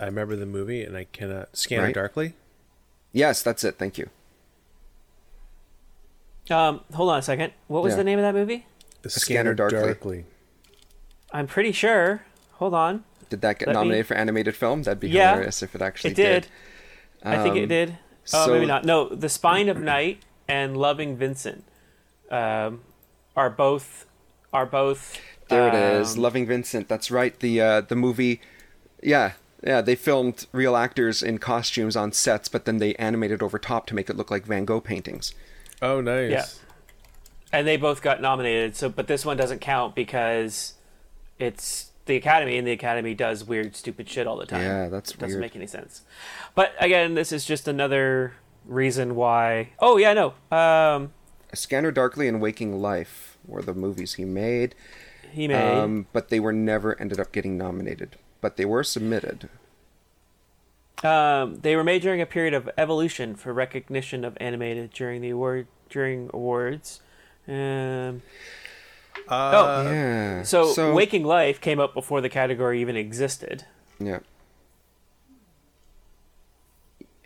I 0.00 0.06
remember 0.06 0.34
the 0.34 0.46
movie, 0.46 0.82
and 0.82 0.96
I 0.96 1.04
cannot 1.04 1.56
scan 1.56 1.82
Right. 1.82 1.94
darkly. 1.94 2.34
Yes, 3.12 3.42
that's 3.42 3.62
it. 3.64 3.76
Thank 3.78 3.98
you. 3.98 4.08
um, 6.50 6.80
hold 6.94 7.10
on 7.10 7.18
a 7.18 7.22
second. 7.22 7.52
What 7.68 7.84
was 7.84 7.92
Yeah. 7.92 7.98
the 7.98 8.04
name 8.04 8.18
of 8.18 8.24
that 8.24 8.34
movie? 8.34 8.66
The 9.02 9.10
Scanner 9.10 9.54
Darkly. 9.54 10.24
I'm 11.32 11.46
pretty 11.46 11.70
sure. 11.70 12.22
Hold 12.54 12.74
on. 12.74 13.04
Did 13.28 13.40
that 13.42 13.58
get 13.60 13.68
Let 13.68 13.74
me- 13.74 13.80
nominated 13.82 14.06
for 14.08 14.14
animated 14.14 14.56
film? 14.56 14.82
That'd 14.82 14.98
be 14.98 15.08
Yeah, 15.10 15.30
hilarious 15.30 15.62
if 15.62 15.76
it 15.76 15.80
actually 15.82 16.10
It 16.10 16.16
did. 16.16 16.48
I 17.22 17.40
think 17.40 17.54
it 17.56 17.62
Um, 17.62 17.68
did. 17.68 17.90
Oh, 18.32 18.46
so- 18.46 18.52
maybe 18.54 18.66
not. 18.66 18.84
No, 18.84 19.08
The 19.08 19.28
Spine 19.28 19.68
of 19.68 19.78
Night 19.80 20.22
and 20.48 20.76
Loving 20.76 21.16
Vincent 21.16 21.64
um, 22.32 22.82
are 23.36 23.50
both 23.50 24.06
are 24.52 24.66
both. 24.66 25.20
There 25.48 25.68
it 25.68 25.74
is, 25.74 26.16
um, 26.16 26.22
Loving 26.22 26.46
Vincent. 26.46 26.88
That's 26.88 27.10
right. 27.12 27.38
The 27.38 27.60
uh, 27.60 27.80
the 27.82 27.94
movie, 27.96 28.40
yeah, 29.02 29.32
yeah. 29.64 29.80
They 29.80 29.94
filmed 29.94 30.46
real 30.52 30.76
actors 30.76 31.22
in 31.22 31.38
costumes 31.38 31.96
on 31.96 32.12
sets, 32.12 32.48
but 32.48 32.64
then 32.64 32.78
they 32.78 32.94
animated 32.94 33.42
over 33.42 33.58
top 33.58 33.86
to 33.86 33.94
make 33.94 34.08
it 34.10 34.16
look 34.16 34.30
like 34.30 34.44
Van 34.46 34.64
Gogh 34.64 34.80
paintings. 34.80 35.34
Oh, 35.82 36.00
nice. 36.00 36.30
Yeah. 36.30 36.44
and 37.52 37.66
they 37.66 37.76
both 37.76 38.02
got 38.02 38.20
nominated. 38.20 38.76
So, 38.76 38.88
but 38.88 39.06
this 39.06 39.24
one 39.24 39.36
doesn't 39.36 39.60
count 39.60 39.94
because 39.94 40.74
it's 41.38 41.90
the 42.06 42.16
Academy, 42.16 42.58
and 42.58 42.66
the 42.66 42.72
Academy 42.72 43.14
does 43.14 43.44
weird, 43.44 43.74
stupid 43.76 44.08
shit 44.08 44.26
all 44.26 44.36
the 44.36 44.46
time. 44.46 44.62
Yeah, 44.62 44.88
that's 44.88 45.12
it 45.12 45.18
doesn't 45.18 45.34
weird. 45.34 45.40
make 45.40 45.56
any 45.56 45.66
sense. 45.66 46.02
But 46.54 46.72
again, 46.80 47.14
this 47.14 47.30
is 47.32 47.44
just 47.44 47.66
another 47.68 48.34
reason 48.66 49.14
why. 49.14 49.70
Oh 49.78 49.96
yeah, 49.96 50.12
no. 50.12 50.34
Um, 50.56 51.12
Scanner 51.54 51.90
Darkly 51.92 52.28
and 52.28 52.40
Waking 52.40 52.80
Life 52.80 53.38
were 53.46 53.62
the 53.62 53.74
movies 53.74 54.14
he 54.14 54.24
made, 54.24 54.74
he 55.32 55.48
made. 55.48 55.78
um, 55.78 56.06
but 56.12 56.28
they 56.28 56.40
were 56.40 56.52
never 56.52 57.00
ended 57.00 57.18
up 57.20 57.32
getting 57.32 57.56
nominated. 57.56 58.16
But 58.40 58.56
they 58.56 58.64
were 58.64 58.84
submitted. 58.84 59.48
Um, 61.02 61.60
they 61.62 61.76
were 61.76 61.84
made 61.84 62.02
during 62.02 62.20
a 62.20 62.26
period 62.26 62.52
of 62.54 62.68
evolution 62.76 63.34
for 63.34 63.52
recognition 63.52 64.24
of 64.24 64.36
animated 64.40 64.90
during 64.92 65.20
the 65.22 65.30
award 65.30 65.66
during 65.88 66.30
awards. 66.32 67.00
Um, 67.48 68.22
Uh, 69.28 69.82
yeah. 69.86 70.42
so, 70.42 70.94
Waking 70.94 71.24
Life 71.24 71.60
came 71.60 71.78
up 71.80 71.94
before 71.94 72.20
the 72.20 72.28
category 72.28 72.80
even 72.80 72.96
existed. 72.96 73.64
Yeah. 73.98 74.20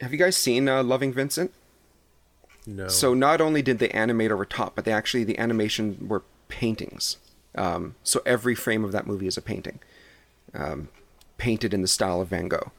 Have 0.01 0.13
you 0.13 0.19
guys 0.19 0.37
seen 0.37 0.69
uh, 0.69 0.83
Loving 0.83 1.13
Vincent? 1.13 1.53
no. 2.67 2.89
So 2.89 3.15
not 3.15 3.41
only 3.41 3.63
did 3.63 3.79
they 3.79 3.91
animate 3.91 4.31
over 4.31 4.45
top, 4.45 4.75
but 4.75 4.85
they 4.85 4.93
actually 4.93 5.25
the 5.25 5.39
animation 5.39 6.09
were 6.09 6.23
paintings. 6.49 7.19
Um, 7.55 7.95
so 8.03 8.21
every 8.27 8.55
frame 8.55 8.85
of 8.85 8.93
that 8.93 9.07
movie 9.07 9.27
is 9.27 9.37
a 9.37 9.43
painting, 9.43 9.79
um, 10.55 10.89
painted 11.39 11.75
in 11.75 11.83
the 11.83 11.89
style 11.89 12.21
of 12.21 12.29
Van 12.29 12.49
Gogh, 12.49 12.73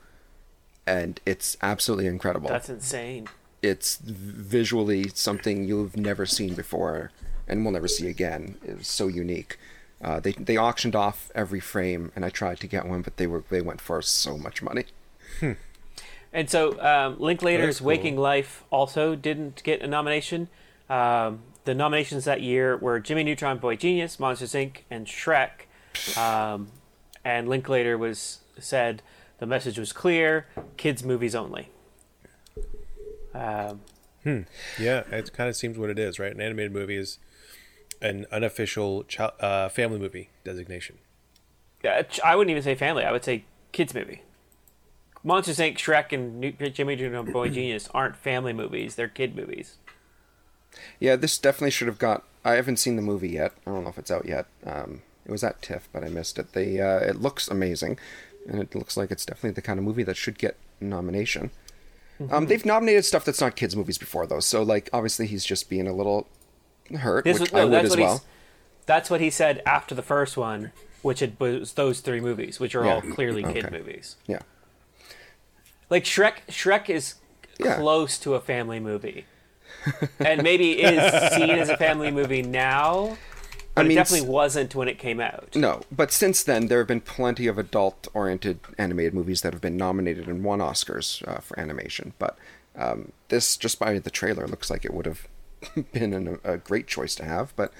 and 0.85 1.19
it's 1.25 1.57
absolutely 1.61 2.07
incredible. 2.07 2.49
That's 2.49 2.69
insane. 2.69 3.27
It's 3.61 3.97
visually 3.97 5.09
something 5.13 5.65
you've 5.65 5.97
never 5.97 6.25
seen 6.25 6.53
before, 6.53 7.11
and 7.47 7.63
will 7.65 7.71
never 7.71 7.87
see 7.87 8.07
again. 8.07 8.57
It 8.65 8.77
was 8.77 8.87
so 8.87 9.07
unique. 9.07 9.57
Uh, 10.03 10.19
they 10.19 10.33
they 10.33 10.57
auctioned 10.57 10.95
off 10.95 11.31
every 11.33 11.59
frame, 11.59 12.11
and 12.15 12.25
I 12.25 12.29
tried 12.29 12.59
to 12.59 12.67
get 12.67 12.85
one, 12.85 13.01
but 13.01 13.17
they 13.17 13.27
were 13.27 13.43
they 13.49 13.61
went 13.61 13.81
for 13.81 14.01
so 14.01 14.37
much 14.37 14.61
money. 14.61 14.85
And 16.35 16.49
so 16.49 16.77
um, 16.81 17.17
Linklater's 17.17 17.79
cool. 17.79 17.87
Waking 17.87 18.17
Life 18.17 18.65
also 18.69 19.15
didn't 19.15 19.63
get 19.63 19.81
a 19.81 19.87
nomination. 19.87 20.49
Um, 20.89 21.39
the 21.63 21.73
nominations 21.73 22.25
that 22.25 22.41
year 22.41 22.75
were 22.75 22.99
Jimmy 22.99 23.23
Neutron, 23.23 23.57
Boy 23.57 23.77
Genius, 23.77 24.19
Monsters 24.19 24.51
Inc., 24.51 24.79
and 24.91 25.07
Shrek. 25.07 25.65
Um, 26.17 26.67
and 27.23 27.47
Linklater 27.47 27.97
was 27.97 28.39
said 28.59 29.01
the 29.39 29.45
message 29.45 29.77
was 29.77 29.93
clear: 29.93 30.47
kids 30.77 31.03
movies 31.03 31.35
only. 31.35 31.69
Um, 33.33 33.81
yeah, 34.79 35.03
it 35.11 35.33
kind 35.33 35.49
of 35.49 35.55
seems 35.55 35.77
what 35.77 35.89
it 35.89 35.99
is, 35.99 36.19
right? 36.19 36.31
An 36.33 36.41
animated 36.41 36.71
movie 36.71 36.95
is 36.95 37.19
an 38.01 38.25
unofficial 38.31 39.03
child, 39.03 39.33
uh, 39.39 39.69
family 39.69 39.99
movie 39.99 40.29
designation. 40.43 40.97
Yeah, 41.83 42.01
I 42.23 42.35
wouldn't 42.35 42.51
even 42.51 42.63
say 42.63 42.75
family. 42.75 43.03
I 43.03 43.11
would 43.11 43.23
say 43.23 43.45
kids 43.71 43.93
movie. 43.93 44.21
Monsters 45.23 45.57
Inc., 45.57 45.77
Shrek, 45.77 46.11
and 46.11 46.39
New- 46.39 46.51
Jimmy 46.51 46.95
Neutron 46.95 47.25
and 47.25 47.33
Boy 47.33 47.49
Genius 47.49 47.89
aren't 47.93 48.15
family 48.15 48.53
movies; 48.53 48.95
they're 48.95 49.07
kid 49.07 49.35
movies. 49.35 49.77
Yeah, 50.99 51.15
this 51.15 51.37
definitely 51.37 51.71
should 51.71 51.87
have 51.87 51.99
got. 51.99 52.23
I 52.43 52.53
haven't 52.53 52.77
seen 52.77 52.95
the 52.95 53.01
movie 53.01 53.29
yet. 53.29 53.53
I 53.65 53.71
don't 53.71 53.83
know 53.83 53.89
if 53.89 53.97
it's 53.97 54.11
out 54.11 54.25
yet. 54.25 54.45
Um, 54.65 55.01
it 55.25 55.31
was 55.31 55.43
at 55.43 55.61
TIFF, 55.61 55.89
but 55.91 56.03
I 56.03 56.09
missed 56.09 56.37
it. 56.37 56.53
They 56.53 56.79
uh, 56.79 56.99
it 56.99 57.21
looks 57.21 57.47
amazing, 57.47 57.97
and 58.47 58.61
it 58.61 58.75
looks 58.75 58.95
like 58.97 59.11
it's 59.11 59.25
definitely 59.25 59.51
the 59.51 59.61
kind 59.61 59.79
of 59.79 59.85
movie 59.85 60.03
that 60.03 60.17
should 60.17 60.37
get 60.37 60.57
nomination. 60.79 61.51
Mm-hmm. 62.19 62.33
Um, 62.33 62.45
they've 62.47 62.65
nominated 62.65 63.03
stuff 63.05 63.25
that's 63.25 63.41
not 63.41 63.55
kids 63.55 63.75
movies 63.75 63.97
before 63.97 64.25
though, 64.27 64.39
so 64.39 64.63
like 64.63 64.89
obviously 64.93 65.27
he's 65.27 65.43
just 65.45 65.69
being 65.69 65.87
a 65.87 65.93
little 65.93 66.27
hurt, 66.97 67.25
This 67.25 67.39
which 67.39 67.51
was, 67.51 67.53
no, 67.53 67.59
I 67.61 67.63
would 67.65 67.73
that's 67.73 67.85
as 67.85 67.89
what 67.91 67.99
well. 67.99 68.23
That's 68.85 69.09
what 69.09 69.19
he 69.19 69.29
said 69.29 69.61
after 69.65 69.95
the 69.95 70.03
first 70.03 70.37
one, 70.37 70.71
which 71.01 71.21
it 71.21 71.39
was 71.39 71.73
those 71.73 71.99
three 72.01 72.21
movies, 72.21 72.59
which 72.59 72.75
are 72.75 72.85
all 72.85 73.01
Yeah, 73.03 73.13
clearly 73.13 73.43
kid 73.43 73.71
movies. 73.71 74.15
Yeah, 74.27 74.39
Like 75.89 76.03
Shrek, 76.03 76.45
Shrek 76.49 76.89
is 76.89 77.15
Yeah. 77.59 77.75
close 77.77 78.17
to 78.19 78.35
a 78.35 78.39
family 78.41 78.79
movie, 78.79 79.25
and 80.19 80.43
maybe 80.43 80.71
is 80.81 81.33
seen 81.33 81.49
as 81.49 81.69
a 81.69 81.77
family 81.77 82.11
movie 82.11 82.41
now, 82.43 83.17
but 83.76 83.86
I 83.86 83.88
mean, 83.89 83.97
it 83.97 84.01
definitely 84.01 84.30
wasn't 84.30 84.73
when 84.73 84.88
it 84.88 84.97
came 84.97 85.19
out. 85.19 85.55
no, 85.55 85.82
but 85.91 86.11
since 86.11 86.41
then 86.43 86.67
there 86.67 86.80
have 86.80 86.88
been 86.88 87.01
plenty 87.01 87.45
of 87.47 87.57
adult-oriented 87.57 88.59
animated 88.78 89.13
movies 89.13 89.41
that 89.41 89.53
have 89.53 89.61
been 89.61 89.78
nominated 89.78 90.28
and 90.28 90.43
won 90.43 90.59
Oscars 90.59 91.28
uh, 91.28 91.39
for 91.41 91.59
animation. 91.59 92.13
But 92.17 92.38
um, 92.78 93.11
this, 93.28 93.57
just 93.57 93.78
by 93.78 93.99
the 93.99 94.09
trailer, 94.09 94.47
looks 94.47 94.69
like 94.69 94.86
it 94.86 94.93
would 94.93 95.05
have 95.05 95.28
been 95.91 96.13
an, 96.13 96.39
a 96.43 96.57
great 96.57 96.88
choice 96.88 97.15
to 97.15 97.26
have. 97.26 97.53
But 97.55 97.73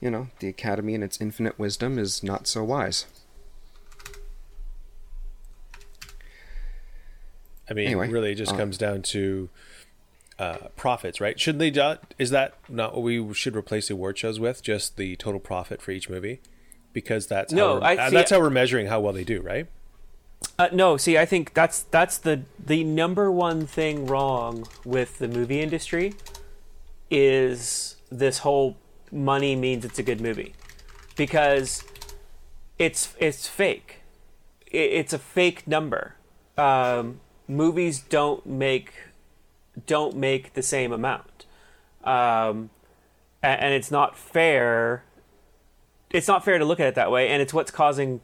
you 0.00 0.10
know, 0.10 0.28
the 0.38 0.48
Academy 0.48 0.94
in 0.94 1.02
its 1.02 1.20
infinite 1.20 1.58
wisdom 1.58 1.98
is 1.98 2.22
not 2.22 2.46
so 2.46 2.64
wise. 2.64 3.06
I 7.68 7.72
mean, 7.72 7.86
Anyway, 7.86 8.08
really, 8.08 8.32
it 8.32 8.36
just 8.36 8.52
uh, 8.52 8.56
comes 8.56 8.76
down 8.76 9.02
to 9.02 9.48
uh, 10.38 10.56
profits, 10.76 11.20
right? 11.20 11.38
Shouldn't 11.38 11.60
they 11.60 11.70
do, 11.70 11.94
is 12.18 12.30
that 12.30 12.54
not 12.68 12.94
what 12.94 13.02
we 13.02 13.32
should 13.34 13.54
replace 13.56 13.88
the 13.88 13.94
award 13.94 14.18
shows 14.18 14.40
with? 14.40 14.62
Just 14.62 14.96
the 14.96 15.16
total 15.16 15.40
profit 15.40 15.80
for 15.80 15.90
each 15.92 16.08
movie, 16.10 16.40
because 16.92 17.26
that's 17.26 17.52
No, 17.52 17.74
how 17.74 17.74
we're, 17.80 17.84
I 17.84 17.96
uh, 17.96 18.08
see- 18.10 18.16
that's 18.16 18.30
how 18.30 18.40
we're 18.40 18.50
measuring 18.50 18.86
how 18.86 19.00
well 19.00 19.12
they 19.12 19.24
do, 19.24 19.40
right? 19.40 19.66
Uh, 20.58 20.68
no, 20.72 20.96
see, 20.96 21.16
I 21.16 21.24
think 21.24 21.54
that's 21.54 21.84
that's 21.84 22.18
the 22.18 22.42
the 22.62 22.84
number 22.84 23.30
one 23.30 23.66
thing 23.66 24.06
wrong 24.06 24.66
with 24.84 25.18
the 25.18 25.26
movie 25.28 25.60
industry 25.60 26.14
is 27.10 27.96
this 28.10 28.38
whole 28.38 28.76
money 29.10 29.56
means 29.56 29.84
it's 29.84 29.98
a 29.98 30.02
good 30.02 30.20
movie 30.20 30.54
because 31.16 31.82
it's 32.78 33.14
it's 33.18 33.48
fake. 33.48 34.00
I- 34.72 34.76
It's 34.76 35.12
a 35.12 35.18
fake 35.18 35.66
number. 35.66 36.16
Um, 36.58 37.20
movies 37.48 38.00
don't 38.00 38.44
make 38.44 38.92
don't 39.86 40.16
make 40.16 40.54
the 40.54 40.62
same 40.62 40.92
amount, 40.92 41.46
um, 42.04 42.70
a- 43.42 43.46
and 43.46 43.74
it's 43.74 43.90
not 43.90 44.16
fair 44.16 45.04
it's 46.14 46.28
not 46.28 46.44
fair 46.44 46.58
to 46.58 46.64
look 46.64 46.78
at 46.78 46.86
it 46.86 46.94
that 46.94 47.10
way, 47.10 47.28
and 47.28 47.42
it's 47.42 47.52
what's 47.52 47.72
causing 47.72 48.20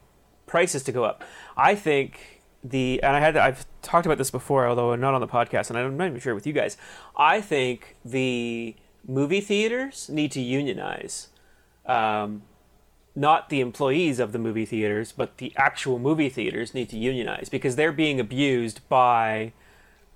prices 0.47 0.81
to 0.83 0.91
go 0.93 1.03
up. 1.03 1.23
I 1.57 1.75
think 1.75 2.41
the 2.63 3.01
and 3.03 3.15
I 3.15 3.19
had 3.19 3.35
I've 3.35 3.65
talked 3.81 4.05
about 4.05 4.17
this 4.17 4.31
before, 4.31 4.65
although 4.65 4.95
not 4.95 5.13
on 5.13 5.19
the 5.21 5.27
podcast, 5.27 5.69
and 5.69 5.77
I'm 5.77 5.97
not 5.97 6.07
even 6.07 6.19
sure 6.19 6.33
with 6.33 6.47
you 6.47 6.53
guys. 6.53 6.77
I 7.17 7.41
think 7.41 7.97
the 8.05 8.75
movie 9.05 9.41
theaters 9.41 10.07
need 10.09 10.31
to 10.31 10.39
unionize, 10.39 11.29
um, 11.85 12.43
not 13.13 13.49
the 13.49 13.59
employees 13.59 14.19
of 14.19 14.31
the 14.31 14.39
movie 14.39 14.65
theaters, 14.65 15.11
but 15.11 15.37
the 15.37 15.51
actual 15.57 15.99
movie 15.99 16.29
theaters 16.29 16.73
need 16.73 16.87
to 16.89 16.97
unionize 16.97 17.49
because 17.49 17.75
they're 17.75 17.91
being 17.91 18.21
abused 18.21 18.87
by 18.87 19.51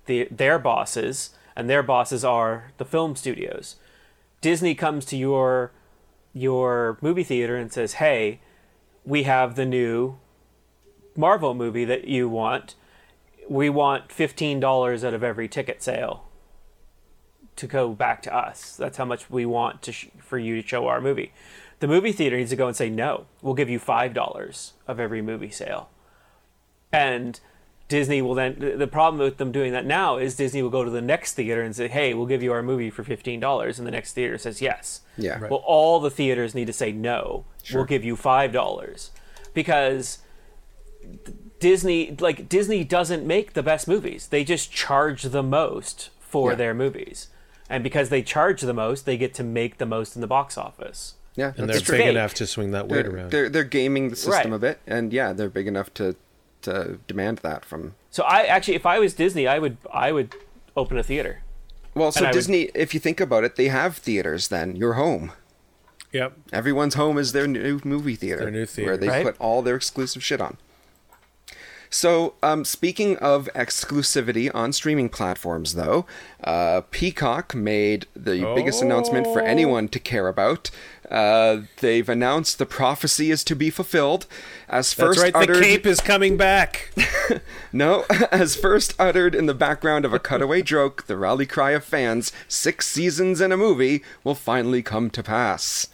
the 0.06 0.28
their 0.30 0.58
bosses, 0.58 1.30
and 1.54 1.68
their 1.68 1.82
bosses 1.82 2.24
are 2.24 2.72
the 2.78 2.84
film 2.84 3.16
studios. 3.16 3.76
Disney 4.40 4.74
comes 4.74 5.04
to 5.06 5.16
your 5.16 5.72
your 6.32 6.98
movie 7.00 7.24
theater 7.24 7.56
and 7.56 7.72
says, 7.72 7.94
"Hey, 7.94 8.40
we 9.04 9.22
have 9.24 9.54
the 9.54 9.64
new 9.66 10.18
Marvel 11.16 11.54
movie 11.54 11.84
that 11.84 12.06
you 12.06 12.28
want. 12.28 12.74
We 13.48 13.68
want 13.70 14.12
fifteen 14.12 14.60
dollars 14.60 15.04
out 15.04 15.14
of 15.14 15.22
every 15.24 15.48
ticket 15.48 15.82
sale 15.82 16.24
to 17.56 17.66
go 17.66 17.94
back 17.94 18.20
to 18.22 18.34
us. 18.34 18.76
That's 18.76 18.98
how 18.98 19.06
much 19.06 19.30
we 19.30 19.46
want 19.46 19.80
to 19.82 19.92
sh- 19.92 20.08
for 20.18 20.38
you 20.38 20.60
to 20.60 20.66
show 20.66 20.88
our 20.88 21.00
movie." 21.00 21.32
The 21.78 21.88
movie 21.88 22.12
theater 22.12 22.36
needs 22.38 22.50
to 22.50 22.56
go 22.56 22.68
and 22.68 22.76
say, 22.76 22.88
"No, 22.88 23.26
we'll 23.42 23.54
give 23.54 23.68
you 23.68 23.78
five 23.78 24.14
dollars 24.14 24.72
of 24.86 24.98
every 24.98 25.22
movie 25.22 25.50
sale," 25.50 25.90
and 26.92 27.38
Disney 27.88 28.20
will 28.20 28.34
then. 28.34 28.56
the- 28.58 28.76
The 28.76 28.86
problem 28.88 29.22
with 29.22 29.36
them 29.36 29.52
doing 29.52 29.72
that 29.72 29.86
now 29.86 30.16
is 30.18 30.34
Disney 30.34 30.60
will 30.62 30.70
go 30.70 30.82
to 30.82 30.90
the 30.90 31.00
next 31.00 31.34
theater 31.34 31.62
and 31.62 31.74
say, 31.76 31.86
"Hey, 31.88 32.14
we'll 32.14 32.26
give 32.26 32.42
you 32.42 32.52
our 32.52 32.62
movie 32.62 32.90
for 32.90 33.04
fifteen 33.04 33.38
dollars," 33.40 33.78
and 33.78 33.86
the 33.86 33.92
next 33.92 34.12
theater 34.12 34.36
says 34.38 34.60
yes. 34.60 35.02
Yeah. 35.16 35.38
Right. 35.38 35.50
Well, 35.50 35.62
all 35.64 36.00
the 36.00 36.10
theaters 36.10 36.54
need 36.54 36.66
to 36.66 36.72
say 36.72 36.90
no. 36.92 37.44
Sure. 37.62 37.78
We'll 37.80 37.86
give 37.86 38.04
you 38.04 38.16
five 38.16 38.52
dollars 38.52 39.10
because 39.54 40.18
Disney, 41.60 42.16
like 42.20 42.48
Disney, 42.48 42.84
doesn't 42.84 43.26
make 43.26 43.54
the 43.54 43.62
best 43.62 43.88
movies. 43.88 44.28
They 44.28 44.44
just 44.44 44.72
charge 44.72 45.22
the 45.22 45.42
most 45.42 46.10
for 46.20 46.50
Yeah. 46.50 46.56
their 46.56 46.74
movies, 46.74 47.28
and 47.70 47.82
because 47.82 48.08
they 48.08 48.22
charge 48.22 48.60
the 48.62 48.74
most, 48.74 49.06
they 49.06 49.16
get 49.16 49.32
to 49.34 49.44
make 49.44 49.78
the 49.78 49.86
most 49.86 50.14
in 50.16 50.20
the 50.20 50.26
box 50.26 50.58
office. 50.58 51.14
Yeah, 51.34 51.52
And 51.56 51.68
they're 51.68 51.76
big 51.80 51.86
fake. 51.86 52.06
enough 52.06 52.32
to 52.34 52.46
swing 52.46 52.70
that 52.72 52.88
weight 52.88 53.04
They're, 53.04 53.14
around. 53.14 53.30
they're 53.30 53.48
they're 53.48 53.64
gaming 53.64 54.08
the 54.08 54.16
system 54.16 54.50
Right. 54.50 54.56
a 54.56 54.58
bit, 54.58 54.78
and 54.86 55.12
yeah, 55.12 55.32
they're 55.32 55.48
big 55.50 55.66
enough 55.68 55.92
to 55.94 56.16
to 56.66 56.98
demand 57.08 57.38
that 57.38 57.64
from. 57.64 57.94
So 58.10 58.22
I 58.24 58.42
actually, 58.44 58.74
if 58.76 58.86
I 58.86 58.98
was 58.98 59.14
Disney, 59.14 59.46
I 59.48 59.58
would 59.58 59.76
I 59.92 60.12
would 60.12 60.34
open 60.76 60.98
a 60.98 61.02
theater. 61.02 61.42
Well, 61.94 62.12
so 62.12 62.18
And 62.18 62.26
I 62.26 62.30
would- 62.30 62.34
Disney, 62.34 62.62
if 62.74 62.92
you 62.94 63.00
think 63.00 63.20
about 63.20 63.42
it, 63.44 63.56
they 63.56 63.68
have 63.68 63.96
theaters. 63.96 64.48
Then 64.48 64.76
your 64.76 64.94
home. 64.94 65.32
Yep. 66.12 66.32
Everyone's 66.52 66.94
home 66.94 67.18
is 67.18 67.32
their 67.32 67.46
new 67.48 67.80
movie 67.84 68.14
theater, 68.16 68.42
Their 68.42 68.50
new 68.50 68.66
theater, 68.66 68.92
where 68.92 68.96
they 68.96 69.08
Right. 69.08 69.24
put 69.24 69.36
all 69.38 69.60
their 69.62 69.76
exclusive 69.76 70.22
shit 70.22 70.40
on. 70.40 70.56
So, 71.88 72.34
um, 72.42 72.64
speaking 72.64 73.16
of 73.18 73.48
exclusivity 73.54 74.50
on 74.54 74.72
streaming 74.72 75.08
platforms, 75.08 75.74
though, 75.74 76.04
uh, 76.42 76.80
Peacock 76.90 77.54
made 77.54 78.06
the 78.14 78.52
biggest 78.56 78.82
announcement 78.82 79.26
for 79.28 79.40
anyone 79.40 79.88
to 79.88 79.98
care 80.00 80.26
about. 80.26 80.70
Uh, 81.10 81.62
they've 81.80 82.08
announced 82.08 82.58
the 82.58 82.66
prophecy 82.66 83.30
is 83.30 83.44
to 83.44 83.54
be 83.54 83.70
fulfilled, 83.70 84.26
as 84.68 84.92
That's 84.92 84.94
first 84.94 85.20
right. 85.20 85.32
The 85.32 85.38
uttered. 85.40 85.62
cape 85.62 85.86
is 85.86 86.00
coming 86.00 86.36
back. 86.36 86.90
No, 87.72 88.04
as 88.32 88.56
first 88.56 88.94
uttered 88.98 89.34
in 89.34 89.44
the 89.46 89.52
background 89.54 90.04
of 90.06 90.14
a 90.14 90.18
cutaway 90.18 90.62
joke, 90.74 91.06
the 91.06 91.16
rally 91.16 91.44
cry 91.44 91.72
of 91.72 91.84
fans, 91.84 92.32
six 92.48 92.86
seasons 92.86 93.40
in 93.40 93.52
a 93.52 93.56
movie, 93.56 94.02
will 94.24 94.34
finally 94.34 94.82
come 94.82 95.10
to 95.10 95.22
pass. 95.22 95.86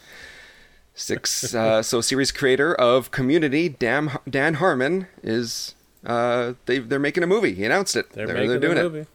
Six, 0.95 1.53
uh, 1.53 1.81
so 1.81 1.99
series 2.01 2.31
creator 2.31 2.73
of 2.75 3.11
Community, 3.11 3.67
Dan, 3.67 4.11
Dan 4.29 4.55
Harmon, 4.55 5.07
is, 5.23 5.75
uh, 6.05 6.53
they, 6.67 6.79
they're 6.79 6.99
making 6.99 7.23
a 7.23 7.27
movie. 7.27 7.53
He 7.55 7.65
announced 7.65 7.95
it. 7.95 8.11
They're, 8.11 8.27
They're, 8.27 8.35
making 8.35 8.49
they're 8.51 8.59
doing 8.59 8.75
the 8.75 8.99
it. 8.99 9.07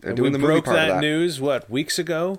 They're 0.00 0.10
And 0.10 0.16
doing 0.16 0.32
we 0.32 0.38
the 0.38 0.38
movie 0.38 0.52
broke 0.52 0.64
part 0.66 0.76
that, 0.76 0.90
of 0.90 0.94
that. 0.96 1.00
news 1.00 1.40
what 1.40 1.68
weeks 1.68 1.98
ago 1.98 2.38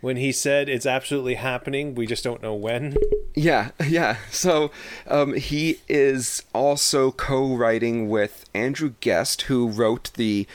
when 0.00 0.16
he 0.16 0.30
said 0.32 0.68
it's 0.68 0.86
absolutely 0.86 1.34
happening. 1.34 1.94
We 1.94 2.06
just 2.06 2.24
don't 2.24 2.42
know 2.42 2.54
when. 2.54 2.96
Yeah, 3.34 3.70
yeah. 3.86 4.16
So 4.30 4.70
um, 5.06 5.34
he 5.34 5.78
is 5.88 6.42
also 6.52 7.12
co-writing 7.12 8.08
with 8.08 8.44
Andrew 8.54 8.94
Guest, 9.00 9.42
who 9.42 9.68
wrote 9.68 10.10
the 10.14 10.46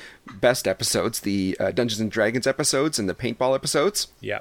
best 0.41 0.67
episodes, 0.67 1.21
the 1.21 1.55
uh, 1.59 1.71
Dungeons 1.71 2.01
and 2.01 2.11
Dragons 2.11 2.45
episodes 2.47 2.99
and 2.99 3.07
the 3.07 3.13
paintball 3.13 3.55
episodes. 3.55 4.07
Yeah. 4.19 4.39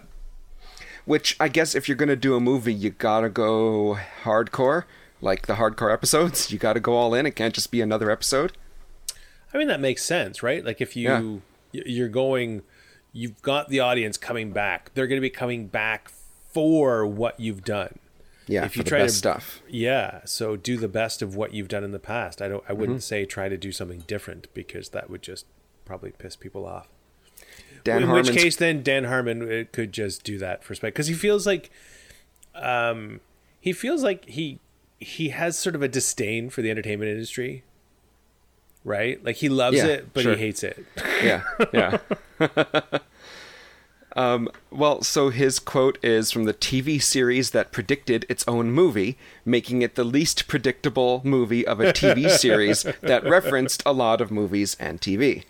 Which 1.05 1.37
I 1.41 1.49
guess 1.49 1.75
if 1.75 1.89
you're 1.89 1.97
gonna 1.97 2.17
do 2.17 2.35
a 2.37 2.41
movie, 2.41 2.75
you 2.75 2.91
gotta 2.91 3.29
go 3.29 3.99
hardcore, 4.23 4.85
like 5.21 5.47
the 5.47 5.55
hardcore 5.55 5.93
episodes. 5.93 6.51
You 6.53 6.59
gotta 6.59 6.81
go 6.81 6.95
all 6.95 7.13
in. 7.15 7.27
It 7.27 7.37
can't 7.37 7.55
just 7.55 7.71
be 7.73 7.81
another 7.81 8.11
episode. 8.11 8.53
I 9.53 9.59
mean 9.59 9.69
that 9.69 9.81
makes 9.81 10.05
sense, 10.05 10.43
right? 10.43 10.65
Like 10.65 10.81
if 10.81 10.97
you 10.97 11.43
Yeah. 11.73 11.83
you're 11.87 12.09
going 12.09 12.63
you've 13.13 13.41
got 13.43 13.69
the 13.69 13.81
audience 13.81 14.17
coming 14.17 14.53
back. 14.53 14.91
They're 14.95 15.07
going 15.07 15.19
to 15.19 15.23
be 15.23 15.31
coming 15.31 15.67
back 15.67 16.11
for 16.53 17.07
what 17.07 17.39
you've 17.39 17.65
done. 17.65 17.99
Yeah, 18.47 18.65
If 18.65 18.77
you 18.77 18.83
try 18.83 18.99
to- 18.99 19.09
stuff. 19.09 19.63
Yeah, 19.69 20.21
so 20.25 20.57
do 20.57 20.77
the 20.77 20.89
best 20.89 21.23
of 21.23 21.37
what 21.37 21.55
you've 21.55 21.69
done 21.69 21.85
in 21.85 21.93
the 21.93 21.99
past. 22.01 22.43
I 22.43 22.49
don't 22.49 22.65
I 22.69 22.73
wouldn't 22.73 22.99
Mm-hmm. 22.99 23.03
say 23.03 23.25
try 23.25 23.49
to 23.49 23.57
do 23.57 23.71
something 23.73 24.01
different 24.07 24.49
because 24.53 24.89
that 24.91 25.09
would 25.09 25.23
just 25.23 25.47
probably 25.85 26.11
piss 26.13 26.37
people 26.37 26.67
off. 26.67 26.89
Dan 27.85 28.03
in 28.03 28.09
Harmon's 28.09 28.31
which 28.31 28.39
case 28.39 28.57
then 28.57 28.83
Dan 28.83 29.05
Harmon 29.05 29.67
could 29.73 29.93
just 29.93 30.25
do 30.25 30.39
that 30.39 30.63
for 30.65 30.75
spec 30.75 30.93
because 30.93 31.07
he 31.09 31.15
feels 31.15 31.47
like 31.47 31.71
um 32.55 33.21
he 33.61 33.73
feels 33.73 34.03
like 34.03 34.25
he 34.29 34.59
he 34.99 35.31
has 35.31 35.59
sort 35.59 35.75
of 35.75 35.83
a 35.83 35.89
disdain 35.89 36.49
for 36.51 36.63
the 36.63 36.71
entertainment 36.71 37.11
industry. 37.11 37.65
Right? 38.85 39.23
Like 39.25 39.37
he 39.37 39.49
loves 39.49 39.77
Yeah, 39.77 39.87
it 39.87 40.13
but 40.13 40.23
sure. 40.23 40.35
he 40.35 40.41
hates 40.41 40.63
it. 40.65 40.85
yeah, 41.23 41.43
yeah. 41.73 41.99
Um, 44.15 44.51
well, 44.71 45.01
so 45.01 45.31
his 45.31 45.59
quote 45.59 45.97
is 46.05 46.31
from 46.31 46.45
the 46.45 46.53
TV 46.53 47.01
series 47.01 47.53
that 47.53 47.73
predicted 47.73 48.27
its 48.29 48.45
own 48.47 48.71
movie, 48.71 49.17
making 49.45 49.81
it 49.81 49.95
the 49.95 50.05
least 50.05 50.47
predictable 50.49 51.23
movie 51.25 51.67
of 51.67 51.81
a 51.81 51.95
TV 51.95 52.29
series 52.39 52.83
that 53.01 53.25
referenced 53.25 53.83
a 53.87 53.93
lot 53.93 54.21
of 54.21 54.31
movies 54.31 54.77
and 54.79 55.01
TV. 55.01 55.45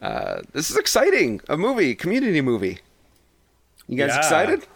Uh, 0.00 0.40
this 0.52 0.70
is 0.70 0.76
exciting. 0.78 1.40
A 1.50 1.56
movie, 1.58 1.94
community 1.94 2.40
movie. 2.40 2.78
You 3.86 3.98
guys 3.98 4.08
Yeah. 4.10 4.18
excited? 4.18 4.66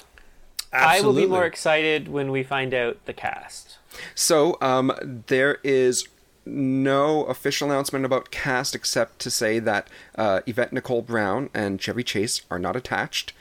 I 0.72 1.00
will 1.00 1.14
be 1.14 1.26
more 1.26 1.46
excited 1.46 2.08
when 2.08 2.30
we 2.30 2.42
find 2.42 2.74
out 2.74 2.98
the 3.06 3.14
cast. 3.14 3.78
So, 4.14 4.58
um, 4.60 4.92
there 5.26 5.56
is 5.64 6.06
no 6.46 7.24
official 7.24 7.70
announcement 7.70 8.04
about 8.04 8.30
cast 8.30 8.74
except 8.74 9.18
to 9.20 9.30
say 9.30 9.58
that 9.58 9.88
uh, 10.16 10.40
Yvette 10.46 10.72
Nicole 10.72 11.02
Brown 11.02 11.50
and 11.52 11.80
Chevy 11.80 12.04
Chase 12.04 12.42
are 12.50 12.58
not 12.58 12.76
attached. 12.76 13.32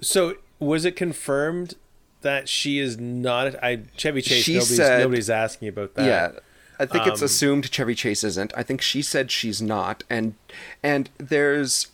So 0.00 0.36
was 0.58 0.84
it 0.84 0.96
confirmed 0.96 1.74
that 2.22 2.48
she 2.48 2.78
is 2.78 2.98
not? 2.98 3.62
I 3.62 3.80
Chevy 3.96 4.22
Chase. 4.22 4.48
Nobody's, 4.48 4.76
said- 4.76 5.00
nobody's 5.00 5.30
asking 5.30 5.68
about 5.68 5.94
that. 5.94 6.06
yeah, 6.06 6.40
I 6.78 6.86
think 6.86 7.06
it's 7.06 7.20
um, 7.20 7.26
assumed 7.26 7.70
Chevy 7.70 7.94
Chase 7.94 8.24
isn't. 8.24 8.52
I 8.56 8.62
think 8.62 8.80
she 8.80 9.02
said 9.02 9.30
she's 9.30 9.60
not, 9.60 10.04
and 10.08 10.34
and 10.82 11.10
there's 11.18 11.88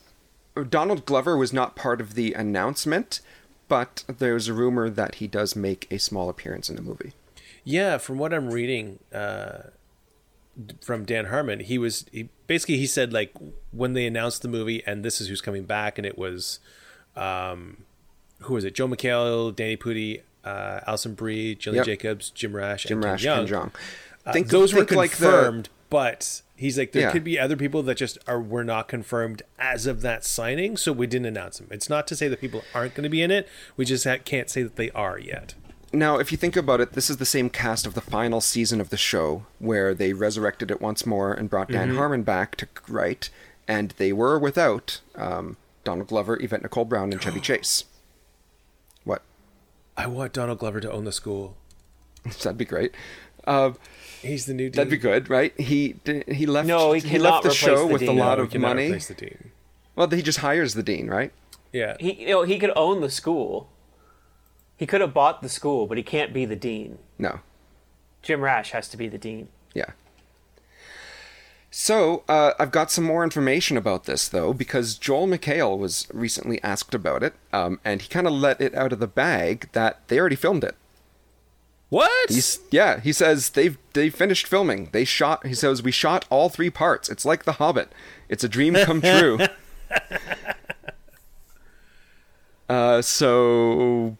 Donald 0.68 1.06
Glover 1.06 1.36
was 1.36 1.52
not 1.52 1.76
part 1.76 2.00
of 2.00 2.14
the 2.14 2.32
announcement, 2.34 3.20
but 3.68 4.04
there's 4.08 4.48
a 4.48 4.52
rumor 4.52 4.90
that 4.90 5.16
he 5.16 5.26
does 5.26 5.54
make 5.56 5.86
a 5.90 5.98
small 5.98 6.28
appearance 6.28 6.68
in 6.68 6.76
the 6.76 6.82
movie. 6.82 7.12
Yeah, 7.70 7.98
from 7.98 8.16
what 8.16 8.32
I'm 8.32 8.50
reading 8.50 8.98
uh, 9.12 9.64
from 10.80 11.04
Dan 11.04 11.26
Harmon, 11.26 11.60
he 11.60 11.76
was 11.76 12.06
he, 12.10 12.30
basically 12.46 12.78
he 12.78 12.86
said 12.86 13.12
like 13.12 13.30
when 13.72 13.92
they 13.92 14.06
announced 14.06 14.40
the 14.40 14.48
movie 14.48 14.82
and 14.86 15.04
this 15.04 15.20
is 15.20 15.28
who's 15.28 15.42
coming 15.42 15.64
back, 15.64 15.98
and 15.98 16.06
it 16.06 16.16
was 16.16 16.60
um, 17.14 17.84
who 18.40 18.54
was 18.54 18.64
it? 18.64 18.74
Joel 18.74 18.88
McHale, 18.88 19.54
Danny 19.54 19.76
Pudi, 19.76 20.22
uh, 20.46 20.80
Alison 20.86 21.12
Brie, 21.12 21.54
Gillian 21.56 21.80
Yep. 21.80 21.86
Jacobs, 21.86 22.30
Jim 22.30 22.56
Rash, 22.56 22.84
Jim 22.84 22.98
and 22.98 23.04
Ken 23.04 23.10
Rash, 23.12 23.22
Young. 23.24 23.46
Ken. 23.46 23.70
Uh, 24.24 24.32
Think- 24.32 24.48
those 24.48 24.72
were 24.72 24.80
think 24.86 24.92
like 24.96 25.10
the- 25.18 25.26
confirmed, 25.26 25.68
but 25.90 26.40
he's 26.56 26.78
like 26.78 26.92
there 26.92 27.02
Yeah. 27.02 27.10
could 27.12 27.24
be 27.24 27.38
other 27.38 27.56
people 27.56 27.82
that 27.82 27.96
just 27.98 28.16
are 28.26 28.40
were 28.40 28.64
not 28.64 28.88
confirmed 28.88 29.42
as 29.58 29.84
of 29.86 30.00
that 30.00 30.24
signing, 30.24 30.78
so 30.78 30.90
we 30.92 31.06
didn't 31.06 31.26
announce 31.26 31.58
them. 31.58 31.68
It's 31.70 31.90
not 31.90 32.06
to 32.06 32.16
say 32.16 32.28
that 32.28 32.40
people 32.40 32.62
aren't 32.74 32.94
going 32.94 33.04
to 33.04 33.10
be 33.10 33.20
in 33.20 33.30
it. 33.30 33.46
We 33.76 33.84
just 33.84 34.04
ha- 34.04 34.16
can't 34.24 34.48
say 34.48 34.62
that 34.62 34.76
they 34.76 34.90
are 34.92 35.18
yet. 35.18 35.52
Now, 35.92 36.18
if 36.18 36.30
you 36.30 36.36
think 36.38 36.54
about 36.56 36.80
it, 36.80 36.92
this 36.92 37.08
is 37.08 37.16
the 37.16 37.24
same 37.24 37.48
cast 37.48 37.86
of 37.86 37.94
the 37.94 38.00
final 38.00 38.40
season 38.40 38.80
of 38.80 38.90
the 38.90 38.96
show, 38.98 39.46
where 39.58 39.94
they 39.94 40.12
resurrected 40.12 40.70
it 40.70 40.80
once 40.82 41.06
more 41.06 41.32
and 41.32 41.48
brought 41.48 41.68
Dan 41.70 41.94
Harmon 41.96 42.22
back 42.24 42.56
to 42.56 42.68
write, 42.88 43.30
and 43.66 43.92
they 43.96 44.12
were 44.12 44.38
without 44.38 45.00
um, 45.14 45.56
Donald 45.84 46.08
Glover, 46.08 46.36
Yvette 46.42 46.62
Nicole 46.62 46.84
Brown, 46.84 47.12
and 47.12 47.22
Chevy 47.22 47.40
Chase. 47.48 47.84
What? 49.04 49.22
I 49.96 50.06
want 50.06 50.34
Donald 50.34 50.58
Glover 50.58 50.80
to 50.80 50.92
own 50.92 51.04
the 51.04 51.12
school. 51.12 51.56
That'd 52.24 52.58
be 52.58 52.64
great. 52.66 52.92
Uh, 53.46 53.72
He's 54.20 54.44
the 54.46 54.52
new 54.52 54.68
dean. 54.68 54.76
that'd 54.76 54.90
be 54.90 54.96
good, 54.98 55.30
right? 55.30 55.58
He 55.58 55.94
he 56.26 56.44
left. 56.44 56.66
No, 56.66 56.92
he 56.92 57.00
he 57.00 57.18
left 57.18 57.44
the 57.44 57.50
show 57.54 57.86
the 57.86 57.92
with 57.92 58.02
a 58.02 58.12
lot 58.12 58.36
No, 58.38 58.44
of 58.44 58.48
he 58.48 58.52
cannot 58.58 58.68
money. 58.70 58.86
replace 58.88 59.06
the 59.08 59.14
dean. 59.14 59.52
Well, 59.94 60.10
he 60.10 60.22
just 60.22 60.40
hires 60.40 60.74
the 60.74 60.82
dean, 60.82 61.06
right? 61.06 61.32
Yeah. 61.72 61.96
He, 62.00 62.12
you 62.14 62.26
know, 62.30 62.42
he 62.42 62.58
could 62.58 62.72
own 62.74 63.00
the 63.00 63.10
school. 63.10 63.68
He 64.78 64.86
could 64.86 65.00
have 65.02 65.12
bought 65.12 65.42
the 65.42 65.48
school, 65.48 65.86
but 65.86 65.98
he 65.98 66.02
can't 66.04 66.32
be 66.32 66.44
the 66.46 66.56
dean. 66.56 66.98
No. 67.18 67.40
Jim 68.22 68.40
Rash 68.40 68.70
has 68.70 68.88
to 68.88 68.96
be 68.96 69.08
the 69.08 69.18
dean. 69.18 69.48
Yeah. 69.74 69.90
So, 71.70 72.22
uh, 72.28 72.52
I've 72.58 72.70
got 72.70 72.90
some 72.90 73.04
more 73.04 73.22
information 73.22 73.76
about 73.76 74.04
this, 74.04 74.26
though, 74.28 74.52
because 74.54 74.94
Joel 74.94 75.26
McHale 75.26 75.76
was 75.76 76.06
recently 76.14 76.62
asked 76.62 76.94
about 76.94 77.22
it, 77.22 77.34
um, 77.52 77.78
and 77.84 78.00
he 78.00 78.08
kind 78.08 78.26
of 78.26 78.32
let 78.32 78.60
it 78.60 78.74
out 78.74 78.92
of 78.92 79.00
the 79.00 79.06
bag 79.06 79.68
that 79.72 80.00
they 80.08 80.18
already 80.18 80.36
filmed 80.36 80.64
it. 80.64 80.76
what? 81.90 82.30
He's, 82.30 82.60
yeah, 82.70 83.00
he 83.00 83.12
says 83.12 83.50
they've 83.50 83.76
they 83.92 84.08
finished 84.10 84.46
filming. 84.46 84.88
They 84.92 85.04
shot. 85.04 85.46
He 85.46 85.54
says 85.54 85.82
we 85.82 85.90
shot 85.92 86.24
all 86.30 86.48
three 86.48 86.70
parts. 86.70 87.08
It's 87.10 87.24
like 87.24 87.44
The 87.44 87.52
Hobbit. 87.54 87.92
It's 88.28 88.44
a 88.44 88.48
dream 88.48 88.74
come 88.74 89.02
true. 89.02 89.38
uh, 92.68 93.02
so 93.02 94.16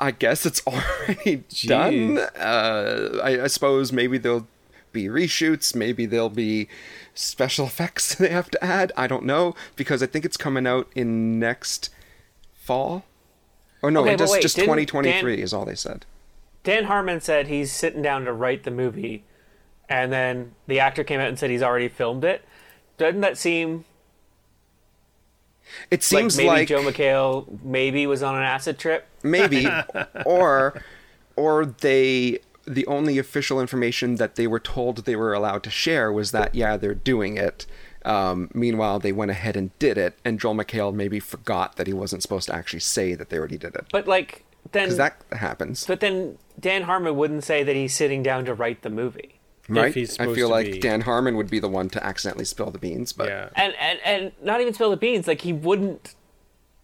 I 0.00 0.10
guess 0.12 0.46
it's 0.46 0.62
already 0.66 1.44
done. 1.66 2.18
Uh, 2.18 3.20
I, 3.22 3.42
I 3.42 3.46
suppose 3.48 3.92
maybe 3.92 4.18
there'll 4.18 4.46
be 4.92 5.04
reshoots. 5.06 5.74
Maybe 5.74 6.06
there'll 6.06 6.28
be 6.30 6.68
special 7.14 7.66
effects 7.72 8.14
they 8.16 8.28
have 8.28 8.50
to 8.50 8.64
add. 8.64 8.92
I 8.96 9.06
don't 9.06 9.24
know 9.24 9.54
because 9.76 10.02
I 10.02 10.06
think 10.06 10.24
it's 10.24 10.36
coming 10.36 10.66
out 10.66 10.88
in 10.94 11.38
next 11.38 11.90
fall. 12.54 13.04
Oh 13.82 13.88
no, 13.88 14.02
Okay, 14.02 14.14
it 14.14 14.18
just 14.18 14.32
wait, 14.32 14.42
just 14.42 14.56
2023 14.56 15.36
Dan- 15.36 15.42
is 15.44 15.52
all 15.54 15.64
they 15.64 15.74
said. 15.76 16.04
Dan 16.64 16.84
Harmon 16.84 17.20
said 17.20 17.46
he's 17.46 17.72
sitting 17.72 18.02
down 18.02 18.24
to 18.24 18.32
write 18.32 18.64
the 18.64 18.70
movie, 18.72 19.22
and 19.88 20.12
then 20.12 20.52
the 20.66 20.80
actor 20.80 21.04
came 21.04 21.20
out 21.20 21.28
and 21.28 21.38
said 21.38 21.48
he's 21.50 21.62
already 21.62 21.88
filmed 21.88 22.24
it. 22.24 22.44
Doesn't 22.98 23.20
that 23.20 23.38
seem 23.38 23.84
It 25.90 26.02
seems 26.02 26.36
like 26.36 26.46
maybe 26.46 26.58
like, 26.60 26.68
Joel 26.68 26.82
McHale 26.82 27.62
maybe 27.64 28.06
was 28.06 28.22
on 28.22 28.34
an 28.36 28.42
acid 28.42 28.78
trip? 28.78 29.06
maybe 29.22 29.66
or 30.24 30.82
or 31.36 31.66
they 31.66 32.38
the 32.66 32.86
only 32.86 33.18
official 33.18 33.60
information 33.60 34.16
that 34.16 34.36
they 34.36 34.46
were 34.46 34.60
told 34.60 35.04
they 35.04 35.16
were 35.16 35.32
allowed 35.32 35.62
to 35.62 35.70
share 35.70 36.12
was 36.12 36.32
that 36.32 36.54
yeah 36.54 36.76
they're 36.76 36.94
doing 36.94 37.36
it. 37.36 37.66
Um, 38.04 38.48
meanwhile, 38.54 39.00
they 39.00 39.12
went 39.12 39.30
ahead 39.32 39.56
and 39.56 39.76
did 39.80 39.98
it, 39.98 40.18
and 40.24 40.38
Joel 40.40 40.54
McHale 40.54 40.94
maybe 40.94 41.20
forgot 41.20 41.76
that 41.76 41.86
he 41.86 41.92
wasn't 41.92 42.22
supposed 42.22 42.46
to 42.46 42.54
actually 42.54 42.80
say 42.80 43.14
that 43.14 43.28
they 43.28 43.36
already 43.36 43.58
did 43.58 43.74
it 43.74 43.86
But 43.92 44.06
like 44.06 44.44
then, 44.72 44.96
that 44.96 45.20
happens, 45.32 45.86
but 45.86 46.00
then 46.00 46.38
Dan 46.58 46.82
Harmon 46.82 47.16
wouldn't 47.16 47.44
say 47.44 47.62
that 47.64 47.74
he's 47.74 47.94
sitting 47.94 48.22
down 48.22 48.44
to 48.44 48.54
write 48.54 48.82
the 48.82 48.90
movie. 48.90 49.37
Right? 49.68 49.94
he's 49.94 50.18
I 50.18 50.26
feel 50.34 50.48
to 50.48 50.54
like 50.54 50.66
be. 50.72 50.78
Dan 50.78 51.02
Harmon 51.02 51.36
would 51.36 51.50
be 51.50 51.58
the 51.58 51.68
one 51.68 51.88
to 51.90 52.04
accidentally 52.04 52.44
spill 52.44 52.70
the 52.70 52.78
beans, 52.78 53.12
but 53.12 53.28
yeah. 53.28 53.48
and 53.56 53.74
and 53.80 53.98
and 54.04 54.32
not 54.42 54.60
even 54.60 54.72
spill 54.74 54.90
the 54.90 54.96
beans 54.96 55.26
like 55.26 55.42
he 55.42 55.52
wouldn't 55.52 56.14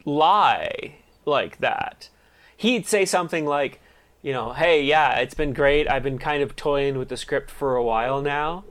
lie 0.04 0.96
like 1.24 1.58
that 1.60 2.08
he'd 2.56 2.86
say 2.86 3.04
something 3.06 3.46
like 3.46 3.80
you 4.22 4.32
know 4.32 4.52
hey 4.52 4.82
yeah 4.82 5.18
it's 5.18 5.32
been 5.34 5.52
great 5.54 5.88
i've 5.88 6.02
been 6.02 6.18
kind 6.18 6.42
of 6.42 6.54
toying 6.56 6.98
with 6.98 7.08
the 7.08 7.16
script 7.16 7.50
for 7.50 7.74
a 7.76 7.82
while 7.82 8.20
now 8.20 8.62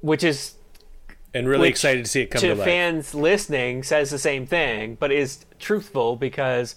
which 0.00 0.22
is 0.22 0.54
And 1.34 1.48
really 1.48 1.62
which 1.62 1.70
excited 1.70 2.04
to 2.04 2.10
see 2.10 2.20
it 2.22 2.26
come 2.30 2.40
to, 2.40 2.48
to 2.50 2.54
life. 2.54 2.64
fans 2.64 3.12
listening 3.14 3.82
says 3.82 4.10
the 4.10 4.18
same 4.18 4.46
thing 4.46 4.96
but 5.00 5.10
is 5.10 5.44
truthful 5.58 6.14
because 6.14 6.76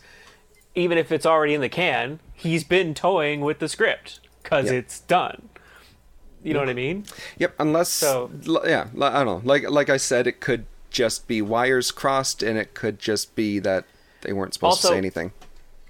even 0.74 0.98
if 0.98 1.12
it's 1.12 1.26
already 1.26 1.54
in 1.54 1.62
the 1.62 1.70
can 1.70 2.20
he's 2.34 2.64
been 2.64 2.96
toying 2.96 3.42
with 3.42 3.60
the 3.60 3.70
script 3.70 4.20
because 4.42 4.72
Yeah. 4.72 4.80
it's 4.80 5.02
done 5.02 5.50
you 6.44 6.54
know 6.54 6.60
what 6.60 6.70
i 6.70 6.74
mean 6.74 7.04
Yep, 7.38 7.56
unless 7.60 7.90
So- 7.90 8.30
yeah, 8.66 8.88
l- 8.96 9.04
I 9.04 9.24
don't 9.24 9.26
know. 9.26 9.42
Like 9.44 9.70
like 9.70 9.90
I 9.90 9.98
said, 9.98 10.28
it 10.28 10.40
could 10.40 10.66
just 10.90 11.28
be 11.28 11.42
wires 11.42 11.92
crossed, 11.92 12.42
and 12.44 12.58
it 12.58 12.74
could 12.74 12.98
just 13.00 13.36
be 13.36 13.60
that 13.60 13.86
they 14.22 14.34
weren't 14.34 14.54
supposed 14.54 14.82
to 14.82 14.88
say 14.88 14.98
anything. 14.98 15.32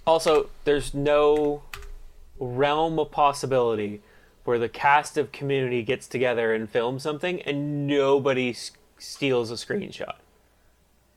Also, 0.06 0.50
there's 0.64 0.94
no 0.94 1.62
realm 2.40 2.98
of 3.00 3.12
possibility 3.12 4.02
where 4.46 4.58
the 4.60 4.70
cast 4.70 5.18
of 5.18 5.32
Community 5.32 5.84
gets 5.84 6.08
together 6.08 6.54
and 6.54 6.70
films 6.70 7.04
something 7.04 7.42
and 7.44 7.86
nobody 7.88 8.52
s- 8.52 8.72
steals 8.98 9.52
a 9.52 9.56
screenshot. 9.56 10.16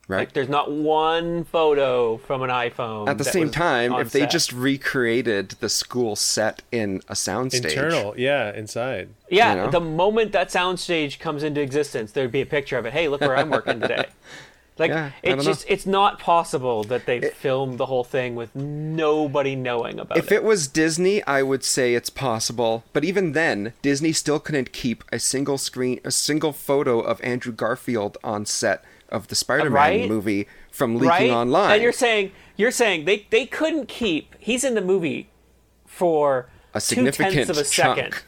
Right. 0.07 0.19
Like, 0.19 0.33
there's 0.33 0.49
not 0.49 0.71
one 0.71 1.45
photo 1.45 2.17
from 2.17 2.41
an 2.41 2.49
iPhone. 2.49 3.07
At 3.07 3.17
the 3.17 3.23
that 3.23 3.31
same 3.31 3.47
was 3.47 3.51
time, 3.51 3.93
on 3.93 4.01
if 4.01 4.11
they 4.11 4.25
just 4.25 4.51
recreated 4.51 5.51
the 5.61 5.69
school 5.69 6.15
set 6.17 6.63
in 6.71 6.97
a 7.07 7.13
soundstage, 7.13 7.65
Internal, 7.65 8.13
yeah, 8.17 8.53
inside. 8.53 9.09
yeah, 9.29 9.51
you 9.51 9.61
know? 9.61 9.71
the 9.71 9.79
moment 9.79 10.33
that 10.33 10.49
soundstage 10.49 11.19
comes 11.19 11.43
into 11.43 11.61
existence, 11.61 12.11
there'd 12.11 12.31
be 12.31 12.41
a 12.41 12.45
picture 12.45 12.77
of 12.77 12.85
it. 12.85 12.93
Hey, 12.93 13.07
look 13.07 13.21
where 13.21 13.37
I'm 13.37 13.49
working 13.49 13.79
today. 13.79 14.05
Like 14.81 14.89
Yeah, 14.91 15.11
it's 15.23 15.45
just 15.45 15.65
it's 15.69 15.85
not 15.85 16.19
possible 16.19 16.83
that 16.85 17.05
they 17.05 17.21
filmed 17.21 17.77
the 17.77 17.85
whole 17.85 18.03
thing 18.03 18.35
with 18.35 18.53
nobody 18.55 19.55
knowing 19.55 19.99
about 19.99 20.17
If 20.17 20.25
it. 20.25 20.27
If 20.27 20.31
it 20.33 20.43
was 20.43 20.67
Disney, 20.67 21.23
I 21.23 21.43
would 21.43 21.63
say 21.63 21.93
it's 21.93 22.09
possible. 22.09 22.83
But 22.91 23.05
even 23.05 23.31
then, 23.31 23.73
Disney 23.81 24.11
still 24.11 24.39
couldn't 24.39 24.73
keep 24.73 25.03
a 25.11 25.19
single 25.19 25.57
screen, 25.57 25.99
a 26.03 26.11
single 26.11 26.51
photo 26.51 26.99
of 26.99 27.21
Andrew 27.23 27.53
Garfield 27.53 28.17
on 28.23 28.45
set 28.45 28.83
of 29.09 29.27
the 29.27 29.35
Spider-Man 29.35 29.71
Right? 29.73 30.09
movie 30.09 30.47
from 30.71 30.95
leaking 30.95 31.07
right? 31.09 31.29
online. 31.31 31.73
And 31.73 31.83
you're 31.83 31.91
saying 31.91 32.31
you're 32.57 32.71
saying 32.71 33.05
they 33.05 33.27
they 33.29 33.45
couldn't 33.45 33.87
keep. 33.87 34.35
He's 34.39 34.63
in 34.63 34.73
the 34.75 34.81
movie 34.81 35.29
for 35.85 36.49
a 36.73 36.79
two 36.79 36.95
significant 36.95 37.33
tenths 37.33 37.49
of 37.49 37.57
a 37.57 37.63
chunk. 37.63 37.97
second. 37.97 38.23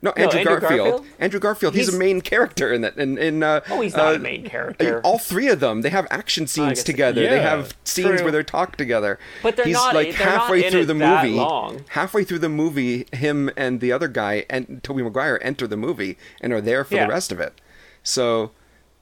No, 0.00 0.12
Andrew, 0.12 0.38
Andrew 0.38 0.60
Garfield. 0.60 0.88
Garfield? 0.90 1.06
Andrew 1.18 1.40
Garfield. 1.40 1.74
He's, 1.74 1.92
a 1.92 1.98
main 1.98 2.20
character 2.20 2.72
in 2.72 2.82
that. 2.82 2.96
In, 2.96 3.18
in 3.18 3.42
uh, 3.42 3.62
Oh, 3.68 3.80
he's 3.80 3.96
not 3.96 4.12
uh, 4.12 4.16
a 4.16 4.18
main 4.20 4.44
character. 4.48 5.00
All 5.02 5.18
three 5.18 5.48
of 5.48 5.58
them, 5.58 5.82
they 5.82 5.90
have 5.90 6.06
action 6.10 6.46
scenes 6.46 6.84
together. 6.84 7.20
They 7.28 7.40
have 7.42 7.76
scenes 7.82 8.08
true. 8.08 8.22
where 8.22 8.30
they 8.32 8.44
talk 8.44 8.76
together. 8.76 9.18
But 9.42 9.56
they're 9.56 9.64
He's 9.66 9.74
not- 9.74 9.94
like 9.96 10.16
they're 10.16 10.26
not 10.26 10.40
halfway 10.42 10.64
in 10.64 10.70
through 10.70 10.84
the 10.86 10.94
movie. 10.94 11.30
long. 11.34 11.84
Halfway 11.88 12.22
through 12.22 12.38
the 12.38 12.48
movie, 12.48 13.06
him 13.12 13.50
and 13.56 13.80
the 13.80 13.90
other 13.90 14.06
guy 14.06 14.46
and 14.48 14.80
Tobey 14.84 15.02
Maguire 15.02 15.40
enter 15.42 15.66
the 15.66 15.76
movie 15.76 16.16
and 16.40 16.52
are 16.52 16.60
there 16.60 16.84
for 16.84 16.94
Yeah. 16.94 17.06
the 17.06 17.12
rest 17.12 17.32
of 17.32 17.40
it. 17.40 17.60
So, 18.04 18.52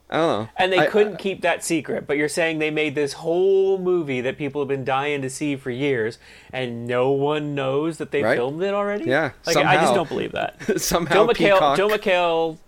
I 0.09 0.17
don't 0.19 0.29
know. 0.45 0.49
And 0.57 0.73
they 0.73 0.79
I- 0.79 0.87
couldn't 0.87 1.15
uh, 1.15 1.19
keep 1.19 1.41
that 1.43 1.65
secret, 1.65 2.07
but 2.07 2.17
you're 2.17 2.29
saying 2.29 2.59
they 2.61 2.71
made 2.71 2.95
this 2.95 3.15
whole 3.15 3.77
movie 3.79 4.21
that 4.21 4.39
people 4.39 4.61
have 4.61 4.69
been 4.69 4.85
dying 4.85 5.21
to 5.23 5.29
see 5.31 5.57
for 5.57 5.71
years, 5.71 6.19
and 6.53 6.87
no 6.87 7.11
one 7.11 7.55
knows 7.57 7.99
that 7.99 8.13
they 8.13 8.23
Right. 8.23 8.37
filmed 8.37 8.63
it 8.63 8.73
already. 8.73 9.07
Yeah, 9.11 9.33
like 9.47 9.57
I 9.57 9.75
just 9.77 9.95
don't 9.95 10.09
believe 10.09 10.33
that. 10.33 10.61
somehow 10.81 11.15
Joel 11.15 11.29
McHale, 11.35 11.77
Joel 11.77 11.91
McHale 11.91 12.59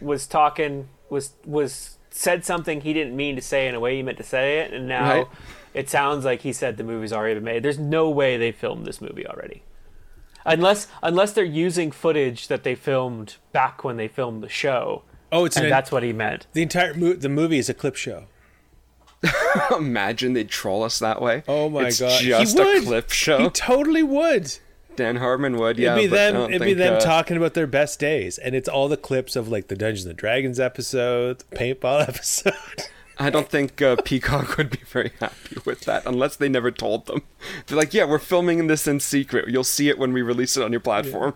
was 0.00 0.26
talking 0.26 0.88
was 1.10 1.32
was 1.44 1.98
said 2.10 2.44
something 2.44 2.80
he 2.80 2.92
didn't 2.92 3.16
mean 3.16 3.36
to 3.36 3.42
say 3.42 3.66
in 3.68 3.74
a 3.74 3.80
way 3.80 3.96
he 3.96 4.02
meant 4.02 4.18
to 4.18 4.24
say 4.24 4.60
it, 4.60 4.72
and 4.72 4.86
now 4.88 5.08
Right. 5.18 5.26
it 5.74 5.88
sounds 5.90 6.24
like 6.24 6.42
he 6.42 6.52
said 6.52 6.76
the 6.76 6.84
movie's 6.84 7.12
already 7.12 7.34
been 7.34 7.44
made. 7.44 7.62
There's 7.62 7.78
no 7.78 8.08
way 8.08 8.36
they 8.36 8.52
filmed 8.52 8.86
this 8.86 9.00
movie 9.00 9.26
already, 9.26 9.62
unless 10.44 10.86
unless 11.02 11.32
they're 11.32 11.44
using 11.44 11.90
footage 11.90 12.48
that 12.48 12.62
they 12.62 12.74
filmed 12.74 13.36
back 13.52 13.82
when 13.84 13.96
they 13.96 14.08
filmed 14.08 14.42
the 14.42 14.48
show, 14.48 15.02
Oh, 15.32 15.44
it's 15.44 15.56
and 15.56 15.66
an, 15.66 15.70
that's 15.70 15.90
what 15.90 16.02
he 16.02 16.12
meant. 16.12 16.46
the 16.52 16.62
entire 16.62 16.94
mo- 16.94 17.14
the 17.14 17.28
movie 17.28 17.58
is 17.58 17.68
a 17.68 17.74
clip 17.74 17.96
show. 17.96 18.24
Imagine 19.76 20.34
they'd 20.34 20.48
troll 20.48 20.82
us 20.82 20.98
that 20.98 21.20
way. 21.20 21.42
Oh 21.48 21.68
my 21.68 21.88
it's 21.88 22.00
god, 22.00 22.20
Just 22.22 22.56
he 22.56 22.62
a 22.62 22.64
would. 22.64 22.84
clip 22.84 23.10
He 23.12 23.48
totally 23.50 24.02
would. 24.02 24.56
Dan 24.94 25.16
Harmon 25.16 25.56
would. 25.58 25.78
Yeah, 25.78 25.92
it'd 25.96 26.04
be 26.04 26.08
but 26.08 26.32
them. 26.32 26.50
It'd 26.50 26.62
be 26.62 26.74
them 26.74 26.94
uh, 26.94 27.00
talking 27.00 27.36
about 27.36 27.54
their 27.54 27.66
best 27.66 27.98
days, 27.98 28.38
and 28.38 28.54
it's 28.54 28.68
all 28.68 28.88
the 28.88 28.96
clips 28.96 29.36
of 29.36 29.48
like 29.48 29.68
the 29.68 29.76
Dungeons 29.76 30.06
and 30.06 30.16
Dragons 30.16 30.58
episode, 30.60 31.40
the 31.50 31.56
paintball 31.56 32.02
episode. 32.08 32.54
I 33.18 33.30
don't 33.30 33.48
think 33.48 33.80
uh, 33.80 33.96
Peacock 34.04 34.56
would 34.58 34.70
be 34.70 34.80
very 34.86 35.12
happy 35.20 35.56
with 35.64 35.80
that 35.82 36.04
unless 36.06 36.36
they 36.36 36.48
never 36.50 36.70
told 36.70 37.06
them. 37.06 37.22
They're 37.66 37.76
like, 37.78 37.94
yeah, 37.94 38.04
we're 38.04 38.18
filming 38.18 38.66
this 38.66 38.86
in 38.86 39.00
secret. 39.00 39.48
You'll 39.48 39.64
see 39.64 39.88
it 39.88 39.98
when 39.98 40.12
we 40.12 40.20
release 40.20 40.56
it 40.58 40.62
on 40.62 40.70
your 40.70 40.80
platform. 40.80 41.34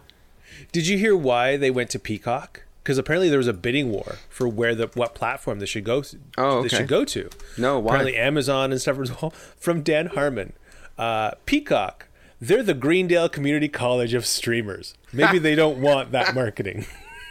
Did 0.72 0.86
you 0.86 0.99
hear 0.99 1.16
why 1.16 1.57
they 1.57 1.70
went 1.70 1.88
to 1.91 1.99
Peacock? 1.99 2.64
Because 2.91 2.99
apparently 2.99 3.28
there 3.28 3.38
was 3.38 3.47
a 3.47 3.53
bidding 3.53 3.93
war 3.93 4.16
for 4.28 4.49
where 4.49 4.74
the 4.74 4.88
what 4.95 5.14
platform 5.14 5.61
they 5.61 5.66
should 5.66 5.84
go. 5.84 6.03
Oh, 6.36 6.62
they 6.62 6.66
okay. 6.66 6.78
should 6.78 6.88
go 6.88 7.05
to. 7.05 7.30
No, 7.57 7.78
why? 7.78 7.95
Apparently 7.95 8.16
Amazon 8.16 8.72
and 8.72 8.80
stuff 8.80 8.99
as 8.99 9.22
well. 9.22 9.30
From 9.57 9.84
Dan 9.84 10.07
Harmon, 10.07 10.55
uh, 10.99 11.32
Peacock. 11.47 12.09
They're 12.41 12.64
the 12.64 12.74
Greendale 12.74 13.28
Community 13.28 13.68
College 13.68 14.12
of 14.12 14.26
streamers. 14.26 14.95
Maybe 15.12 15.38
they 15.38 15.55
don't 15.55 15.80
want 15.80 16.11
that 16.11 16.34
marketing. 16.34 16.84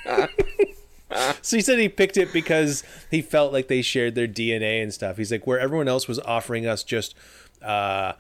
so 1.41 1.57
he 1.57 1.61
said 1.61 1.77
he 1.77 1.89
picked 1.89 2.15
it 2.15 2.31
because 2.31 2.85
he 3.11 3.21
felt 3.21 3.51
like 3.51 3.67
they 3.67 3.81
shared 3.81 4.15
their 4.15 4.29
DNA 4.29 4.81
and 4.81 4.93
stuff. 4.93 5.17
He's 5.17 5.29
like, 5.29 5.45
where 5.45 5.59
everyone 5.59 5.89
else 5.89 6.07
was 6.07 6.19
offering 6.19 6.65
us 6.65 6.85
just 6.85 7.15
uh, 7.61 8.13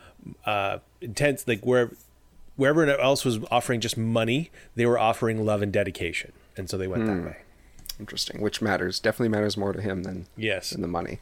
uh, 0.45 0.79
intense, 0.99 1.47
like 1.47 1.65
where 1.65 1.91
wherever 2.57 2.85
else 2.85 3.23
was 3.23 3.39
offering 3.49 3.79
just 3.79 3.95
money, 3.95 4.51
they 4.75 4.85
were 4.85 4.99
offering 4.99 5.45
love 5.45 5.61
and 5.61 5.71
dedication, 5.71 6.33
and 6.59 6.69
so 6.69 6.77
they 6.77 6.87
went 6.87 7.03
Hmm. 7.03 7.07
that 7.17 7.25
way. 7.25 7.37
Interesting. 7.99 8.39
Which 8.41 8.61
matters. 8.61 8.99
Definitely 8.99 9.29
matters 9.29 9.57
more 9.57 9.73
to 9.73 9.81
him 9.81 10.03
than 10.03 10.27
Yes. 10.37 10.69
than 10.69 10.81
the 10.81 10.87
money. 10.87 11.19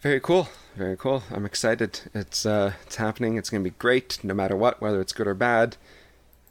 Very 0.00 0.18
cool. 0.20 0.48
Very 0.76 0.96
cool. 0.96 1.22
I'm 1.30 1.44
excited. 1.46 2.00
It's 2.14 2.44
uh, 2.46 2.72
it's 2.86 2.96
happening. 2.96 3.36
It's 3.36 3.50
gonna 3.50 3.62
be 3.62 3.70
great, 3.70 4.18
no 4.24 4.34
matter 4.34 4.56
what, 4.56 4.80
whether 4.80 5.00
it's 5.00 5.12
good 5.12 5.26
or 5.26 5.34
bad. 5.34 5.76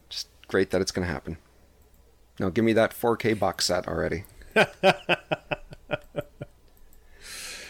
Just 0.10 0.28
great 0.47 0.70
that 0.72 0.82
it's 0.82 0.91
gonna 0.91 1.07
happen. 1.07 1.38
Now 2.39 2.49
give 2.49 2.64
me 2.64 2.74
that 2.74 2.93
4K 2.93 3.34
box 3.34 3.66
set 3.66 3.88
already. 3.88 4.24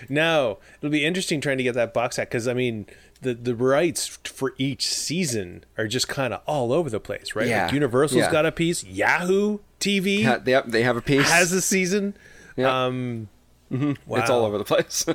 No, 0.07 0.59
it'll 0.79 0.91
be 0.91 1.05
interesting 1.05 1.41
trying 1.41 1.57
to 1.57 1.63
get 1.63 1.75
that 1.75 1.93
box 1.93 2.15
set 2.17 2.29
because 2.29 2.47
I 2.47 2.53
mean 2.53 2.85
the 3.21 3.33
the 3.33 3.55
rights 3.55 4.07
for 4.23 4.53
each 4.57 4.87
season 4.87 5.65
are 5.77 5.87
just 5.87 6.07
kind 6.07 6.33
of 6.33 6.41
all 6.45 6.71
over 6.71 6.89
the 6.89 6.99
place, 6.99 7.35
right? 7.35 7.47
Yeah. 7.47 7.65
Like 7.65 7.73
Universal's 7.73 8.21
Yeah. 8.21 8.31
got 8.31 8.45
a 8.45 8.51
piece, 8.51 8.83
Yahoo 8.83 9.59
TV 9.79 10.23
Ha- 10.23 10.37
they, 10.37 10.51
have, 10.53 10.71
they 10.71 10.83
have 10.83 10.95
a 10.97 11.01
piece. 11.01 11.29
has 11.29 11.51
a 11.51 11.61
season. 11.61 12.15
Yeah. 12.55 12.85
Um, 12.85 13.27
It's 13.71 14.29
all 14.29 14.45
over 14.45 14.57
the 14.57 14.63
place. 14.65 15.05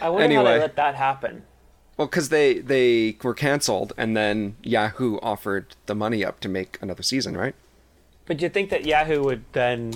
I 0.00 0.08
wonder 0.08 0.24
how 0.34 0.40
Anyway. 0.40 0.54
they 0.54 0.58
let 0.60 0.76
that 0.76 0.94
happen. 0.96 1.42
well, 1.96 2.08
because 2.08 2.28
they 2.30 2.58
they 2.58 3.16
were 3.22 3.34
canceled, 3.34 3.92
and 3.96 4.16
then 4.16 4.56
Yahoo 4.62 5.18
offered 5.22 5.76
the 5.86 5.94
money 5.94 6.24
up 6.24 6.40
to 6.40 6.48
make 6.48 6.78
another 6.82 7.02
season, 7.02 7.36
right? 7.36 7.54
But 8.26 8.40
you 8.40 8.48
think 8.48 8.70
that 8.70 8.84
Yahoo 8.86 9.22
would 9.24 9.44
then 9.52 9.94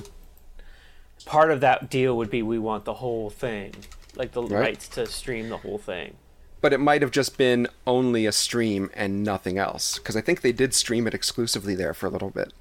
part 1.26 1.50
of 1.50 1.60
that 1.60 1.90
deal 1.90 2.16
would 2.16 2.30
be 2.30 2.40
we 2.42 2.58
want 2.58 2.84
the 2.86 2.94
whole 2.94 3.28
thing, 3.28 3.74
like 4.14 4.32
the 4.32 4.42
Right. 4.42 4.60
rights 4.60 4.88
to 4.88 5.04
stream 5.06 5.50
the 5.50 5.58
whole 5.58 5.76
thing. 5.78 6.16
But 6.62 6.72
it 6.72 6.78
might 6.80 7.02
have 7.02 7.10
just 7.10 7.36
been 7.36 7.68
only 7.86 8.24
a 8.24 8.32
stream 8.32 8.90
and 8.94 9.22
nothing 9.22 9.58
else, 9.58 9.98
because 9.98 10.16
I 10.16 10.22
think 10.22 10.40
they 10.40 10.52
did 10.52 10.72
stream 10.72 11.06
it 11.06 11.12
exclusively 11.12 11.74
there 11.74 11.92
for 11.92 12.06
a 12.06 12.10
little 12.10 12.30
bit. 12.30 12.52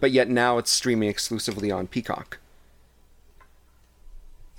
But 0.00 0.10
yet 0.10 0.28
now 0.28 0.58
it's 0.58 0.70
streaming 0.70 1.08
exclusively 1.08 1.70
on 1.70 1.86
Peacock. 1.86 2.38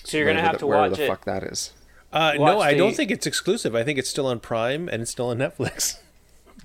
So 0.03 0.17
you're 0.17 0.27
gonna 0.27 0.41
have 0.41 0.53
the, 0.53 0.59
to 0.59 0.67
wherever 0.67 0.89
watch 0.89 0.97
the 0.97 1.05
it. 1.05 1.07
fuck 1.07 1.25
that 1.25 1.43
is. 1.43 1.73
uh, 2.13 2.33
no, 2.37 2.41
Watch 2.57 2.65
I 2.67 2.73
don't 2.75 2.95
think 2.95 3.11
it's 3.11 3.25
exclusive. 3.25 3.75
I 3.75 3.83
think 3.83 3.97
it's 3.97 4.09
still 4.09 4.27
on 4.27 4.39
Prime 4.39 4.87
and 4.87 5.01
it's 5.01 5.11
still 5.11 5.29
on 5.29 5.37
Netflix. 5.39 5.99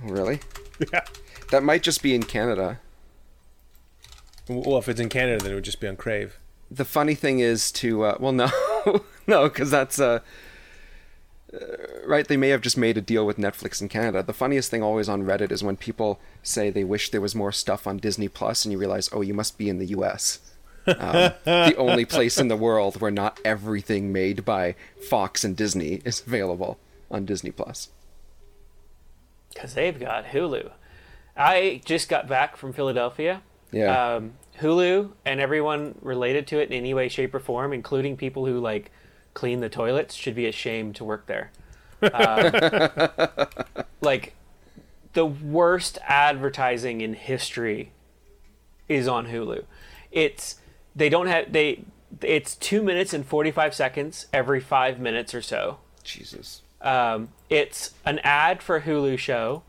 Really? 0.02 0.40
yeah. 0.92 1.00
That 1.50 1.62
might 1.62 1.82
just 1.82 2.02
be 2.02 2.14
in 2.14 2.22
Canada. 2.22 2.80
Well, 4.48 4.78
if 4.78 4.88
it's 4.88 5.00
in 5.00 5.08
Canada, 5.08 5.42
then 5.42 5.52
it 5.52 5.54
would 5.56 5.64
just 5.64 5.80
be 5.80 5.88
on 5.88 5.96
Crave. 5.96 6.38
The 6.70 6.84
funny 6.84 7.14
thing 7.14 7.40
is 7.40 7.72
to 7.72 8.04
uh, 8.04 8.16
well, 8.20 8.32
no, 8.32 8.50
no, 9.26 9.48
because 9.48 9.70
that's 9.70 9.98
uh, 9.98 10.20
uh, 11.52 11.58
right. 12.06 12.26
They 12.28 12.36
may 12.36 12.50
have 12.50 12.60
just 12.60 12.76
made 12.76 12.96
a 12.96 13.00
deal 13.00 13.26
with 13.26 13.38
Netflix 13.38 13.80
in 13.80 13.88
Canada. 13.88 14.22
The 14.22 14.32
funniest 14.32 14.70
thing 14.70 14.82
always 14.82 15.08
on 15.08 15.24
Reddit 15.24 15.50
is 15.50 15.64
when 15.64 15.76
people 15.76 16.20
say 16.42 16.70
they 16.70 16.84
wish 16.84 17.10
there 17.10 17.20
was 17.20 17.34
more 17.34 17.52
stuff 17.52 17.86
on 17.86 17.96
Disney 17.98 18.28
Plus, 18.28 18.64
and 18.64 18.72
you 18.72 18.78
realize, 18.78 19.08
oh, 19.12 19.20
you 19.20 19.34
must 19.34 19.58
be 19.58 19.68
in 19.68 19.78
the 19.78 19.86
U.S. 19.86 20.38
Um, 20.86 21.32
the 21.44 21.74
only 21.76 22.04
place 22.04 22.38
in 22.38 22.48
the 22.48 22.56
world 22.56 23.00
where 23.00 23.10
not 23.10 23.40
everything 23.44 24.12
made 24.12 24.44
by 24.44 24.76
Fox 25.08 25.42
and 25.44 25.56
Disney 25.56 26.00
is 26.04 26.22
available 26.26 26.78
on 27.10 27.24
Disney 27.24 27.50
Plus. 27.50 27.88
because 29.52 29.74
they've 29.74 29.98
got 29.98 30.26
Hulu. 30.26 30.70
I 31.36 31.80
just 31.84 32.08
got 32.08 32.28
back 32.28 32.56
from 32.56 32.72
Philadelphia. 32.72 33.42
Yeah. 33.72 34.14
Um, 34.14 34.34
Hulu 34.61 35.12
and 35.24 35.40
everyone 35.40 35.96
related 36.02 36.46
to 36.48 36.61
it 36.61 36.70
in 36.70 36.74
any 36.74 36.94
way, 36.94 37.08
shape, 37.08 37.34
or 37.34 37.40
form, 37.40 37.72
including 37.72 38.16
people 38.16 38.46
who 38.46 38.58
like 38.61 38.90
clean 39.34 39.61
the 39.61 39.68
toilets, 39.68 40.14
should 40.14 40.34
be 40.34 40.46
ashamed 40.46 40.96
to 40.96 41.04
work 41.04 41.26
there. 41.26 41.50
Um, 42.02 42.50
like 44.00 44.32
the 45.12 45.26
worst 45.26 45.98
advertising 46.02 47.02
in 47.02 47.12
history 47.12 47.92
is 48.88 49.06
on 49.06 49.26
Hulu. 49.26 49.64
It's 50.11 50.56
they 50.96 51.08
don't 51.08 51.26
have 51.26 51.52
they. 51.52 51.84
It's 52.22 52.54
two 52.56 52.82
minutes 52.82 53.12
and 53.12 53.24
forty 53.26 53.50
five 53.50 53.74
seconds 53.74 54.26
every 54.32 54.61
five 54.61 54.98
minutes 54.98 55.34
or 55.34 55.42
so. 55.42 55.78
Jesus. 56.02 56.62
Um, 56.80 57.28
it's 57.48 57.92
an 58.06 58.18
ad 58.20 58.62
for 58.62 58.76
a 58.76 58.82
Hulu 58.82 59.18
show, 59.18 59.62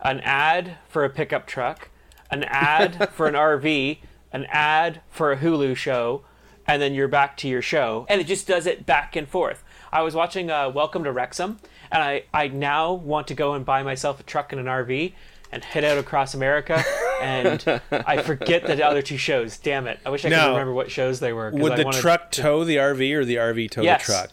an 0.00 0.20
ad 0.20 0.76
for 0.88 1.04
a 1.04 1.10
pickup 1.10 1.46
truck, 1.46 1.88
an 2.30 2.44
ad 2.44 3.10
for 3.12 3.26
an 3.26 3.34
RV, 3.34 3.98
an 4.32 4.46
ad 4.50 5.00
for 5.08 5.32
a 5.32 5.36
Hulu 5.38 5.76
show, 5.76 6.22
and 6.66 6.80
then 6.82 6.94
you're 6.94 7.08
back 7.08 7.36
to 7.38 7.48
your 7.48 7.62
show. 7.62 8.06
And 8.08 8.20
it 8.20 8.26
just 8.26 8.46
does 8.46 8.66
it 8.66 8.84
back 8.86 9.16
and 9.16 9.28
forth. 9.28 9.64
I 9.92 10.02
was 10.02 10.14
watching 10.14 10.50
uh, 10.50 10.68
Welcome 10.70 11.04
to 11.04 11.12
Wrexham, 11.12 11.58
and 11.90 12.02
I, 12.02 12.24
I 12.34 12.48
now 12.48 12.92
want 12.92 13.26
to 13.28 13.34
go 13.34 13.54
and 13.54 13.64
buy 13.64 13.82
myself 13.82 14.20
a 14.20 14.22
truck 14.22 14.52
and 14.52 14.60
an 14.60 14.66
RV 14.66 15.12
and 15.50 15.64
head 15.64 15.84
out 15.84 15.98
across 15.98 16.34
America. 16.34 16.82
And 17.20 17.80
I 17.90 18.22
forget 18.22 18.64
the 18.64 18.80
other 18.86 19.02
two 19.02 19.16
shows. 19.16 19.58
Damn 19.58 19.88
it! 19.88 19.98
I 20.06 20.10
wish 20.10 20.24
I 20.24 20.28
could 20.28 20.36
Now, 20.36 20.50
remember 20.50 20.72
what 20.72 20.88
shows 20.88 21.18
they 21.18 21.32
were. 21.32 21.50
Would 21.50 21.72
I 21.72 21.82
the 21.82 21.90
truck 21.90 22.30
to- 22.30 22.42
tow 22.42 22.62
the 22.62 22.76
RV 22.76 23.12
or 23.12 23.24
the 23.24 23.34
RV 23.34 23.70
tow 23.72 23.82
Yes. 23.82 24.06
the 24.06 24.12
truck? 24.12 24.30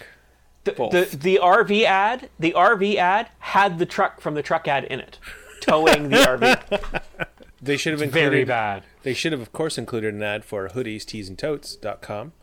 the, 0.66 0.72
the 1.10 1.18
the 1.18 1.40
RV 1.42 1.84
ad, 1.84 2.30
the 2.38 2.52
RV 2.56 2.98
ad 2.98 3.30
had 3.40 3.80
the 3.80 3.88
truck 3.88 4.22
from 4.22 4.36
the 4.36 4.44
truck 4.44 4.68
ad 4.68 4.84
in 4.84 5.00
it, 5.00 5.18
towing 5.62 6.10
the 6.10 6.18
RV. 6.18 7.02
They 7.60 7.76
should 7.78 7.94
have 7.94 8.04
included. 8.04 8.30
Very 8.30 8.44
bad. 8.46 8.84
They 9.06 9.14
should 9.14 9.34
have, 9.34 9.42
of 9.42 9.54
course, 9.54 9.78
included 9.78 10.16
an 10.16 10.24
ad 10.24 10.44
for 10.44 10.68
hoodies, 10.68 11.06
tees, 11.06 11.30
and 11.30 11.38
totes.com, 11.38 12.34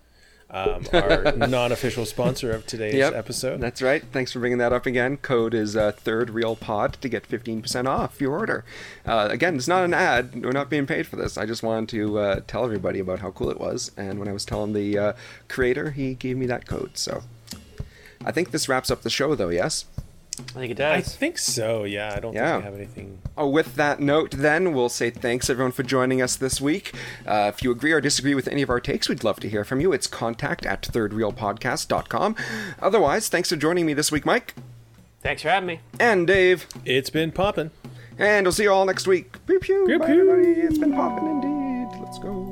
um, 0.48 0.86
our 0.92 1.32
non-official 1.36 2.06
sponsor 2.06 2.52
of 2.52 2.64
today's 2.68 2.94
Yep, 2.94 3.14
episode. 3.14 3.60
That's 3.60 3.82
right. 3.82 4.04
Thanks 4.12 4.30
for 4.30 4.38
bringing 4.38 4.58
that 4.58 4.72
up 4.72 4.86
again. 4.86 5.16
Code 5.16 5.54
is 5.54 5.76
uh, 5.76 5.90
third 5.90 6.30
reel 6.30 6.54
pod 6.54 6.92
to 7.00 7.08
get 7.08 7.28
15% 7.28 7.86
off 7.88 8.20
your 8.20 8.38
order. 8.38 8.64
Uh, 9.04 9.26
again, 9.28 9.56
it's 9.56 9.66
not 9.66 9.84
an 9.84 9.92
ad. 9.92 10.44
We're 10.44 10.52
not 10.52 10.70
being 10.70 10.86
paid 10.86 11.08
for 11.08 11.16
this. 11.16 11.36
I 11.36 11.46
just 11.46 11.64
wanted 11.64 11.88
to 11.88 12.18
uh, 12.20 12.40
tell 12.46 12.64
everybody 12.64 13.00
about 13.00 13.18
how 13.18 13.32
cool 13.32 13.50
it 13.50 13.58
was. 13.58 13.90
And 13.96 14.20
when 14.20 14.28
I 14.28 14.32
was 14.32 14.44
telling 14.44 14.72
the 14.72 14.96
uh, 14.96 15.12
creator, 15.48 15.90
he 15.90 16.14
gave 16.14 16.36
me 16.36 16.46
that 16.46 16.68
code. 16.68 16.96
So 16.96 17.24
I 18.24 18.30
think 18.30 18.52
this 18.52 18.68
wraps 18.68 18.88
up 18.88 19.02
the 19.02 19.10
show, 19.10 19.34
though, 19.34 19.48
yes? 19.48 19.86
I 20.50 20.58
think 20.60 20.70
it 20.72 20.76
does. 20.76 20.96
I 20.98 21.00
think 21.00 21.38
so. 21.38 21.84
Yeah, 21.84 22.12
I 22.16 22.20
don't 22.20 22.34
Yeah. 22.34 22.52
think 22.60 22.64
we 22.64 22.70
have 22.70 22.74
anything. 22.78 23.18
Oh, 23.36 23.48
with 23.48 23.74
that 23.76 24.00
note, 24.00 24.32
then, 24.32 24.74
we'll 24.74 24.88
say 24.90 25.08
thanks 25.10 25.48
everyone 25.48 25.72
for 25.72 25.82
joining 25.82 26.20
us 26.20 26.36
this 26.36 26.60
week. 26.60 26.92
Uh, 27.26 27.50
if 27.54 27.62
you 27.62 27.70
agree 27.70 27.92
or 27.92 28.00
disagree 28.00 28.34
with 28.34 28.48
any 28.48 28.60
of 28.62 28.68
our 28.70 28.80
takes, 28.80 29.08
we'd 29.08 29.24
love 29.24 29.40
to 29.40 29.48
hear 29.48 29.64
from 29.64 29.80
you. 29.80 29.92
It's 29.92 30.06
contact 30.06 30.66
at 30.66 30.82
thirdreelpodcast.com. 30.82 32.36
Otherwise, 32.80 33.28
thanks 33.28 33.48
for 33.48 33.56
joining 33.56 33.86
me 33.86 33.94
this 33.94 34.12
week, 34.12 34.26
Mike 34.26 34.54
Thanks 35.22 35.42
for 35.42 35.48
having 35.48 35.66
me. 35.68 35.80
and 36.00 36.26
Dave. 36.26 36.66
It's 36.84 37.10
been 37.10 37.32
popping. 37.32 37.70
And 38.18 38.44
we'll 38.44 38.52
see 38.52 38.64
you 38.64 38.72
all 38.72 38.84
next 38.84 39.06
week. 39.06 39.34
Pew 39.46 39.58
pew. 39.58 39.86
Pew, 39.86 39.98
Bye, 39.98 40.06
pew. 40.06 40.30
everybody. 40.30 40.60
It's 40.60 40.78
been 40.78 40.92
popping 40.92 41.26
indeed. 41.28 42.00
Let's 42.04 42.18
go. 42.18 42.28
All 42.28 42.42
right. 42.44 42.51